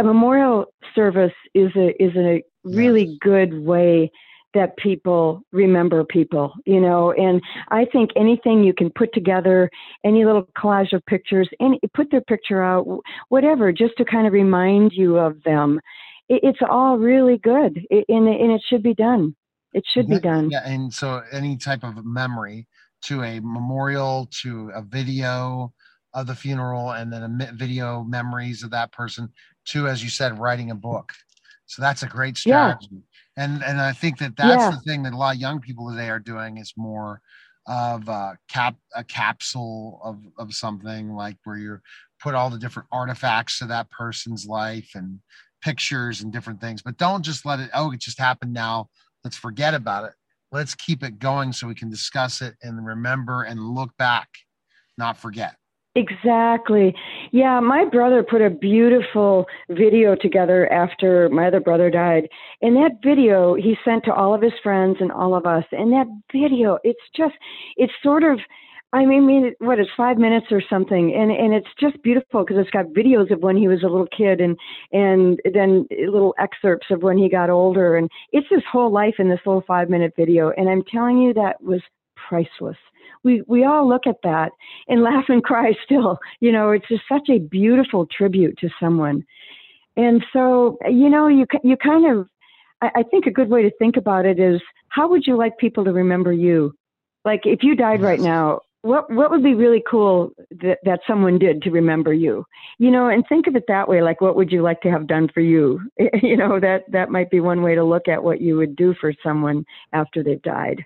a 0.00 0.04
memorial 0.04 0.72
service 0.94 1.32
is 1.54 1.70
a 1.76 2.02
is 2.02 2.16
a 2.16 2.42
really 2.64 3.04
yes. 3.04 3.18
good 3.20 3.64
way 3.64 4.10
that 4.52 4.76
people 4.76 5.42
remember 5.52 6.04
people, 6.04 6.52
you 6.66 6.80
know, 6.80 7.12
and 7.12 7.40
I 7.68 7.84
think 7.84 8.10
anything 8.16 8.64
you 8.64 8.74
can 8.74 8.90
put 8.90 9.12
together, 9.14 9.70
any 10.04 10.24
little 10.24 10.48
collage 10.58 10.92
of 10.92 11.04
pictures, 11.06 11.48
any 11.60 11.78
put 11.94 12.10
their 12.10 12.22
picture 12.22 12.62
out, 12.62 12.86
whatever, 13.28 13.72
just 13.72 13.96
to 13.98 14.04
kind 14.04 14.26
of 14.26 14.32
remind 14.32 14.92
you 14.92 15.18
of 15.18 15.40
them. 15.44 15.80
It, 16.28 16.40
it's 16.42 16.58
all 16.68 16.98
really 16.98 17.38
good, 17.38 17.80
it, 17.90 18.04
and 18.08 18.26
and 18.26 18.50
it 18.50 18.62
should 18.68 18.82
be 18.82 18.94
done. 18.94 19.36
It 19.72 19.84
should 19.92 20.08
yeah, 20.08 20.16
be 20.16 20.20
done. 20.20 20.50
Yeah, 20.50 20.66
and 20.66 20.92
so 20.92 21.22
any 21.30 21.56
type 21.56 21.84
of 21.84 22.04
memory 22.04 22.66
to 23.02 23.22
a 23.22 23.40
memorial, 23.40 24.28
to 24.42 24.70
a 24.74 24.82
video 24.82 25.72
of 26.12 26.26
the 26.26 26.34
funeral, 26.34 26.90
and 26.90 27.12
then 27.12 27.22
a 27.22 27.52
video 27.52 28.02
memories 28.02 28.64
of 28.64 28.70
that 28.70 28.90
person 28.90 29.32
to, 29.66 29.88
as 29.88 30.02
you 30.02 30.10
said, 30.10 30.38
writing 30.38 30.70
a 30.70 30.74
book. 30.74 31.12
So 31.66 31.82
that's 31.82 32.02
a 32.02 32.06
great 32.06 32.36
strategy. 32.36 32.88
Yeah. 32.90 33.44
And 33.44 33.62
and 33.64 33.80
I 33.80 33.92
think 33.92 34.18
that 34.18 34.36
that's 34.36 34.60
yeah. 34.60 34.70
the 34.70 34.80
thing 34.80 35.02
that 35.04 35.12
a 35.12 35.16
lot 35.16 35.36
of 35.36 35.40
young 35.40 35.60
people 35.60 35.90
today 35.90 36.10
are 36.10 36.18
doing 36.18 36.58
is 36.58 36.74
more 36.76 37.20
of 37.66 38.08
a 38.08 38.36
cap 38.48 38.74
a 38.96 39.04
capsule 39.04 40.00
of 40.02 40.18
of 40.36 40.52
something 40.52 41.12
like 41.12 41.36
where 41.44 41.56
you 41.56 41.78
put 42.20 42.34
all 42.34 42.50
the 42.50 42.58
different 42.58 42.88
artifacts 42.90 43.58
to 43.58 43.66
that 43.66 43.90
person's 43.90 44.46
life 44.46 44.90
and 44.94 45.20
pictures 45.62 46.22
and 46.22 46.32
different 46.32 46.60
things. 46.60 46.82
But 46.82 46.96
don't 46.96 47.24
just 47.24 47.46
let 47.46 47.60
it. 47.60 47.70
Oh, 47.72 47.92
it 47.92 48.00
just 48.00 48.18
happened 48.18 48.52
now. 48.52 48.88
Let's 49.24 49.36
forget 49.36 49.74
about 49.74 50.04
it. 50.04 50.12
Let's 50.52 50.74
keep 50.74 51.02
it 51.02 51.18
going 51.18 51.52
so 51.52 51.68
we 51.68 51.74
can 51.74 51.90
discuss 51.90 52.42
it 52.42 52.56
and 52.62 52.84
remember 52.84 53.42
and 53.42 53.60
look 53.60 53.96
back, 53.96 54.28
not 54.98 55.16
forget. 55.16 55.54
Exactly. 55.96 56.94
Yeah, 57.32 57.58
my 57.58 57.84
brother 57.84 58.22
put 58.22 58.40
a 58.40 58.50
beautiful 58.50 59.46
video 59.70 60.14
together 60.14 60.72
after 60.72 61.28
my 61.30 61.48
other 61.48 61.58
brother 61.60 61.90
died. 61.90 62.28
And 62.62 62.76
that 62.76 62.98
video 63.02 63.54
he 63.54 63.76
sent 63.84 64.04
to 64.04 64.14
all 64.14 64.32
of 64.32 64.40
his 64.40 64.52
friends 64.62 64.98
and 65.00 65.10
all 65.10 65.34
of 65.34 65.46
us. 65.46 65.64
And 65.72 65.92
that 65.92 66.06
video, 66.32 66.78
it's 66.84 67.00
just, 67.16 67.34
it's 67.76 67.92
sort 68.04 68.22
of, 68.22 68.38
I 68.92 69.04
mean, 69.04 69.52
what 69.58 69.80
is 69.80 69.86
five 69.96 70.16
minutes 70.16 70.46
or 70.50 70.60
something, 70.68 71.14
and 71.14 71.30
and 71.30 71.54
it's 71.54 71.68
just 71.78 72.02
beautiful 72.02 72.44
because 72.44 72.56
it's 72.60 72.70
got 72.70 72.86
videos 72.86 73.30
of 73.30 73.38
when 73.40 73.56
he 73.56 73.68
was 73.68 73.84
a 73.84 73.86
little 73.86 74.08
kid, 74.08 74.40
and 74.40 74.58
and 74.90 75.38
then 75.54 75.86
little 76.08 76.34
excerpts 76.40 76.88
of 76.90 77.00
when 77.04 77.16
he 77.16 77.28
got 77.28 77.50
older, 77.50 77.96
and 77.96 78.10
it's 78.32 78.48
his 78.50 78.64
whole 78.70 78.90
life 78.90 79.14
in 79.20 79.28
this 79.28 79.38
little 79.46 79.62
five 79.64 79.88
minute 79.90 80.12
video. 80.16 80.50
And 80.56 80.68
I'm 80.68 80.82
telling 80.90 81.18
you, 81.18 81.32
that 81.34 81.62
was 81.62 81.80
priceless 82.28 82.76
we 83.24 83.42
we 83.46 83.64
all 83.64 83.88
look 83.88 84.06
at 84.06 84.22
that 84.22 84.52
and 84.88 85.02
laugh 85.04 85.24
and 85.28 85.42
cry 85.42 85.72
still. 85.84 86.18
You 86.40 86.52
know, 86.52 86.70
it's 86.70 86.88
just 86.88 87.04
such 87.08 87.28
a 87.28 87.38
beautiful 87.38 88.06
tribute 88.06 88.58
to 88.58 88.68
someone. 88.80 89.24
And 89.96 90.24
so, 90.32 90.78
you 90.88 91.10
know, 91.10 91.28
you 91.28 91.46
you 91.62 91.76
kind 91.76 92.06
of, 92.06 92.28
I, 92.80 92.90
I 92.96 93.02
think 93.02 93.26
a 93.26 93.30
good 93.30 93.50
way 93.50 93.62
to 93.62 93.70
think 93.78 93.96
about 93.96 94.26
it 94.26 94.38
is, 94.38 94.60
how 94.88 95.08
would 95.08 95.26
you 95.26 95.36
like 95.36 95.58
people 95.58 95.84
to 95.84 95.92
remember 95.92 96.32
you? 96.32 96.74
Like 97.24 97.40
if 97.44 97.62
you 97.62 97.74
died 97.74 98.00
right 98.00 98.20
now, 98.20 98.60
what 98.82 99.10
what 99.12 99.30
would 99.30 99.42
be 99.42 99.54
really 99.54 99.82
cool 99.88 100.32
that, 100.50 100.78
that 100.84 101.00
someone 101.06 101.38
did 101.38 101.62
to 101.62 101.70
remember 101.70 102.12
you 102.12 102.44
you 102.78 102.90
know 102.90 103.08
and 103.08 103.24
think 103.28 103.46
of 103.46 103.54
it 103.54 103.64
that 103.68 103.88
way 103.88 104.00
like 104.00 104.20
what 104.20 104.36
would 104.36 104.50
you 104.50 104.62
like 104.62 104.80
to 104.80 104.90
have 104.90 105.06
done 105.06 105.28
for 105.32 105.40
you 105.40 105.80
you 106.22 106.36
know 106.36 106.58
that 106.58 106.90
that 106.90 107.10
might 107.10 107.30
be 107.30 107.40
one 107.40 107.62
way 107.62 107.74
to 107.74 107.84
look 107.84 108.08
at 108.08 108.22
what 108.22 108.40
you 108.40 108.56
would 108.56 108.74
do 108.76 108.94
for 108.94 109.12
someone 109.22 109.64
after 109.92 110.22
they've 110.22 110.42
died 110.42 110.84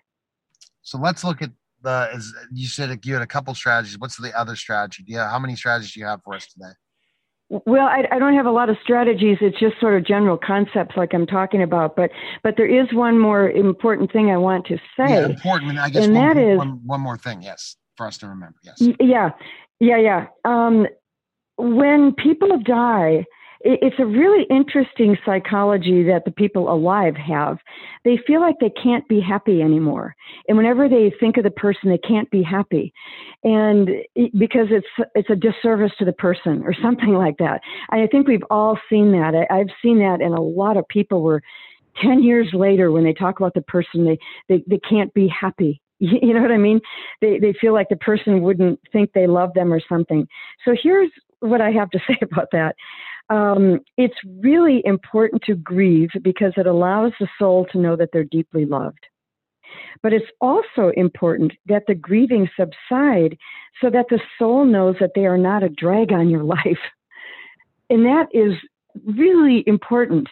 so 0.82 0.98
let's 0.98 1.22
look 1.22 1.40
at 1.40 1.50
the 1.84 2.10
as 2.12 2.32
you 2.52 2.66
said 2.66 2.98
you 3.04 3.12
had 3.12 3.22
a 3.22 3.26
couple 3.26 3.54
strategies 3.54 3.98
what's 3.98 4.16
the 4.16 4.36
other 4.38 4.56
strategy 4.56 5.04
yeah 5.06 5.30
how 5.30 5.38
many 5.38 5.54
strategies 5.54 5.92
do 5.92 6.00
you 6.00 6.06
have 6.06 6.20
for 6.24 6.34
us 6.34 6.46
today 6.46 6.72
well, 7.66 7.86
I, 7.86 8.08
I, 8.10 8.18
don't 8.18 8.34
have 8.34 8.46
a 8.46 8.50
lot 8.50 8.70
of 8.70 8.78
strategies. 8.82 9.36
It's 9.42 9.60
just 9.60 9.78
sort 9.78 9.94
of 9.94 10.04
general 10.04 10.38
concepts, 10.38 10.96
like 10.96 11.12
I'm 11.12 11.26
talking 11.26 11.62
about. 11.62 11.94
But 11.94 12.10
but 12.42 12.54
there 12.56 12.66
is 12.66 12.90
one 12.94 13.18
more 13.18 13.50
important 13.50 14.10
thing 14.10 14.30
I 14.30 14.38
want 14.38 14.66
to 14.68 14.78
say. 14.96 15.10
Yeah, 15.10 15.26
important. 15.26 15.78
I 15.78 15.90
guess 15.90 16.06
and 16.06 16.14
one, 16.14 16.36
that 16.36 16.42
is 16.42 16.56
one, 16.56 16.80
one 16.86 17.00
more 17.02 17.18
thing. 17.18 17.42
Yes 17.42 17.76
for 17.96 18.06
us 18.06 18.18
to 18.18 18.28
remember. 18.28 18.56
Yes. 18.62 18.82
Yeah, 19.00 19.30
yeah, 19.80 19.98
yeah. 19.98 20.26
Um, 20.44 20.86
when 21.56 22.12
people 22.14 22.58
die, 22.60 23.24
it's 23.66 23.96
a 23.98 24.04
really 24.04 24.44
interesting 24.50 25.16
psychology 25.24 26.02
that 26.04 26.24
the 26.26 26.30
people 26.30 26.70
alive 26.70 27.16
have. 27.16 27.58
They 28.04 28.18
feel 28.26 28.40
like 28.40 28.56
they 28.60 28.70
can't 28.70 29.06
be 29.08 29.20
happy 29.20 29.62
anymore, 29.62 30.14
and 30.48 30.56
whenever 30.56 30.88
they 30.88 31.12
think 31.18 31.38
of 31.38 31.44
the 31.44 31.50
person, 31.50 31.88
they 31.88 31.98
can't 31.98 32.30
be 32.30 32.42
happy, 32.42 32.92
and 33.42 33.88
because 34.38 34.68
it's 34.70 34.86
it's 35.14 35.30
a 35.30 35.36
disservice 35.36 35.92
to 35.98 36.04
the 36.04 36.12
person 36.12 36.62
or 36.62 36.74
something 36.82 37.14
like 37.14 37.38
that. 37.38 37.62
I 37.90 38.06
think 38.06 38.28
we've 38.28 38.44
all 38.50 38.78
seen 38.90 39.12
that. 39.12 39.34
I, 39.34 39.60
I've 39.60 39.70
seen 39.82 39.98
that 40.00 40.20
in 40.20 40.32
a 40.32 40.42
lot 40.42 40.76
of 40.76 40.86
people 40.88 41.22
where. 41.22 41.42
10 42.02 42.24
years 42.24 42.48
later 42.52 42.90
when 42.90 43.04
they 43.04 43.12
talk 43.12 43.38
about 43.38 43.54
the 43.54 43.62
person 43.62 44.04
they, 44.04 44.18
they, 44.48 44.64
they 44.66 44.80
can't 44.80 45.14
be 45.14 45.28
happy 45.28 45.80
you 46.00 46.34
know 46.34 46.42
what 46.42 46.50
I 46.50 46.58
mean? 46.58 46.80
They 47.20 47.38
they 47.38 47.54
feel 47.60 47.72
like 47.72 47.88
the 47.88 47.96
person 47.96 48.42
wouldn't 48.42 48.80
think 48.92 49.12
they 49.12 49.26
love 49.26 49.54
them 49.54 49.72
or 49.72 49.80
something. 49.88 50.26
So 50.64 50.74
here's 50.80 51.10
what 51.40 51.60
I 51.60 51.70
have 51.70 51.90
to 51.90 52.00
say 52.06 52.18
about 52.22 52.48
that. 52.52 52.74
Um, 53.30 53.80
it's 53.96 54.14
really 54.40 54.82
important 54.84 55.42
to 55.42 55.54
grieve 55.54 56.10
because 56.22 56.52
it 56.56 56.66
allows 56.66 57.12
the 57.18 57.28
soul 57.38 57.66
to 57.72 57.78
know 57.78 57.96
that 57.96 58.10
they're 58.12 58.24
deeply 58.24 58.64
loved. 58.66 59.06
But 60.02 60.12
it's 60.12 60.30
also 60.40 60.92
important 60.96 61.52
that 61.66 61.84
the 61.86 61.94
grieving 61.94 62.48
subside 62.56 63.36
so 63.80 63.90
that 63.90 64.06
the 64.10 64.20
soul 64.38 64.64
knows 64.64 64.96
that 65.00 65.12
they 65.14 65.26
are 65.26 65.38
not 65.38 65.62
a 65.62 65.68
drag 65.68 66.12
on 66.12 66.28
your 66.28 66.44
life. 66.56 66.78
And 67.90 68.04
that 68.06 68.26
is 68.32 68.54
really 69.04 69.64
important 69.66 70.28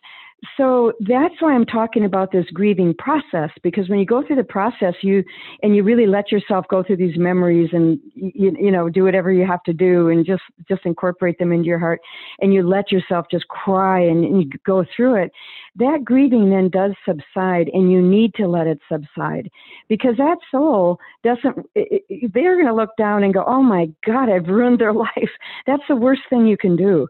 so 0.56 0.92
that's 1.00 1.34
why 1.40 1.54
I'm 1.54 1.64
talking 1.64 2.04
about 2.04 2.32
this 2.32 2.46
grieving 2.52 2.94
process 2.98 3.50
because 3.62 3.88
when 3.88 4.00
you 4.00 4.06
go 4.06 4.26
through 4.26 4.36
the 4.36 4.44
process, 4.44 4.94
you 5.00 5.22
and 5.62 5.76
you 5.76 5.84
really 5.84 6.06
let 6.06 6.32
yourself 6.32 6.66
go 6.68 6.82
through 6.82 6.96
these 6.96 7.16
memories 7.16 7.70
and 7.72 8.00
you, 8.14 8.52
you 8.58 8.70
know 8.70 8.88
do 8.88 9.04
whatever 9.04 9.32
you 9.32 9.46
have 9.46 9.62
to 9.64 9.72
do 9.72 10.08
and 10.08 10.26
just 10.26 10.42
just 10.68 10.84
incorporate 10.84 11.38
them 11.38 11.52
into 11.52 11.66
your 11.66 11.78
heart, 11.78 12.00
and 12.40 12.52
you 12.52 12.66
let 12.66 12.90
yourself 12.90 13.26
just 13.30 13.46
cry 13.48 14.00
and, 14.00 14.24
and 14.24 14.42
you 14.42 14.50
go 14.66 14.84
through 14.96 15.22
it. 15.22 15.30
That 15.76 16.04
grieving 16.04 16.50
then 16.50 16.68
does 16.70 16.92
subside, 17.06 17.70
and 17.72 17.92
you 17.92 18.02
need 18.02 18.34
to 18.34 18.48
let 18.48 18.66
it 18.66 18.80
subside 18.90 19.48
because 19.88 20.16
that 20.16 20.38
soul 20.50 20.98
doesn't. 21.22 21.66
They're 21.74 22.56
going 22.56 22.66
to 22.66 22.74
look 22.74 22.96
down 22.98 23.22
and 23.22 23.32
go, 23.32 23.44
"Oh 23.46 23.62
my 23.62 23.88
God, 24.04 24.28
I've 24.28 24.48
ruined 24.48 24.80
their 24.80 24.92
life." 25.06 25.30
That's 25.68 25.84
the 25.88 25.96
worst 25.96 26.22
thing 26.28 26.48
you 26.48 26.56
can 26.56 26.74
do. 26.74 27.06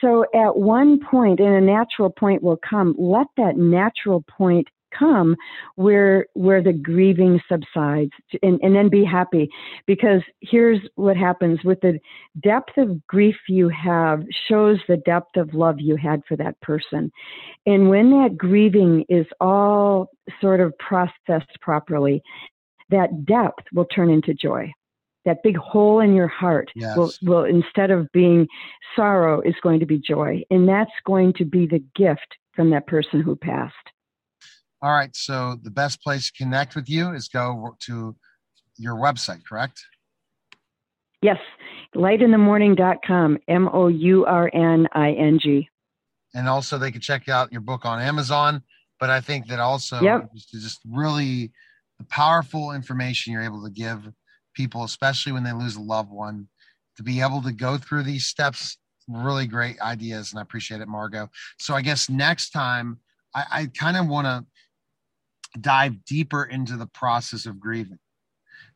So 0.00 0.24
at 0.34 0.56
one 0.56 0.98
point, 0.98 1.38
and 1.38 1.54
a 1.54 1.60
natural 1.60 2.10
point 2.10 2.42
will 2.42 2.58
come, 2.68 2.94
let 2.98 3.26
that 3.36 3.56
natural 3.56 4.24
point 4.28 4.68
come 4.96 5.36
where 5.76 6.26
where 6.34 6.62
the 6.62 6.72
grieving 6.72 7.40
subsides 7.48 8.12
and, 8.42 8.60
and 8.62 8.74
then 8.74 8.88
be 8.88 9.04
happy. 9.04 9.48
Because 9.86 10.22
here's 10.40 10.80
what 10.94 11.16
happens 11.16 11.62
with 11.64 11.80
the 11.80 11.98
depth 12.42 12.76
of 12.76 13.04
grief 13.06 13.36
you 13.48 13.68
have 13.68 14.22
shows 14.48 14.78
the 14.88 14.96
depth 14.98 15.36
of 15.36 15.54
love 15.54 15.76
you 15.78 15.96
had 15.96 16.22
for 16.28 16.36
that 16.36 16.60
person. 16.60 17.10
And 17.66 17.88
when 17.88 18.10
that 18.10 18.36
grieving 18.36 19.04
is 19.08 19.26
all 19.40 20.10
sort 20.40 20.60
of 20.60 20.76
processed 20.78 21.60
properly 21.60 22.22
that 22.90 23.24
depth 23.24 23.64
will 23.72 23.86
turn 23.86 24.10
into 24.10 24.34
joy. 24.34 24.72
That 25.24 25.42
big 25.42 25.56
hole 25.56 26.00
in 26.00 26.14
your 26.14 26.28
heart 26.28 26.70
yes. 26.74 26.94
will, 26.96 27.10
will 27.22 27.44
instead 27.44 27.90
of 27.90 28.12
being 28.12 28.46
sorrow 28.94 29.40
is 29.40 29.54
going 29.62 29.80
to 29.80 29.86
be 29.86 29.98
joy. 29.98 30.42
And 30.50 30.68
that's 30.68 30.90
going 31.06 31.32
to 31.38 31.46
be 31.46 31.66
the 31.66 31.82
gift 31.96 32.36
from 32.54 32.70
that 32.70 32.86
person 32.86 33.20
who 33.20 33.36
passed 33.36 33.74
all 34.82 34.92
right 34.92 35.14
so 35.14 35.56
the 35.62 35.70
best 35.70 36.02
place 36.02 36.30
to 36.30 36.32
connect 36.42 36.74
with 36.74 36.88
you 36.88 37.12
is 37.12 37.28
go 37.28 37.76
to 37.80 38.16
your 38.76 38.96
website 38.96 39.44
correct 39.48 39.84
yes 41.22 41.38
lightinthemourning.com 41.94 43.38
m-o-u-r-n-i-n-g 43.48 44.08
and 46.34 46.48
also 46.48 46.78
they 46.78 46.90
can 46.90 47.00
check 47.00 47.28
out 47.28 47.52
your 47.52 47.60
book 47.60 47.84
on 47.84 48.00
amazon 48.00 48.62
but 48.98 49.10
i 49.10 49.20
think 49.20 49.46
that 49.46 49.60
also 49.60 50.00
yep. 50.00 50.28
just, 50.34 50.50
just 50.50 50.80
really 50.90 51.52
the 51.98 52.04
powerful 52.06 52.72
information 52.72 53.32
you're 53.32 53.42
able 53.42 53.62
to 53.64 53.70
give 53.70 54.10
people, 54.54 54.84
especially 54.84 55.32
when 55.32 55.44
they 55.44 55.52
lose 55.52 55.76
a 55.76 55.82
loved 55.82 56.10
one, 56.10 56.48
to 56.96 57.02
be 57.02 57.20
able 57.20 57.42
to 57.42 57.52
go 57.52 57.76
through 57.76 58.04
these 58.04 58.26
steps. 58.26 58.78
Really 59.08 59.46
great 59.46 59.80
ideas, 59.80 60.32
and 60.32 60.38
I 60.38 60.42
appreciate 60.42 60.80
it, 60.80 60.88
Margo. 60.88 61.28
So 61.58 61.74
I 61.74 61.82
guess 61.82 62.08
next 62.08 62.50
time 62.50 62.98
I, 63.34 63.44
I 63.50 63.66
kind 63.66 63.96
of 63.96 64.06
want 64.08 64.26
to 64.26 64.44
dive 65.60 66.04
deeper 66.04 66.44
into 66.44 66.76
the 66.76 66.86
process 66.86 67.46
of 67.46 67.60
grieving 67.60 67.98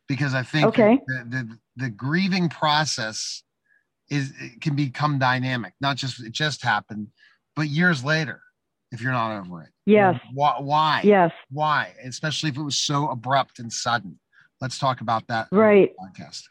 because 0.06 0.34
I 0.34 0.42
think 0.42 0.66
okay. 0.66 0.98
the, 1.06 1.24
the, 1.30 1.58
the 1.84 1.90
grieving 1.90 2.48
process 2.48 3.42
is 4.10 4.32
can 4.60 4.74
become 4.74 5.18
dynamic. 5.18 5.74
Not 5.80 5.96
just 5.96 6.22
it 6.22 6.32
just 6.32 6.62
happened, 6.62 7.08
but 7.56 7.68
years 7.68 8.04
later, 8.04 8.40
if 8.90 9.00
you're 9.00 9.12
not 9.12 9.38
over 9.38 9.62
it. 9.62 9.70
Yes. 9.86 10.18
Why? 10.32 10.56
Why? 10.60 11.00
Yes. 11.04 11.32
Why? 11.50 11.92
Especially 12.04 12.50
if 12.50 12.56
it 12.56 12.62
was 12.62 12.78
so 12.78 13.10
abrupt 13.10 13.58
and 13.58 13.72
sudden. 13.72 14.18
Let's 14.60 14.78
talk 14.78 15.00
about 15.00 15.26
that. 15.28 15.48
Right. 15.52 15.92
podcast. 16.00 16.42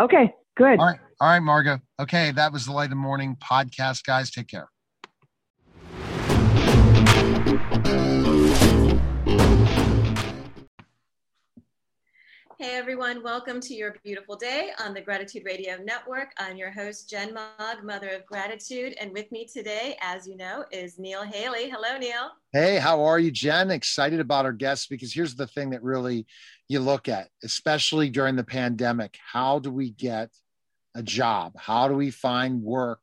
Okay. 0.00 0.34
Good. 0.56 0.78
All 0.78 0.86
right. 0.86 1.00
All 1.22 1.28
right, 1.28 1.38
Margo. 1.38 1.78
Okay. 2.00 2.32
That 2.32 2.52
was 2.52 2.66
the 2.66 2.72
Light 2.72 2.86
of 2.86 2.90
the 2.90 2.96
Mourning 2.96 3.36
podcast, 3.36 4.04
guys. 4.04 4.28
Take 4.32 4.48
care. 4.48 4.68
Hey 12.58 12.76
everyone, 12.76 13.22
welcome 13.22 13.60
to 13.60 13.74
your 13.74 13.94
beautiful 14.02 14.34
day 14.34 14.70
on 14.84 14.94
the 14.94 15.00
Gratitude 15.00 15.44
Radio 15.44 15.76
Network. 15.84 16.32
I'm 16.38 16.56
your 16.56 16.72
host, 16.72 17.08
Jenn 17.08 17.32
Mog, 17.32 17.84
Mother 17.84 18.08
of 18.08 18.26
Gratitude. 18.26 18.94
And 19.00 19.12
with 19.12 19.30
me 19.30 19.46
today, 19.46 19.96
as 20.00 20.26
you 20.26 20.36
know, 20.36 20.64
is 20.72 20.98
Neil 20.98 21.22
Haley. 21.22 21.70
Hello, 21.70 21.98
Neil. 21.98 22.32
Hey, 22.52 22.78
how 22.80 23.04
are 23.04 23.20
you, 23.20 23.30
Jenn? 23.30 23.70
Excited 23.70 24.18
about 24.18 24.44
our 24.44 24.52
guests 24.52 24.88
because 24.88 25.14
here's 25.14 25.36
the 25.36 25.46
thing 25.46 25.70
that 25.70 25.84
really 25.84 26.26
you 26.68 26.80
look 26.80 27.08
at, 27.08 27.28
especially 27.44 28.10
during 28.10 28.34
the 28.34 28.42
pandemic. 28.42 29.16
How 29.32 29.60
do 29.60 29.70
we 29.70 29.90
get 29.90 30.30
a 30.94 31.02
job? 31.02 31.52
How 31.56 31.88
do 31.88 31.94
we 31.94 32.10
find 32.10 32.62
work 32.62 33.00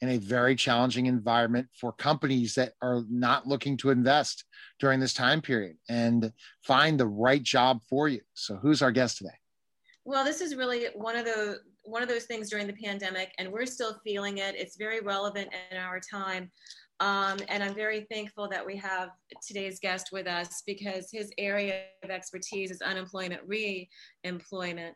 in 0.00 0.10
a 0.10 0.18
very 0.18 0.54
challenging 0.54 1.06
environment 1.06 1.68
for 1.72 1.92
companies 1.92 2.54
that 2.54 2.72
are 2.82 3.02
not 3.10 3.46
looking 3.46 3.76
to 3.78 3.90
invest 3.90 4.44
during 4.78 5.00
this 5.00 5.14
time 5.14 5.40
period 5.40 5.76
and 5.88 6.32
find 6.62 6.98
the 6.98 7.06
right 7.06 7.42
job 7.42 7.80
for 7.88 8.08
you. 8.08 8.20
So, 8.34 8.56
who's 8.56 8.80
our 8.80 8.92
guest 8.92 9.18
today? 9.18 9.34
Well, 10.04 10.24
this 10.24 10.40
is 10.40 10.54
really 10.54 10.86
one 10.94 11.16
of 11.16 11.24
the 11.24 11.58
one 11.82 12.02
of 12.02 12.08
those 12.08 12.24
things 12.24 12.50
during 12.50 12.66
the 12.66 12.74
pandemic, 12.74 13.32
and 13.38 13.50
we're 13.50 13.66
still 13.66 13.98
feeling 14.04 14.38
it. 14.38 14.54
It's 14.54 14.76
very 14.76 15.00
relevant 15.00 15.48
in 15.70 15.78
our 15.78 16.00
time. 16.00 16.50
Um, 17.00 17.38
and 17.48 17.62
I'm 17.62 17.74
very 17.74 18.06
thankful 18.10 18.48
that 18.48 18.64
we 18.64 18.76
have 18.76 19.10
today's 19.46 19.78
guest 19.78 20.08
with 20.12 20.26
us 20.26 20.62
because 20.66 21.10
his 21.12 21.30
area 21.38 21.84
of 22.02 22.10
expertise 22.10 22.70
is 22.70 22.82
unemployment 22.82 23.40
re-employment. 23.46 24.94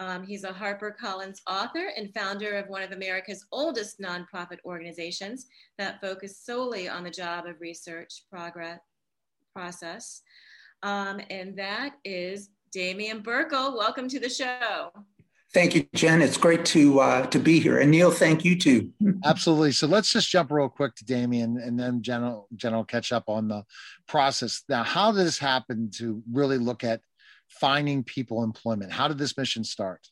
Um, 0.00 0.24
he's 0.26 0.44
a 0.44 0.50
HarperCollins 0.50 1.40
author 1.46 1.90
and 1.94 2.12
founder 2.14 2.56
of 2.56 2.68
one 2.68 2.82
of 2.82 2.92
America's 2.92 3.44
oldest 3.52 4.00
nonprofit 4.00 4.56
organizations 4.64 5.44
that 5.76 6.00
focus 6.00 6.38
solely 6.42 6.88
on 6.88 7.04
the 7.04 7.10
job 7.10 7.44
of 7.44 7.60
research 7.60 8.24
progress 8.32 8.80
process. 9.54 10.22
Um, 10.82 11.20
and 11.28 11.54
that 11.58 11.96
is 12.02 12.48
Damian 12.72 13.22
Birkel. 13.22 13.76
Welcome 13.76 14.08
to 14.08 14.18
the 14.18 14.30
show. 14.30 14.90
Thank 15.52 15.74
you, 15.74 15.86
Jenn. 15.94 16.22
It's 16.22 16.38
great 16.38 16.64
to 16.66 17.00
uh, 17.00 17.26
to 17.26 17.38
be 17.38 17.60
here. 17.60 17.80
And 17.80 17.90
Neil, 17.90 18.10
thank 18.10 18.42
you 18.42 18.56
too. 18.58 18.92
Absolutely. 19.24 19.72
So 19.72 19.86
let's 19.86 20.10
just 20.10 20.30
jump 20.30 20.50
real 20.50 20.70
quick 20.70 20.94
to 20.94 21.04
Damian 21.04 21.58
and 21.58 21.78
then 21.78 22.00
Jenn 22.00 22.22
will, 22.22 22.48
Jenn 22.56 22.72
will 22.72 22.84
catch 22.84 23.12
up 23.12 23.24
on 23.28 23.48
the 23.48 23.64
process. 24.08 24.62
Now, 24.66 24.82
how 24.82 25.12
did 25.12 25.26
this 25.26 25.38
happen 25.38 25.90
to 25.96 26.22
really 26.32 26.56
look 26.56 26.84
at 26.84 27.02
finding 27.50 28.02
people 28.04 28.42
employment? 28.42 28.92
How 28.92 29.08
did 29.08 29.18
this 29.18 29.36
mission 29.36 29.64
start? 29.64 30.08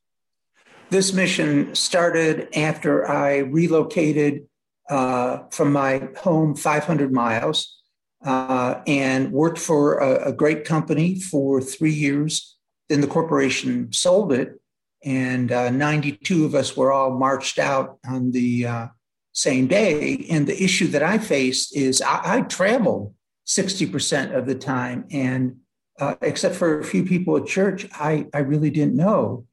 This 0.90 1.12
mission 1.12 1.74
started 1.74 2.48
after 2.56 3.08
I 3.08 3.38
relocated 3.38 4.46
uh, 4.88 5.40
from 5.50 5.72
my 5.72 6.08
home 6.18 6.54
500 6.54 7.12
miles 7.12 7.76
uh, 8.24 8.80
and 8.86 9.32
worked 9.32 9.58
for 9.58 9.98
a, 9.98 10.30
a, 10.30 10.32
great 10.32 10.64
company 10.64 11.20
for 11.20 11.60
three 11.60 11.92
years 11.92 12.58
then 12.88 13.00
the 13.00 13.06
corporation 13.06 13.92
sold 13.92 14.32
it, 14.32 14.60
and 15.04 15.52
uh, 15.52 15.70
92 15.70 16.44
of 16.44 16.54
us 16.54 16.76
were 16.76 16.90
all 16.90 17.16
marched 17.16 17.58
out 17.58 17.98
on 18.06 18.32
the 18.32 18.66
uh, 18.66 18.86
same 19.32 19.66
day. 19.66 20.26
And 20.30 20.46
the 20.46 20.62
issue 20.62 20.88
that 20.88 21.02
I 21.02 21.18
faced 21.18 21.76
is 21.76 22.02
I, 22.02 22.38
I 22.38 22.40
traveled 22.42 23.14
60% 23.46 24.34
of 24.34 24.46
the 24.46 24.54
time, 24.54 25.06
and 25.10 25.56
uh, 25.98 26.14
except 26.22 26.54
for 26.54 26.78
a 26.78 26.84
few 26.84 27.04
people 27.04 27.36
at 27.36 27.46
church, 27.46 27.88
I, 27.92 28.26
I 28.32 28.38
really 28.38 28.70
didn't 28.70 28.96
know 28.96 29.46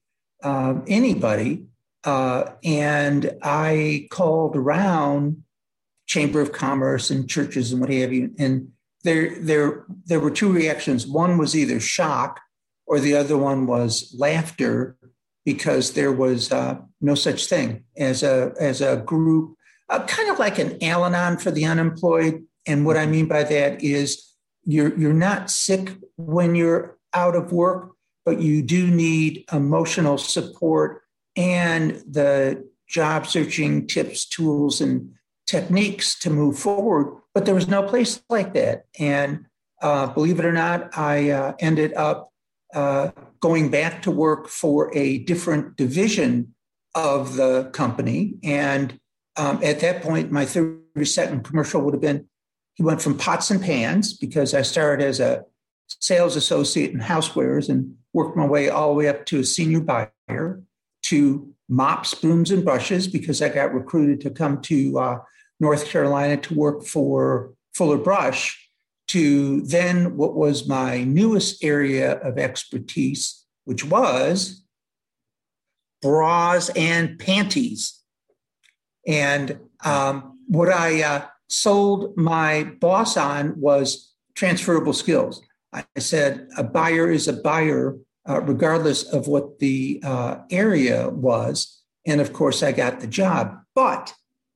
um, 0.44 0.84
anybody. 0.88 1.66
Uh, 2.04 2.52
and 2.64 3.32
I 3.42 4.08
called 4.12 4.56
around 4.56 5.44
Chamber 6.06 6.42
of 6.42 6.52
Commerce 6.52 7.10
and 7.10 7.28
churches 7.28 7.72
and 7.72 7.82
what 7.82 7.90
have 7.90 8.14
you. 8.14 8.32
And 8.38 8.70
there, 9.04 9.40
there, 9.40 9.86
there 10.06 10.20
were 10.20 10.32
two 10.32 10.52
reactions. 10.52 11.08
One 11.08 11.38
was 11.38 11.56
either 11.56 11.80
shock, 11.80 12.40
or 12.88 13.00
the 13.00 13.16
other 13.16 13.38
one 13.38 13.66
was 13.66 14.14
laughter, 14.16 14.96
because 15.46 15.94
there 15.94 16.12
was 16.12 16.52
uh, 16.52 16.78
no 17.02 17.16
such 17.16 17.48
thing 17.48 17.84
as 17.98 18.24
a 18.24 18.54
as 18.60 18.82
a 18.82 18.98
group, 18.98 19.56
uh, 19.90 20.04
kind 20.06 20.30
of 20.30 20.40
like 20.40 20.60
an 20.60 20.84
Al-Anon 20.84 21.38
for 21.38 21.52
the 21.52 21.66
unemployed. 21.66 22.44
And 22.68 22.86
what 22.86 22.98
I 22.98 23.06
mean 23.06 23.28
by 23.28 23.44
that 23.44 23.84
is 23.84 24.34
you're 24.66 24.96
you're 24.98 25.14
not 25.14 25.52
sick 25.52 25.94
when 26.18 26.56
you're 26.56 26.98
out 27.14 27.36
of 27.36 27.52
work, 27.52 27.92
but 28.26 28.42
you 28.42 28.62
do 28.62 28.88
need 28.88 29.46
emotional 29.52 30.18
support 30.18 31.02
and 31.36 32.04
the 32.10 32.68
job 32.88 33.28
searching 33.28 33.88
tips, 33.88 34.26
tools, 34.26 34.82
and 34.82 35.12
techniques 35.48 36.18
to 36.20 36.30
move 36.30 36.58
forward. 36.58 37.22
But 37.34 37.46
there 37.46 37.56
was 37.56 37.68
no 37.68 37.84
place 37.84 38.22
like 38.30 38.54
that. 38.54 38.86
And 39.00 39.46
uh, 39.82 40.08
believe 40.08 40.40
it 40.40 40.46
or 40.46 40.54
not, 40.54 40.98
I 40.98 41.30
uh, 41.30 41.54
ended 41.60 41.94
up 41.94 42.32
uh, 42.74 43.12
going 43.40 43.70
back 43.70 44.02
to 44.04 44.12
work 44.12 44.48
for 44.48 44.96
a 44.96 45.20
different 45.20 45.76
division 45.76 46.56
of 46.96 47.36
the 47.36 47.70
company. 47.74 48.36
And 48.44 49.00
um, 49.36 49.60
at 49.64 49.82
that 49.82 50.02
point, 50.02 50.32
my 50.32 50.46
30 50.46 51.06
second 51.06 51.44
commercial 51.44 51.82
would 51.82 51.94
have 51.94 52.02
been 52.02 52.28
he 52.76 52.84
went 52.84 53.02
from 53.02 53.18
pots 53.18 53.52
and 53.52 53.62
pans 53.62 54.14
because 54.14 54.54
I 54.54 54.62
started 54.62 55.06
as 55.06 55.22
a 55.22 55.46
sales 55.88 56.36
associate 56.36 56.92
in 56.92 57.00
housewares 57.00 57.70
and 57.70 57.96
worked 58.14 58.38
my 58.38 58.46
way 58.46 58.70
all 58.70 58.90
the 58.90 58.96
way 58.96 59.08
up 59.08 59.26
to 59.28 59.40
a 59.40 59.44
senior 59.44 59.82
buyer 59.82 60.62
to 61.04 61.54
mops, 61.70 62.14
brooms, 62.14 62.52
and 62.52 62.64
brushes 62.64 63.08
because 63.08 63.42
I 63.42 63.50
got 63.50 63.74
recruited 63.74 64.22
to 64.22 64.30
come 64.30 64.62
to 64.62 65.00
uh, 65.00 65.20
North 65.60 65.88
Carolina 65.88 66.38
to 66.38 66.54
work 66.54 66.84
for 66.86 67.54
Fuller 67.74 67.98
Brush 67.98 68.62
to 69.08 69.62
then 69.62 70.18
what 70.18 70.36
was 70.36 70.68
my 70.68 71.04
newest 71.04 71.64
area 71.64 72.20
of 72.20 72.38
expertise, 72.38 73.46
which 73.66 73.86
was 73.86 74.64
bras 76.02 76.70
and 76.70 77.20
panties. 77.20 78.00
And 79.08 79.60
um, 79.84 80.40
what 80.48 80.70
I 80.70 81.04
uh, 81.04 81.26
sold 81.50 82.18
my 82.18 82.64
boss 82.64 83.18
on 83.18 83.60
was 83.60 84.14
transferable 84.34 84.94
skills. 84.94 85.42
I 85.76 86.00
said 86.00 86.48
a 86.58 86.64
buyer 86.64 87.12
is 87.12 87.28
a 87.28 87.34
buyer, 87.34 87.98
uh, 88.28 88.42
regardless 88.42 89.04
of 89.04 89.28
what 89.28 89.60
the 89.60 90.02
uh, 90.04 90.38
area 90.50 91.10
was. 91.10 91.82
And 92.06 92.22
of 92.22 92.34
course, 92.34 92.64
I 92.64 92.72
got 92.72 93.00
the 93.00 93.08
job. 93.08 93.58
But 93.74 94.14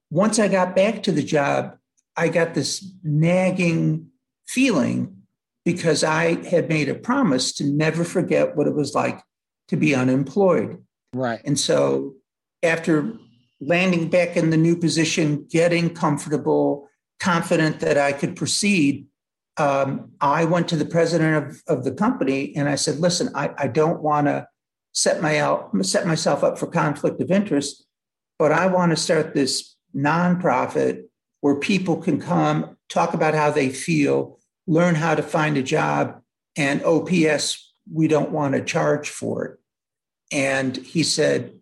once 0.09 0.39
I 0.39 0.47
got 0.47 0.75
back 0.75 1.03
to 1.03 1.11
the 1.11 1.23
job, 1.23 1.75
I 2.15 2.29
got 2.29 2.53
this 2.53 2.93
nagging 3.03 4.07
feeling 4.47 5.17
because 5.65 6.03
I 6.03 6.43
had 6.47 6.69
made 6.69 6.89
a 6.89 6.95
promise 6.95 7.51
to 7.53 7.63
never 7.65 8.03
forget 8.03 8.55
what 8.55 8.67
it 8.67 8.73
was 8.73 8.95
like 8.95 9.21
to 9.67 9.77
be 9.77 9.93
unemployed. 9.93 10.83
Right. 11.13 11.41
And 11.45 11.59
so 11.59 12.15
after 12.63 13.13
landing 13.61 14.09
back 14.09 14.37
in 14.37 14.49
the 14.49 14.57
new 14.57 14.75
position, 14.75 15.45
getting 15.49 15.93
comfortable, 15.93 16.87
confident 17.19 17.81
that 17.81 17.97
I 17.97 18.13
could 18.13 18.35
proceed, 18.35 19.05
um, 19.59 20.11
I 20.21 20.45
went 20.45 20.67
to 20.69 20.77
the 20.77 20.85
president 20.85 21.35
of, 21.35 21.61
of 21.67 21.83
the 21.83 21.91
company 21.91 22.55
and 22.55 22.69
I 22.69 22.75
said, 22.75 22.99
listen, 22.99 23.29
I, 23.35 23.51
I 23.57 23.67
don't 23.67 24.01
want 24.01 24.27
to 24.27 24.47
set 24.93 25.21
my 25.21 25.59
set 25.81 26.07
myself 26.07 26.43
up 26.43 26.57
for 26.57 26.67
conflict 26.67 27.21
of 27.21 27.29
interest, 27.29 27.85
but 28.39 28.51
I 28.51 28.67
want 28.67 28.91
to 28.91 28.95
start 28.95 29.33
this 29.33 29.75
nonprofit 29.95 31.03
where 31.41 31.55
people 31.55 31.97
can 31.97 32.19
come 32.19 32.77
talk 32.89 33.13
about 33.13 33.33
how 33.33 33.51
they 33.51 33.69
feel, 33.69 34.39
learn 34.65 34.95
how 34.95 35.15
to 35.15 35.21
find 35.21 35.57
a 35.57 35.63
job, 35.63 36.21
and 36.57 36.83
OPS, 36.83 37.73
we 37.91 38.07
don't 38.07 38.31
want 38.31 38.55
to 38.55 38.63
charge 38.63 39.09
for 39.09 39.45
it. 39.45 39.59
And 40.31 40.75
he 40.75 41.03
said, 41.03 41.53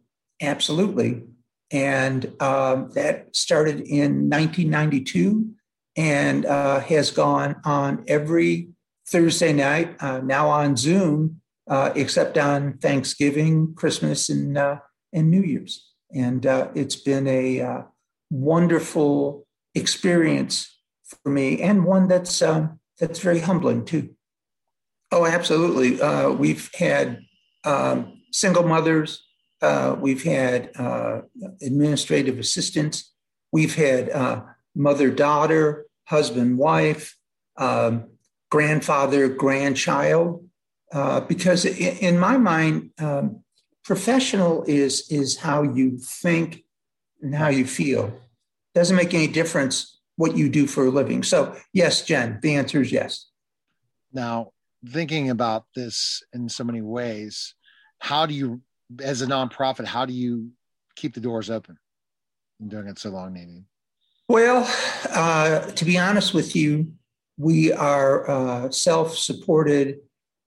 absolutely. 0.41 1.23
And 1.71 2.25
um, 2.41 2.91
that 2.95 3.35
started 3.35 3.81
in 3.81 4.29
1992 4.29 5.56
and 5.97 6.45
uh, 6.45 6.79
has 6.81 7.09
gone 7.09 7.55
on 7.65 8.05
every 8.07 8.69
Thursday 9.07 9.51
night, 9.51 9.95
uh, 9.99 10.19
now 10.19 10.47
on 10.47 10.77
Zoom, 10.77 11.41
uh, 11.67 11.91
except 11.95 12.37
on 12.37 12.77
Thanksgiving, 12.77 13.73
Christmas, 13.75 14.29
and, 14.29 14.57
uh, 14.57 14.77
and 15.11 15.31
New 15.31 15.41
Year's. 15.41 15.91
And 16.13 16.45
uh, 16.45 16.69
it's 16.75 16.95
been 16.95 17.27
a 17.27 17.61
uh, 17.61 17.81
wonderful 18.29 19.45
experience 19.73 20.79
for 21.23 21.31
me 21.31 21.61
and 21.61 21.83
one 21.83 22.07
that's, 22.07 22.41
um, 22.41 22.79
that's 22.99 23.19
very 23.19 23.39
humbling 23.39 23.83
too. 23.85 24.11
Oh, 25.11 25.25
absolutely. 25.25 25.99
we've 26.35 26.69
had 26.75 27.21
um, 27.63 28.21
single 28.31 28.67
mothers, 28.67 29.23
we've 29.99 30.23
had 30.23 30.71
administrative 31.61 32.39
assistants. 32.39 33.13
We've 33.53 33.75
had 33.75 34.11
mother 34.75 35.09
daughter, 35.09 35.86
husband 36.07 36.57
wife, 36.57 37.15
um, 37.57 38.05
grandfather, 38.49 39.27
grandchild. 39.27 40.43
Uh, 40.91 41.19
because 41.21 41.65
in, 41.65 42.17
my 42.17 42.37
mind, 42.37 42.91
um, 42.97 43.43
professional 43.83 44.63
is 44.63 45.05
is 45.11 45.37
how 45.37 45.61
you 45.61 45.97
think 45.97 46.63
and 47.21 47.35
how 47.35 47.49
you 47.49 47.65
feel. 47.65 48.17
Doesn't 48.73 48.95
make 48.95 49.13
any 49.13 49.27
difference 49.27 49.99
what 50.15 50.37
you 50.37 50.49
do 50.49 50.65
for 50.65 50.85
a 50.85 50.89
living. 50.89 51.23
So, 51.23 51.55
yes, 51.73 52.05
Jenn, 52.05 52.39
the 52.41 52.55
answer 52.55 52.81
is 52.81 52.91
yes. 52.91 53.29
Now, 54.13 54.53
thinking 54.87 55.29
about 55.29 55.65
this 55.75 56.23
in 56.33 56.47
so 56.47 56.63
many 56.63 56.81
ways, 56.81 57.53
how 57.99 58.25
do 58.25 58.33
you 58.33 58.61
as 59.03 59.21
a 59.21 59.27
nonprofit, 59.27 59.85
how 59.85 60.05
do 60.05 60.13
you 60.13 60.51
keep 60.95 61.13
the 61.13 61.19
doors 61.19 61.49
open? 61.49 61.77
I'm 62.61 62.69
doing 62.69 62.87
it 62.87 62.97
so 62.97 63.09
long, 63.09 63.33
Nadine. 63.33 63.65
Well, 64.29 64.69
uh, 65.09 65.71
to 65.71 65.85
be 65.85 65.97
honest 65.97 66.33
with 66.33 66.53
you, 66.53 66.91
we 67.37 67.71
are 67.71 68.29
uh, 68.29 68.71
self 68.71 69.17
supported 69.17 69.99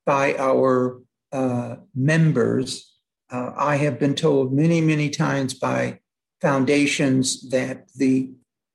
by 0.04 0.34
our 0.34 1.00
uh, 1.32 1.76
members. 1.94 2.92
Uh, 3.30 3.52
I 3.56 3.76
have 3.76 3.98
been 3.98 4.14
told 4.14 4.52
many, 4.52 4.82
many 4.82 5.08
times 5.08 5.54
by 5.54 6.00
foundations 6.42 7.48
that 7.50 7.88
the 7.94 8.30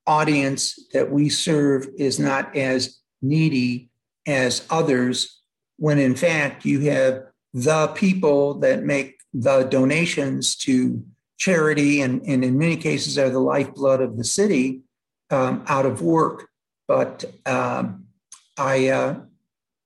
audience 0.08 0.80
that 0.93 1.12
we 1.12 1.30
serve 1.30 1.88
is 1.99 2.20
not 2.20 2.56
as 2.56 2.99
needy 3.22 3.91
as 4.26 4.66
others, 4.72 5.39
when 5.78 5.99
in 5.99 6.16
fact 6.16 6.66
you 6.66 6.80
have 6.82 7.26
the 7.53 7.88
people 7.89 8.56
that 8.56 8.84
make 8.84 9.18
the 9.36 9.64
donations 9.66 10.56
to 10.56 11.03
charity 11.38 12.01
and, 12.01 12.24
and 12.26 12.43
in 12.43 12.58
many 12.58 12.78
cases 12.78 13.20
are 13.20 13.30
the 13.30 13.39
lifeblood 13.39 14.01
of 14.01 14.18
the 14.18 14.24
city 14.24 14.82
um, 15.36 15.64
out 15.68 15.86
of 15.86 16.02
work. 16.02 16.48
But 16.88 17.26
um, 17.46 18.06
I, 18.58 18.88
uh, 18.90 19.20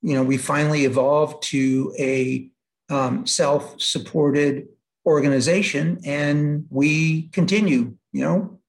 you 0.02 0.14
know, 0.14 0.24
we 0.24 0.38
finally 0.38 0.86
evolved 0.86 1.44
to 1.50 1.94
a 1.98 2.50
um, 2.90 3.26
self 3.26 3.82
supported 3.82 4.68
organization 5.06 6.00
and 6.06 6.66
we 6.70 7.30
continue, 7.30 7.96
you 8.12 8.24
know, 8.24 8.60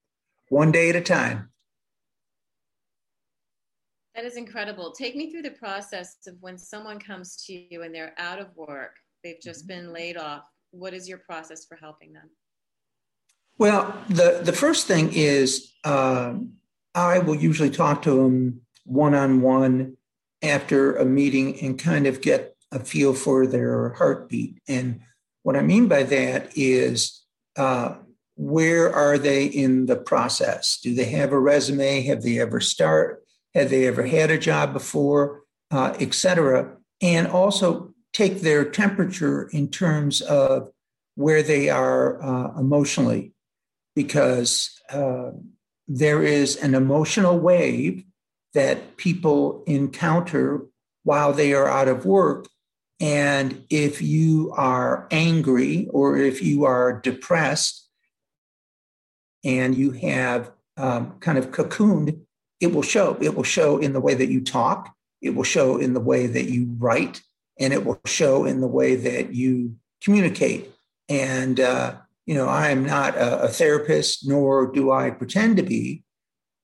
one 0.49 0.73
day 0.73 0.89
at 0.91 0.97
a 0.97 1.01
time. 1.01 1.51
That 4.15 4.25
is 4.25 4.37
incredible. 4.37 4.93
Take 4.93 5.17
me 5.17 5.31
through 5.31 5.43
the 5.43 5.51
process 5.53 6.17
of 6.27 6.35
when 6.41 6.59
someone 6.59 6.99
comes 6.99 7.45
to 7.47 7.53
you 7.53 7.83
and 7.83 7.95
they're 7.95 8.15
out 8.19 8.39
of 8.39 8.49
work, 8.57 8.97
they've 9.23 9.41
just 9.43 9.67
mm-hmm. 9.67 9.87
been 9.87 9.93
laid 9.93 10.17
off 10.17 10.43
what 10.73 10.95
is 10.95 11.09
your 11.09 11.19
process 11.19 11.65
for 11.65 11.77
helping 11.77 12.13
them? 12.13 12.31
Well, 13.59 14.03
the, 14.09 14.41
the 14.43 14.53
first 14.53 14.87
thing 14.87 15.13
is 15.13 15.73
uh, 15.85 16.35
I 16.95 17.19
will 17.19 17.37
usually 17.37 17.71
talk 17.71 18.03
to 18.03 18.11
them 18.11 18.63
one 18.85 19.15
on 19.15 19.43
one 19.43 19.97
after 20.43 20.97
a 20.97 21.05
meeting 21.05 21.61
and 21.61 21.79
kind 21.79 22.07
of 22.07 22.21
get 22.21 22.57
a 22.73 22.81
feel 22.81 23.15
for 23.15 23.47
their 23.47 23.91
heartbeat. 23.91 24.59
And 24.69 25.01
what 25.43 25.57
I 25.57 25.63
mean 25.63 25.89
by 25.89 26.03
that 26.05 26.51
is 26.57 27.23
uh, 27.57 27.97
where 28.37 28.93
are 28.95 29.19
they 29.19 29.45
in 29.47 29.87
the 29.87 29.97
process? 29.97 30.79
Do 30.83 30.95
they 30.95 31.05
have 31.05 31.33
a 31.33 31.39
resume? 31.39 32.03
Have 32.03 32.23
they 32.23 32.39
ever 32.39 32.61
start? 32.61 33.23
Have 33.55 33.71
they 33.71 33.87
ever 33.87 34.07
had 34.07 34.31
a 34.31 34.39
job 34.39 34.73
before? 34.73 35.43
Uh, 35.71 35.95
et 36.01 36.15
cetera. 36.15 36.77
And 37.01 37.27
also 37.29 37.95
take 38.13 38.41
their 38.41 38.65
temperature 38.65 39.49
in 39.53 39.69
terms 39.69 40.21
of 40.21 40.71
where 41.15 41.43
they 41.43 41.69
are 41.69 42.23
uh, 42.23 42.59
emotionally, 42.59 43.33
because 43.95 44.81
uh, 44.91 45.31
there 45.93 46.23
is 46.23 46.55
an 46.55 46.77
emotional 46.77 47.37
wave 47.37 48.05
that 48.55 48.97
people 48.97 49.65
encounter 49.67 50.65
while 51.03 51.33
they 51.33 51.53
are 51.53 51.69
out 51.69 51.89
of 51.89 52.07
work. 52.07 52.47
And 53.01 53.65
if 53.71 54.01
you 54.01 54.53
are 54.57 55.09
angry 55.11 55.89
or 55.91 56.17
if 56.17 56.43
you 56.43 56.65
are 56.65 57.01
depressed 57.01 57.89
and 59.43 59.75
you 59.75 59.91
have 59.91 60.53
um, 60.77 61.19
kind 61.19 61.39
of 61.39 61.51
cocooned, 61.51 62.21
it 62.61 62.73
will 62.73 62.83
show. 62.83 63.17
It 63.21 63.35
will 63.35 63.43
show 63.43 63.79
in 63.79 63.93
the 63.93 64.01
way 64.01 64.15
that 64.15 64.29
you 64.29 64.43
talk, 64.43 64.95
it 65.21 65.31
will 65.31 65.45
show 65.45 65.77
in 65.77 65.93
the 65.93 66.01
way 66.01 66.29
that 66.29 66.45
you 66.45 66.73
write, 66.79 67.21
and 67.59 67.73
it 67.73 67.85
will 67.85 68.01
show 68.07 68.45
in 68.45 68.61
the 68.61 68.69
way 68.69 68.95
that 68.95 69.35
you 69.35 69.75
communicate. 70.03 70.71
And, 71.09 71.59
uh, 71.59 71.97
you 72.31 72.37
know, 72.37 72.47
I 72.47 72.69
am 72.69 72.85
not 72.85 73.17
a, 73.17 73.43
a, 73.43 73.49
therapist, 73.49 74.29
nor 74.29 74.71
do 74.71 74.93
I 74.93 75.11
pretend 75.11 75.57
to 75.57 75.65
be, 75.65 76.05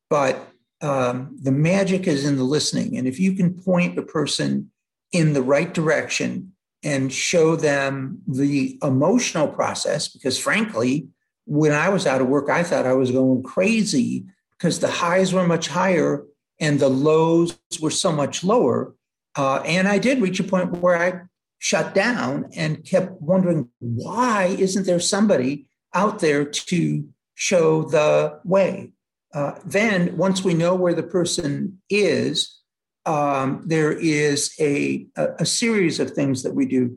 but 0.09 0.49
um, 0.81 1.37
the 1.43 1.51
magic 1.51 2.07
is 2.07 2.25
in 2.25 2.37
the 2.37 2.45
listening. 2.45 2.97
And 2.97 3.09
if 3.09 3.19
you 3.19 3.33
can 3.33 3.53
point 3.53 3.99
a 3.99 4.03
person 4.03 4.71
in 5.11 5.33
the 5.33 5.43
right 5.43 5.75
direction 5.75 6.53
and 6.85 7.13
show 7.13 7.57
them 7.57 8.23
the 8.29 8.79
emotional 8.81 9.49
process, 9.49 10.07
because 10.07 10.39
frankly, 10.39 11.09
when 11.47 11.73
I 11.73 11.89
was 11.89 12.07
out 12.07 12.21
of 12.21 12.29
work, 12.29 12.49
I 12.49 12.63
thought 12.63 12.87
I 12.87 12.93
was 12.93 13.11
going 13.11 13.43
crazy 13.43 14.25
because 14.53 14.79
the 14.79 14.87
highs 14.87 15.33
were 15.33 15.49
much 15.49 15.67
higher 15.67 16.25
and 16.61 16.79
the 16.79 16.91
lows 16.91 17.59
were 17.83 17.91
so 17.91 18.13
much 18.13 18.45
lower. 18.45 18.95
Uh, 19.35 19.57
and 19.67 19.89
I 19.89 19.99
did 19.99 20.23
reach 20.23 20.39
a 20.39 20.45
point 20.45 20.71
where 20.75 20.97
I 20.97 21.23
shut 21.59 21.95
down 21.95 22.51
and 22.55 22.85
kept 22.85 23.21
wondering 23.21 23.69
why 23.79 24.57
isn't 24.59 24.87
there 24.87 25.01
somebody 25.01 25.67
out 25.95 26.19
there 26.21 26.45
to 26.45 27.09
show 27.35 27.83
the 27.83 28.41
way? 28.45 28.93
Uh, 29.35 29.59
then, 29.65 30.17
once 30.17 30.43
we 30.43 30.55
know 30.55 30.75
where 30.75 30.95
the 30.95 31.03
person 31.03 31.81
is, 31.91 32.61
um, 33.05 33.63
there 33.67 33.93
is 33.93 34.55
a, 34.59 35.07
a, 35.17 35.29
a 35.41 35.47
series 35.47 36.01
of 36.01 36.11
things 36.11 36.43
that 36.43 36.55
we 36.55 36.67
do. 36.67 36.97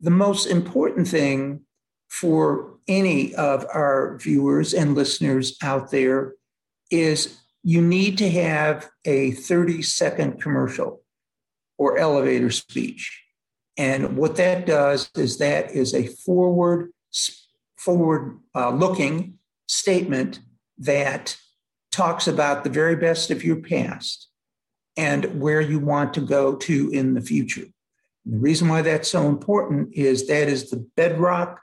The 0.00 0.10
most 0.10 0.46
important 0.46 1.08
thing 1.08 1.60
for 2.08 2.74
any 2.88 3.34
of 3.34 3.66
our 3.72 4.18
viewers 4.18 4.74
and 4.74 4.94
listeners 4.94 5.56
out 5.62 5.90
there 5.90 6.34
is 6.90 7.38
you 7.62 7.80
need 7.80 8.18
to 8.18 8.30
have 8.30 8.88
a 9.04 9.32
30 9.32 9.82
second 9.82 10.40
commercial 10.40 11.02
or 11.78 11.98
elevator 11.98 12.50
speech. 12.50 13.23
And 13.76 14.16
what 14.16 14.36
that 14.36 14.66
does 14.66 15.10
is 15.16 15.38
that 15.38 15.72
is 15.72 15.94
a 15.94 16.06
forward, 16.06 16.92
forward 17.76 18.38
uh, 18.54 18.70
looking 18.70 19.38
statement 19.66 20.40
that 20.78 21.36
talks 21.90 22.26
about 22.26 22.64
the 22.64 22.70
very 22.70 22.96
best 22.96 23.30
of 23.30 23.44
your 23.44 23.56
past 23.56 24.28
and 24.96 25.40
where 25.40 25.60
you 25.60 25.78
want 25.78 26.14
to 26.14 26.20
go 26.20 26.54
to 26.54 26.90
in 26.90 27.14
the 27.14 27.20
future. 27.20 27.66
And 28.24 28.34
the 28.34 28.38
reason 28.38 28.68
why 28.68 28.82
that's 28.82 29.08
so 29.08 29.28
important 29.28 29.92
is 29.92 30.26
that 30.28 30.48
is 30.48 30.70
the 30.70 30.86
bedrock 30.96 31.60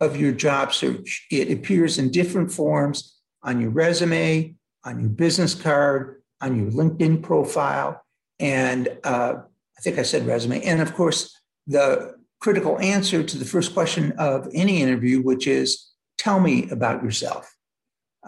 of 0.00 0.16
your 0.16 0.32
job 0.32 0.72
search. 0.72 1.26
It 1.30 1.50
appears 1.50 1.98
in 1.98 2.10
different 2.10 2.52
forms 2.52 3.18
on 3.42 3.60
your 3.60 3.70
resume, 3.70 4.54
on 4.84 5.00
your 5.00 5.08
business 5.08 5.54
card, 5.54 6.22
on 6.40 6.58
your 6.58 6.70
LinkedIn 6.70 7.22
profile, 7.22 8.02
and 8.38 8.88
uh, 9.04 9.34
I 9.76 9.80
think 9.80 9.98
I 9.98 10.02
said 10.02 10.26
resume. 10.26 10.62
And 10.62 10.80
of 10.80 10.94
course, 10.94 11.34
the 11.66 12.14
critical 12.40 12.78
answer 12.80 13.22
to 13.22 13.38
the 13.38 13.44
first 13.44 13.72
question 13.72 14.12
of 14.12 14.48
any 14.52 14.82
interview, 14.82 15.22
which 15.22 15.46
is 15.46 15.90
tell 16.18 16.40
me 16.40 16.68
about 16.70 17.02
yourself. 17.02 17.50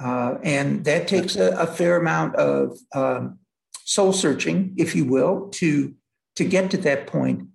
Uh, 0.00 0.36
and 0.42 0.84
that 0.84 1.08
takes 1.08 1.36
a, 1.36 1.50
a 1.56 1.66
fair 1.66 1.96
amount 1.96 2.36
of 2.36 2.78
um, 2.94 3.38
soul 3.84 4.12
searching, 4.12 4.74
if 4.76 4.94
you 4.94 5.04
will, 5.04 5.48
to, 5.48 5.94
to 6.36 6.44
get 6.44 6.70
to 6.70 6.76
that 6.76 7.06
point. 7.06 7.46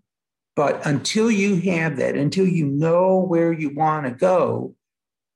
But 0.56 0.86
until 0.86 1.32
you 1.32 1.56
have 1.72 1.98
that, 1.98 2.16
until 2.16 2.48
you 2.48 2.66
know 2.66 3.20
where 3.20 3.54
you 3.54 3.74
want 3.74 4.06
to 4.06 4.12
go, 4.12 4.76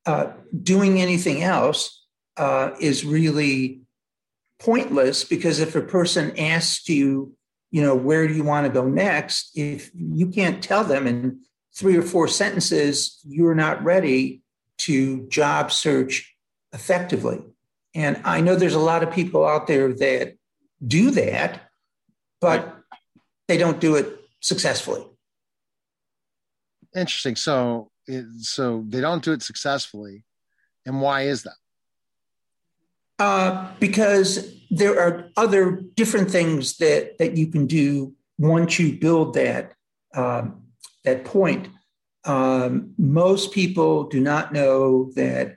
uh, 0.04 0.32
doing 0.62 1.00
anything 1.00 1.42
else 1.42 2.04
uh, 2.36 2.70
is 2.80 3.04
really 3.04 3.80
pointless 4.58 5.24
because 5.24 5.58
if 5.58 5.74
a 5.74 5.80
person 5.80 6.38
asks 6.38 6.88
you, 6.88 7.34
you 7.76 7.82
know, 7.82 7.94
where 7.94 8.26
do 8.26 8.32
you 8.32 8.42
want 8.42 8.66
to 8.66 8.72
go 8.72 8.88
next? 8.88 9.50
If 9.54 9.90
you 9.94 10.28
can't 10.28 10.64
tell 10.64 10.82
them 10.82 11.06
in 11.06 11.40
three 11.74 11.94
or 11.94 12.00
four 12.00 12.26
sentences, 12.26 13.20
you're 13.22 13.54
not 13.54 13.84
ready 13.84 14.40
to 14.78 15.28
job 15.28 15.70
search 15.70 16.34
effectively. 16.72 17.38
And 17.94 18.18
I 18.24 18.40
know 18.40 18.56
there's 18.56 18.72
a 18.72 18.78
lot 18.78 19.02
of 19.02 19.10
people 19.10 19.46
out 19.46 19.66
there 19.66 19.92
that 19.92 20.38
do 20.86 21.10
that, 21.10 21.70
but 22.40 22.78
they 23.46 23.58
don't 23.58 23.78
do 23.78 23.96
it 23.96 24.20
successfully. 24.40 25.04
Interesting. 26.94 27.36
So, 27.36 27.90
so 28.38 28.86
they 28.88 29.02
don't 29.02 29.22
do 29.22 29.32
it 29.32 29.42
successfully, 29.42 30.24
and 30.86 31.02
why 31.02 31.24
is 31.24 31.42
that? 31.42 31.58
Uh, 33.18 33.70
because 33.80 34.55
there 34.70 35.00
are 35.00 35.30
other 35.36 35.82
different 35.94 36.30
things 36.30 36.76
that 36.78 37.18
that 37.18 37.36
you 37.36 37.46
can 37.48 37.66
do 37.66 38.14
once 38.38 38.78
you 38.78 38.98
build 38.98 39.34
that 39.34 39.72
um, 40.14 40.62
that 41.04 41.24
point. 41.24 41.68
Um, 42.24 42.92
most 42.98 43.52
people 43.52 44.04
do 44.04 44.20
not 44.20 44.52
know 44.52 45.12
that 45.14 45.56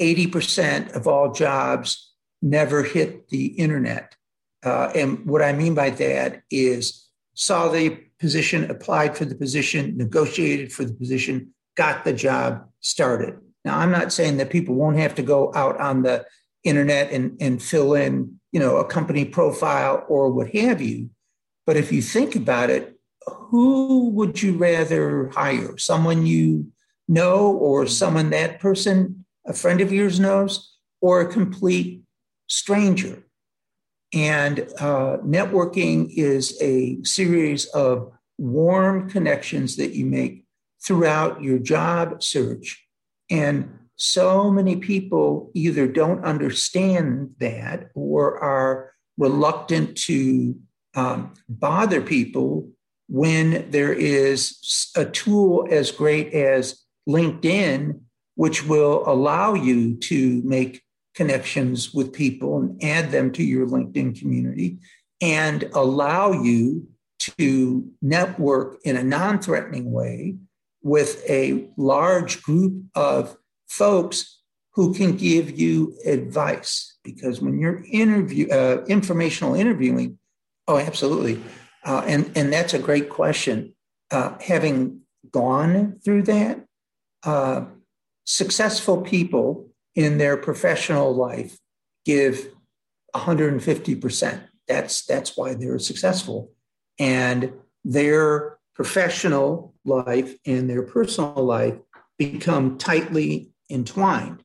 80% 0.00 0.92
of 0.94 1.06
all 1.06 1.32
jobs 1.32 2.12
never 2.42 2.82
hit 2.82 3.28
the 3.28 3.46
internet. 3.46 4.16
Uh, 4.64 4.90
and 4.94 5.24
what 5.26 5.42
I 5.42 5.52
mean 5.52 5.74
by 5.74 5.90
that 5.90 6.42
is 6.50 7.08
saw 7.34 7.68
the 7.68 7.90
position, 8.18 8.68
applied 8.70 9.16
for 9.16 9.24
the 9.24 9.34
position, 9.34 9.96
negotiated 9.96 10.72
for 10.72 10.84
the 10.84 10.92
position, 10.92 11.54
got 11.76 12.04
the 12.04 12.12
job 12.12 12.68
started. 12.80 13.38
Now, 13.64 13.78
I'm 13.78 13.92
not 13.92 14.12
saying 14.12 14.38
that 14.38 14.50
people 14.50 14.74
won't 14.74 14.96
have 14.96 15.14
to 15.16 15.22
go 15.22 15.52
out 15.54 15.80
on 15.80 16.02
the 16.02 16.26
internet 16.64 17.12
and, 17.12 17.36
and 17.40 17.62
fill 17.62 17.94
in, 17.94 18.40
you 18.58 18.64
know, 18.64 18.78
a 18.78 18.84
company 18.84 19.24
profile 19.24 20.04
or 20.08 20.32
what 20.32 20.50
have 20.50 20.82
you. 20.82 21.10
But 21.64 21.76
if 21.76 21.92
you 21.92 22.02
think 22.02 22.34
about 22.34 22.70
it, 22.70 22.98
who 23.24 24.08
would 24.08 24.42
you 24.42 24.56
rather 24.56 25.28
hire? 25.28 25.78
Someone 25.78 26.26
you 26.26 26.66
know 27.06 27.52
or 27.52 27.86
someone 27.86 28.30
that 28.30 28.58
person 28.58 29.24
a 29.46 29.52
friend 29.52 29.80
of 29.80 29.92
yours 29.92 30.18
knows 30.18 30.76
or 31.00 31.20
a 31.20 31.32
complete 31.32 32.02
stranger. 32.48 33.22
And 34.12 34.68
uh, 34.80 35.18
networking 35.18 36.10
is 36.10 36.60
a 36.60 36.98
series 37.04 37.66
of 37.66 38.10
warm 38.38 39.08
connections 39.08 39.76
that 39.76 39.92
you 39.92 40.04
make 40.04 40.46
throughout 40.84 41.44
your 41.44 41.60
job 41.60 42.24
search. 42.24 42.84
And 43.30 43.77
so 43.98 44.50
many 44.50 44.76
people 44.76 45.50
either 45.54 45.86
don't 45.86 46.24
understand 46.24 47.34
that 47.38 47.90
or 47.94 48.38
are 48.38 48.92
reluctant 49.18 49.96
to 49.96 50.56
um, 50.94 51.34
bother 51.48 52.00
people 52.00 52.70
when 53.08 53.70
there 53.70 53.92
is 53.92 54.90
a 54.96 55.04
tool 55.04 55.66
as 55.70 55.90
great 55.90 56.32
as 56.32 56.84
LinkedIn 57.08 58.00
which 58.36 58.64
will 58.64 59.02
allow 59.04 59.54
you 59.54 59.96
to 59.96 60.40
make 60.44 60.80
connections 61.16 61.92
with 61.92 62.12
people 62.12 62.58
and 62.58 62.84
add 62.84 63.10
them 63.10 63.32
to 63.32 63.42
your 63.42 63.66
LinkedIn 63.66 64.16
community 64.16 64.78
and 65.20 65.64
allow 65.74 66.30
you 66.30 66.86
to 67.18 67.90
network 68.00 68.78
in 68.84 68.96
a 68.96 69.02
non 69.02 69.40
threatening 69.40 69.90
way 69.90 70.36
with 70.82 71.28
a 71.28 71.68
large 71.76 72.40
group 72.44 72.84
of 72.94 73.36
folks 73.68 74.40
who 74.72 74.94
can 74.94 75.16
give 75.16 75.58
you 75.58 75.96
advice. 76.04 76.98
Because 77.04 77.40
when 77.40 77.58
you're 77.58 77.84
interview, 77.90 78.48
uh, 78.48 78.84
informational 78.88 79.54
interviewing, 79.54 80.18
oh, 80.66 80.78
absolutely. 80.78 81.42
Uh, 81.84 82.02
and, 82.06 82.30
and 82.36 82.52
that's 82.52 82.74
a 82.74 82.78
great 82.78 83.08
question. 83.08 83.74
Uh, 84.10 84.36
having 84.40 85.00
gone 85.30 85.98
through 86.04 86.22
that, 86.22 86.64
uh, 87.24 87.64
successful 88.24 89.02
people 89.02 89.68
in 89.94 90.18
their 90.18 90.36
professional 90.36 91.14
life 91.14 91.58
give 92.04 92.48
150%. 93.14 94.40
That's, 94.68 95.04
that's 95.06 95.36
why 95.36 95.54
they're 95.54 95.78
successful. 95.78 96.52
And 96.98 97.52
their 97.84 98.58
professional 98.74 99.74
life 99.84 100.36
and 100.46 100.70
their 100.70 100.82
personal 100.82 101.42
life 101.44 101.74
become 102.18 102.78
tightly 102.78 103.50
entwined. 103.70 104.42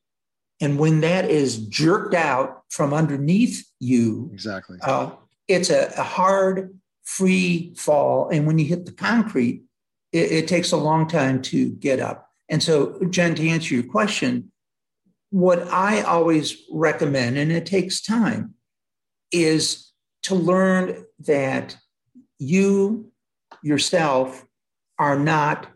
And 0.60 0.78
when 0.78 1.00
that 1.00 1.30
is 1.30 1.58
jerked 1.66 2.14
out 2.14 2.62
from 2.70 2.94
underneath 2.94 3.66
you, 3.80 4.30
exactly, 4.32 4.78
uh, 4.82 5.10
it's 5.48 5.70
a, 5.70 5.92
a 5.96 6.02
hard 6.02 6.78
free 7.04 7.74
fall. 7.76 8.28
And 8.30 8.46
when 8.46 8.58
you 8.58 8.64
hit 8.64 8.86
the 8.86 8.92
concrete, 8.92 9.62
it, 10.12 10.32
it 10.32 10.48
takes 10.48 10.72
a 10.72 10.76
long 10.76 11.06
time 11.06 11.42
to 11.42 11.70
get 11.70 12.00
up. 12.00 12.30
And 12.48 12.62
so, 12.62 12.98
Jenn, 13.10 13.34
to 13.34 13.48
answer 13.48 13.74
your 13.74 13.84
question, 13.84 14.52
what 15.30 15.66
I 15.68 16.02
always 16.02 16.56
recommend, 16.70 17.36
and 17.36 17.50
it 17.50 17.66
takes 17.66 18.00
time, 18.00 18.54
is 19.32 19.92
to 20.22 20.34
learn 20.34 21.04
that 21.20 21.76
you 22.38 23.10
yourself 23.62 24.44
are 24.98 25.18
not 25.18 25.66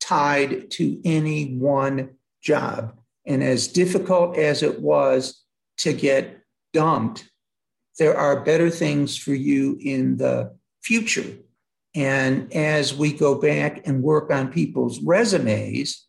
tied 0.00 0.70
to 0.72 1.00
any 1.04 1.54
one 1.54 2.10
job. 2.42 2.98
And 3.26 3.42
as 3.42 3.68
difficult 3.68 4.36
as 4.36 4.62
it 4.62 4.80
was 4.80 5.44
to 5.78 5.92
get 5.92 6.40
dumped, 6.72 7.30
there 7.98 8.16
are 8.16 8.44
better 8.44 8.70
things 8.70 9.16
for 9.16 9.34
you 9.34 9.78
in 9.80 10.16
the 10.16 10.56
future. 10.82 11.36
And 11.94 12.52
as 12.52 12.94
we 12.94 13.12
go 13.12 13.34
back 13.34 13.86
and 13.86 14.02
work 14.02 14.30
on 14.30 14.50
people's 14.50 15.00
resumes, 15.02 16.06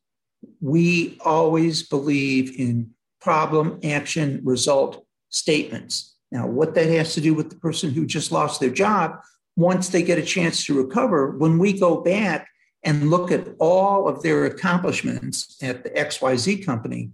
we 0.62 1.18
always 1.24 1.84
believe 1.84 2.60
in 2.60 2.92
problem, 3.22 3.80
action, 3.84 4.42
result 4.44 5.06
statements. 5.30 6.16
Now, 6.32 6.48
what 6.48 6.74
that 6.76 6.88
has 6.88 7.14
to 7.14 7.22
do 7.22 7.34
with 7.34 7.50
the 7.50 7.58
person 7.58 7.92
who 7.92 8.06
just 8.06 8.32
lost 8.32 8.60
their 8.60 8.70
job, 8.70 9.20
once 9.56 9.90
they 9.90 10.02
get 10.02 10.18
a 10.18 10.24
chance 10.24 10.66
to 10.66 10.82
recover, 10.82 11.38
when 11.38 11.58
we 11.60 11.78
go 11.78 12.02
back 12.02 12.48
and 12.84 13.10
look 13.10 13.32
at 13.32 13.48
all 13.60 14.08
of 14.08 14.22
their 14.22 14.46
accomplishments 14.46 15.58
at 15.62 15.84
the 15.84 15.90
XYZ 15.92 16.66
company, 16.66 17.12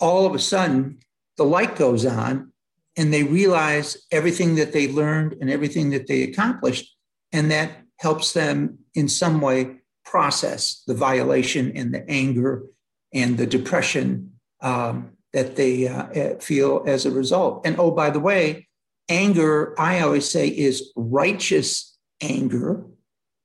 all 0.00 0.26
of 0.26 0.34
a 0.34 0.38
sudden 0.38 0.98
the 1.36 1.44
light 1.44 1.76
goes 1.76 2.06
on 2.06 2.52
and 2.96 3.12
they 3.12 3.24
realize 3.24 3.96
everything 4.10 4.56
that 4.56 4.72
they 4.72 4.88
learned 4.88 5.36
and 5.40 5.50
everything 5.50 5.90
that 5.90 6.06
they 6.06 6.22
accomplished. 6.22 6.96
And 7.32 7.50
that 7.50 7.82
helps 7.98 8.32
them 8.32 8.78
in 8.94 9.08
some 9.08 9.40
way 9.40 9.76
process 10.04 10.82
the 10.86 10.94
violation 10.94 11.72
and 11.76 11.92
the 11.92 12.08
anger 12.08 12.64
and 13.12 13.36
the 13.36 13.46
depression 13.46 14.32
um, 14.60 15.12
that 15.32 15.56
they 15.56 15.86
uh, 15.86 16.08
eh, 16.14 16.34
feel 16.40 16.82
as 16.86 17.06
a 17.06 17.10
result. 17.10 17.66
And 17.66 17.78
oh, 17.78 17.90
by 17.90 18.10
the 18.10 18.20
way, 18.20 18.68
anger, 19.08 19.78
I 19.78 20.00
always 20.00 20.28
say, 20.28 20.48
is 20.48 20.92
righteous 20.96 21.96
anger 22.20 22.84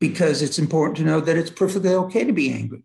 because 0.04 0.42
it's 0.42 0.60
important 0.60 0.98
to 0.98 1.04
know 1.06 1.22
that 1.22 1.38
it's 1.38 1.50
perfectly 1.50 1.94
okay 1.94 2.26
to 2.26 2.34
be 2.34 2.52
angry. 2.52 2.84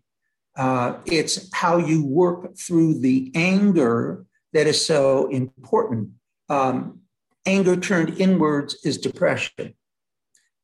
Uh, 0.55 0.93
it's 1.05 1.49
how 1.53 1.75
you 1.75 2.05
work 2.05 2.57
through 2.57 2.97
the 2.97 3.29
anger 3.35 4.25
that 4.53 4.67
is 4.67 4.85
so 4.85 5.27
important. 5.27 6.11
Um, 6.47 7.01
anger 7.45 7.75
turned 7.75 8.21
inwards 8.21 8.77
is 8.85 8.97
depression. 8.97 9.73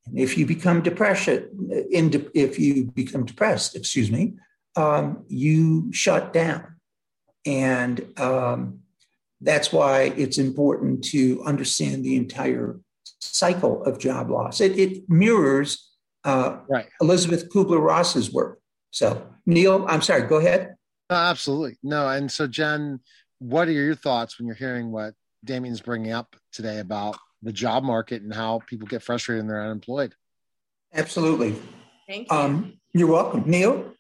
And 0.06 0.18
if 0.18 0.38
you 0.38 0.46
become 0.46 0.82
depression, 0.82 1.50
de- 1.92 2.32
if 2.34 2.58
you 2.58 2.86
become 2.86 3.26
depressed, 3.26 3.76
excuse 3.76 4.10
me, 4.10 4.36
um, 4.78 5.26
you 5.28 5.92
shut 5.92 6.32
down. 6.32 6.78
And 7.46 8.18
um, 8.18 8.80
that's 9.42 9.74
why 9.74 10.14
it's 10.16 10.38
important 10.38 11.04
to 11.16 11.44
understand 11.44 12.06
the 12.06 12.16
entire 12.16 12.80
cycle 13.20 13.84
of 13.84 14.00
job 14.00 14.30
loss. 14.30 14.62
It, 14.62 14.80
it 14.80 15.10
mirrors 15.10 15.92
uh, 16.26 16.58
right. 16.68 16.88
Elizabeth 17.02 17.50
Kubler 17.50 17.82
Ross's 17.82 18.34
work. 18.34 18.60
So, 18.92 19.28
Neil, 19.46 19.86
I'm 19.88 20.02
sorry, 20.02 20.24
go 20.24 20.38
ahead. 20.38 20.76
No, 21.10 21.16
absolutely. 21.16 21.78
No. 21.84 22.10
And 22.10 22.32
so, 22.32 22.48
Jenn, 22.48 23.00
what 23.40 23.68
are 23.68 23.72
your 23.72 23.96
thoughts 23.96 24.40
when 24.40 24.48
you're 24.48 24.56
hearing 24.56 24.92
what 24.92 25.14
Damian's 25.44 25.82
bringing 25.82 26.12
up 26.12 26.36
today 26.52 26.80
about 26.80 27.18
the 27.44 27.54
job 27.54 27.84
market 27.84 28.24
and 28.24 28.34
how 28.34 28.62
people 28.68 28.88
get 28.88 29.04
frustrated 29.04 29.42
and 29.42 29.50
they're 29.50 29.62
unemployed? 29.62 30.16
Absolutely. 30.94 31.56
Thank 32.08 32.32
you. 32.32 32.38
Um, 32.38 32.80
you're 32.94 33.12
welcome. 33.12 33.44
Neil? 33.46 33.94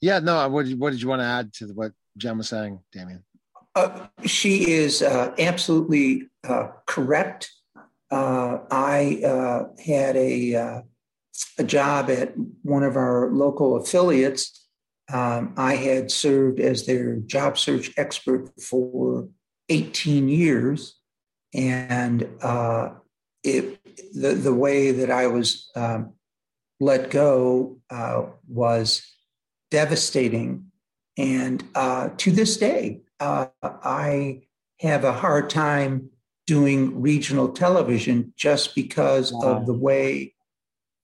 Yeah, 0.00 0.18
no, 0.18 0.48
what, 0.48 0.68
what 0.72 0.90
did 0.90 1.00
you 1.00 1.08
want 1.08 1.20
to 1.20 1.26
add 1.26 1.52
to 1.54 1.66
what 1.68 1.92
Jenn 2.18 2.36
was 2.36 2.48
saying, 2.48 2.80
Damian? 2.92 3.24
Uh, 3.74 4.08
she 4.26 4.70
is 4.70 5.00
uh, 5.00 5.34
absolutely 5.38 6.28
uh, 6.46 6.68
correct. 6.86 7.50
Uh, 8.10 8.58
I 8.70 9.22
uh, 9.24 9.82
had 9.82 10.16
a, 10.16 10.54
uh, 10.54 10.82
a 11.58 11.64
job 11.64 12.10
at 12.10 12.34
one 12.62 12.82
of 12.82 12.96
our 12.96 13.30
local 13.30 13.76
affiliates. 13.76 14.66
Um, 15.12 15.54
I 15.56 15.74
had 15.74 16.10
served 16.10 16.60
as 16.60 16.86
their 16.86 17.16
job 17.16 17.58
search 17.58 17.92
expert 17.96 18.50
for 18.60 19.28
18 19.68 20.28
years. 20.28 20.98
And 21.52 22.22
it, 23.42 23.78
the, 24.14 24.34
the 24.34 24.54
way 24.54 24.90
that 24.90 25.10
I 25.10 25.26
was 25.26 25.70
um, 25.76 26.14
let 26.80 27.10
go 27.10 27.78
was 28.48 29.02
devastating. 29.70 30.66
And 31.16 31.62
uh, 31.74 32.10
to 32.16 32.30
this 32.32 32.56
day, 32.56 33.02
uh, 33.20 33.46
I 33.62 34.42
have 34.80 35.04
a 35.04 35.12
hard 35.12 35.48
time 35.50 36.10
doing 36.46 37.00
regional 37.00 37.48
television 37.48 38.32
just 38.36 38.74
because 38.74 39.32
wow. 39.32 39.56
of 39.58 39.66
the 39.66 39.72
way 39.72 40.33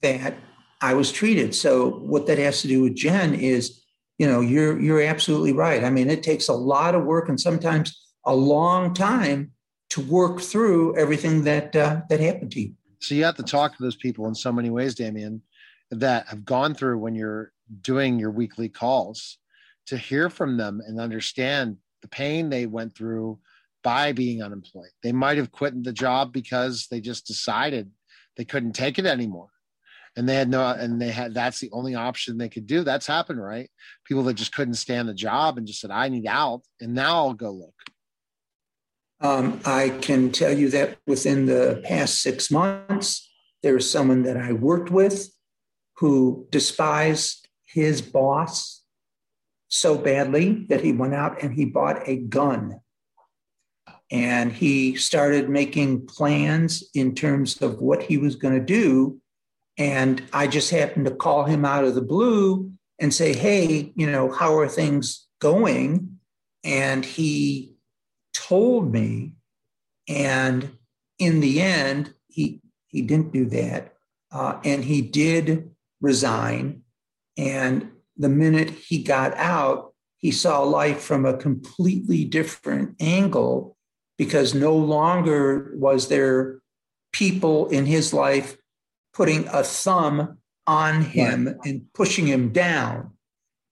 that 0.03 0.35
I 0.81 0.95
was 0.95 1.13
treated. 1.13 1.55
So 1.55 1.91
what 1.91 2.27
that 2.27 2.39
has 2.39 2.63
to 2.63 2.69
do 2.69 2.83
with 2.83 2.97
Jenn 2.97 3.35
is, 3.35 3.83
you 4.19 4.27
know, 4.27 4.41
you're 4.41 4.81
you're 4.81 5.03
absolutely 5.03 5.53
right. 5.53 5.85
I 5.85 5.91
mean, 5.91 6.11
it 6.11 6.23
takes 6.23 6.49
a 6.49 6.55
lot 6.55 6.95
of 6.95 7.05
work 7.05 7.29
and 7.29 7.41
sometimes 7.41 8.01
a 8.25 8.35
long 8.35 8.95
time 8.95 9.53
to 9.91 10.01
work 10.01 10.41
through 10.41 10.97
everything 10.97 11.45
that 11.45 11.75
uh, 11.77 12.03
that 12.09 12.21
happened 12.21 12.53
to 12.53 12.61
you. 12.61 12.75
So 13.01 13.15
you 13.15 13.25
have 13.25 13.37
to 13.37 13.43
talk 13.43 13.77
to 13.77 13.83
those 13.83 13.97
people 13.97 14.27
in 14.29 14.35
so 14.35 14.53
many 14.53 14.71
ways, 14.71 14.95
Damian, 14.95 15.43
that 15.91 16.29
have 16.29 16.45
gone 16.45 16.75
through 16.75 16.99
when 16.99 17.15
you're 17.15 17.53
doing 17.81 18.19
your 18.19 18.31
weekly 18.31 18.69
calls 18.69 19.39
to 19.87 19.97
hear 19.97 20.29
from 20.29 20.57
them 20.57 20.81
and 20.87 21.01
understand 21.01 21.79
the 22.03 22.09
pain 22.09 22.49
they 22.49 22.67
went 22.67 22.95
through 22.95 23.39
by 23.83 24.13
being 24.13 24.43
unemployed. 24.43 24.91
They 25.03 25.13
might 25.13 25.39
have 25.39 25.51
quit 25.51 25.83
the 25.83 25.93
job 25.93 26.33
because 26.33 26.87
they 26.91 27.01
just 27.01 27.27
decided 27.27 27.91
they 28.37 28.45
couldn't 28.45 28.73
take 28.73 28.99
it 28.99 29.07
anymore. 29.07 29.49
And 30.17 30.29
they 30.29 30.35
had 30.35 30.51
no, 30.51 30.67
and 30.67 31.01
they 31.01 31.11
had, 31.11 31.35
that's 31.35 31.61
the 31.61 31.71
only 31.73 31.95
option 31.95 32.37
they 32.37 32.49
could 32.49 32.67
do. 32.67 32.83
That's 32.83 33.07
happened, 33.07 33.43
right? 33.43 33.71
People 34.05 34.25
that 34.25 34.35
just 34.35 34.53
couldn't 34.55 34.75
stand 34.75 35.09
the 35.09 35.15
job 35.15 35.57
and 35.57 35.67
just 35.67 35.81
said, 35.81 35.91
I 35.91 36.09
need 36.09 36.27
out. 36.27 36.63
And 36.81 36.95
now 36.95 37.17
I'll 37.17 37.35
go 37.35 37.51
look. 37.53 37.75
Um, 39.21 39.61
I 39.65 39.91
can 40.01 40.33
tell 40.33 40.57
you 40.57 40.71
that 40.71 40.99
within 41.07 41.47
the 41.47 41.81
past 41.85 42.23
six 42.23 42.51
months, 42.51 43.31
there 43.63 43.75
was 43.75 43.89
someone 43.91 44.23
that 44.23 44.37
I 44.37 44.53
worked 44.53 44.91
with 44.91 45.31
who 45.99 46.49
despised 46.51 47.47
his 47.67 48.01
boss 48.03 48.83
so 49.69 49.97
badly 49.97 50.67
that 50.71 50.81
he 50.81 50.93
went 50.93 51.15
out 51.15 51.43
and 51.43 51.55
he 51.55 51.67
bought 51.67 52.09
a 52.09 52.17
gun. 52.17 52.81
And 54.11 54.53
he 54.53 54.97
started 54.97 55.49
making 55.49 56.07
plans 56.07 56.83
in 56.95 57.15
terms 57.15 57.63
of 57.63 57.81
what 57.81 58.03
he 58.03 58.19
was 58.19 58.35
going 58.35 58.55
to 58.55 58.65
do. 58.65 59.20
And 59.79 60.23
I 60.33 60.47
just 60.47 60.71
happened 60.71 61.07
to 61.07 61.15
call 61.15 61.45
him 61.45 61.65
out 61.65 61.85
of 61.85 61.95
the 61.95 62.03
blue 62.03 62.73
and 62.99 63.15
say, 63.15 63.35
Hey, 63.35 63.93
you 63.97 64.11
know, 64.11 64.31
how 64.31 64.59
are 64.59 64.69
things 64.69 65.27
going? 65.41 66.19
And 66.65 67.05
he 67.05 67.75
told 68.35 68.93
me. 68.93 69.33
And 70.09 70.77
in 71.19 71.41
the 71.41 71.61
end, 71.61 72.15
he, 72.29 72.61
he 72.89 73.03
didn't 73.03 73.33
do 73.33 73.47
that. 73.47 73.95
Uh, 74.33 74.61
and 74.65 74.85
he 74.85 75.03
did 75.03 75.71
resign 76.01 76.83
and 77.41 77.91
the 78.19 78.29
minute 78.29 78.69
he 78.69 79.03
got 79.03 79.35
out, 79.37 79.95
he 80.19 80.31
saw 80.31 80.61
life 80.61 81.01
from 81.01 81.25
a 81.25 81.37
completely 81.37 82.25
different 82.25 82.97
angle 83.01 83.79
because 84.19 84.55
no 84.55 84.77
longer 84.77 85.73
was 85.75 86.09
there 86.09 86.61
people 87.13 87.69
in 87.69 87.87
his 87.87 88.13
life 88.13 88.59
putting 89.21 89.47
a 89.49 89.63
thumb 89.63 90.39
on 90.67 91.03
him 91.03 91.45
right. 91.45 91.57
and 91.67 91.83
pushing 91.93 92.27
him 92.27 92.51
down. 92.55 93.11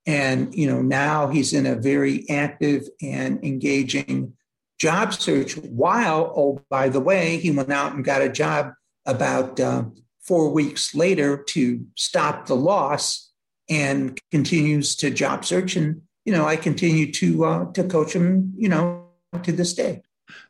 And, 0.05 0.55
you 0.55 0.67
know, 0.67 0.83
now 0.83 1.29
he's 1.29 1.55
in 1.55 1.65
a 1.65 1.75
very 1.75 2.29
active 2.29 2.87
and 3.01 3.43
engaging 3.43 4.35
job 4.79 5.15
search 5.15 5.57
while, 5.57 6.35
oh, 6.37 6.61
by 6.69 6.91
the 6.91 7.01
way, 7.01 7.39
he 7.39 7.51
went 7.51 7.73
out 7.73 7.95
and 7.95 8.05
got 8.05 8.21
a 8.21 8.29
job 8.29 8.75
about 9.07 9.59
uh, 9.59 9.85
four 10.21 10.51
weeks 10.51 10.95
later 10.95 11.43
to 11.45 11.83
stop 11.95 12.45
the 12.45 12.57
loss 12.57 13.33
and 13.71 14.21
continues 14.31 14.97
to 14.97 15.09
job 15.09 15.47
search. 15.47 15.77
And, 15.77 16.03
you 16.27 16.33
know, 16.35 16.45
I 16.45 16.57
continue 16.57 17.11
to, 17.13 17.45
uh, 17.47 17.73
to 17.73 17.85
coach 17.85 18.13
him, 18.13 18.53
you 18.59 18.69
know, 18.69 19.07
to 19.45 19.53
this 19.53 19.73
day. 19.73 20.03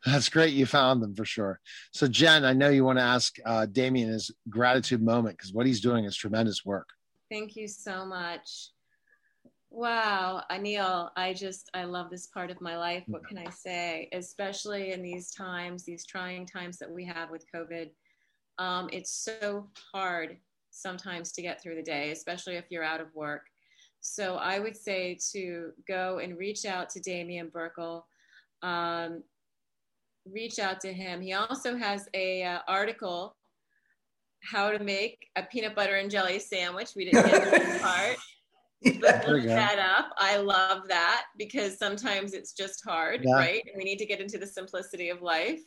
That's 0.04 0.28
great. 0.28 0.54
You 0.54 0.66
found 0.66 1.02
them 1.02 1.14
for 1.14 1.24
sure. 1.24 1.60
So, 1.92 2.06
Jenn, 2.06 2.44
I 2.44 2.52
know 2.52 2.68
you 2.68 2.84
want 2.84 2.98
to 2.98 3.04
ask 3.04 3.36
uh, 3.44 3.66
Damian 3.66 4.08
his 4.08 4.30
gratitude 4.48 5.02
moment 5.02 5.36
because 5.36 5.52
what 5.52 5.66
he's 5.66 5.80
doing 5.80 6.04
is 6.04 6.16
tremendous 6.16 6.64
work. 6.64 6.88
Thank 7.30 7.56
you 7.56 7.68
so 7.68 8.04
much. 8.06 8.70
Wow, 9.70 10.42
Anil, 10.50 11.10
I 11.14 11.34
just, 11.34 11.70
I 11.74 11.84
love 11.84 12.08
this 12.08 12.26
part 12.26 12.50
of 12.50 12.60
my 12.60 12.78
life. 12.78 13.04
What 13.06 13.26
can 13.28 13.36
I 13.36 13.50
say? 13.50 14.08
Especially 14.12 14.92
in 14.92 15.02
these 15.02 15.30
times, 15.30 15.84
these 15.84 16.06
trying 16.06 16.46
times 16.46 16.78
that 16.78 16.90
we 16.90 17.04
have 17.04 17.30
with 17.30 17.44
COVID. 17.54 17.90
Um, 18.58 18.88
it's 18.92 19.12
so 19.12 19.68
hard 19.92 20.38
sometimes 20.70 21.32
to 21.32 21.42
get 21.42 21.62
through 21.62 21.76
the 21.76 21.82
day, 21.82 22.12
especially 22.12 22.56
if 22.56 22.64
you're 22.70 22.82
out 22.82 23.00
of 23.00 23.14
work. 23.14 23.42
So 24.00 24.36
I 24.36 24.58
would 24.58 24.76
say 24.76 25.18
to 25.32 25.72
go 25.86 26.18
and 26.18 26.38
reach 26.38 26.64
out 26.64 26.88
to 26.90 27.00
Damian 27.00 27.50
Birkel. 27.50 28.04
Um, 28.62 29.22
reach 30.26 30.58
out 30.58 30.80
to 30.80 30.92
him. 30.92 31.20
He 31.20 31.32
also 31.32 31.76
has 31.76 32.08
a 32.14 32.44
uh, 32.44 32.58
article 32.68 33.36
how 34.42 34.70
to 34.70 34.78
make 34.82 35.26
a 35.36 35.42
peanut 35.42 35.74
butter 35.74 35.96
and 35.96 36.10
jelly 36.10 36.38
sandwich. 36.38 36.90
We 36.94 37.06
didn't 37.06 37.26
get 37.26 37.44
to 37.44 37.50
this 37.50 37.82
part. 37.82 38.16
But 39.00 39.26
look 39.26 39.44
that 39.44 39.78
up. 39.78 40.12
I 40.18 40.36
love 40.36 40.82
that 40.88 41.24
because 41.36 41.78
sometimes 41.78 42.32
it's 42.32 42.52
just 42.52 42.82
hard, 42.86 43.22
Yeah. 43.24 43.34
right? 43.34 43.62
We 43.76 43.82
need 43.82 43.98
to 43.98 44.06
get 44.06 44.20
into 44.20 44.38
the 44.38 44.46
simplicity 44.46 45.10
of 45.10 45.20
life. 45.20 45.60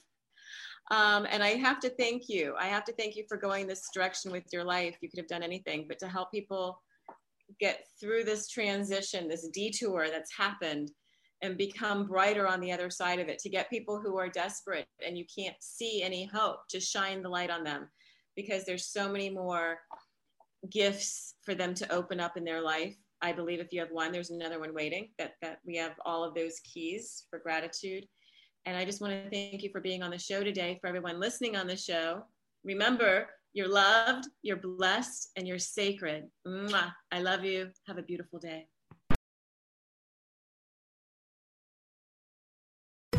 Um, 0.91 1.27
and 1.29 1.43
I 1.43 1.49
have 1.49 1.79
to 1.81 1.89
thank 1.89 2.23
you. 2.29 2.55
I 2.57 2.67
have 2.67 2.85
to 2.85 2.93
thank 2.93 3.15
you 3.15 3.25
for 3.27 3.37
going 3.37 3.67
this 3.67 3.89
direction 3.93 4.31
with 4.31 4.43
your 4.51 4.63
life. 4.63 4.95
You 5.01 5.09
could 5.09 5.19
have 5.19 5.27
done 5.27 5.43
anything, 5.43 5.85
but 5.87 5.99
to 5.99 6.07
help 6.07 6.31
people 6.31 6.81
get 7.59 7.85
through 7.99 8.23
this 8.23 8.47
transition, 8.47 9.27
this 9.27 9.47
detour 9.49 10.07
that's 10.09 10.35
happened, 10.35 10.91
and 11.41 11.57
become 11.57 12.05
brighter 12.05 12.47
on 12.47 12.59
the 12.59 12.71
other 12.71 12.89
side 12.89 13.19
of 13.19 13.27
it, 13.27 13.39
to 13.39 13.49
get 13.49 13.69
people 13.69 13.99
who 13.99 14.17
are 14.17 14.29
desperate 14.29 14.87
and 15.05 15.17
you 15.17 15.25
can't 15.33 15.55
see 15.59 16.03
any 16.03 16.25
hope, 16.25 16.67
to 16.69 16.79
shine 16.79 17.21
the 17.23 17.29
light 17.29 17.49
on 17.49 17.63
them 17.63 17.89
because 18.35 18.63
there's 18.65 18.85
so 18.85 19.11
many 19.11 19.29
more 19.29 19.79
gifts 20.69 21.35
for 21.43 21.55
them 21.55 21.73
to 21.73 21.91
open 21.91 22.19
up 22.19 22.37
in 22.37 22.43
their 22.43 22.61
life. 22.61 22.95
I 23.21 23.31
believe 23.31 23.59
if 23.59 23.71
you 23.71 23.79
have 23.79 23.91
one, 23.91 24.11
there's 24.11 24.31
another 24.31 24.59
one 24.59 24.73
waiting. 24.73 25.09
That 25.17 25.33
that 25.41 25.59
we 25.65 25.75
have 25.77 25.93
all 26.05 26.23
of 26.23 26.33
those 26.33 26.59
keys 26.63 27.25
for 27.29 27.39
gratitude. 27.39 28.07
And 28.65 28.77
I 28.77 28.85
just 28.85 29.01
want 29.01 29.13
to 29.13 29.29
thank 29.29 29.63
you 29.63 29.69
for 29.71 29.81
being 29.81 30.03
on 30.03 30.11
the 30.11 30.19
show 30.19 30.43
today. 30.43 30.77
For 30.81 30.87
everyone 30.87 31.19
listening 31.19 31.55
on 31.55 31.67
the 31.67 31.75
show, 31.75 32.23
remember 32.63 33.27
you're 33.53 33.67
loved, 33.67 34.27
you're 34.43 34.57
blessed, 34.57 35.31
and 35.35 35.47
you're 35.47 35.59
sacred. 35.59 36.25
Mwah. 36.47 36.91
I 37.11 37.21
love 37.21 37.43
you. 37.43 37.69
Have 37.87 37.97
a 37.97 38.03
beautiful 38.03 38.39
day. 38.39 38.67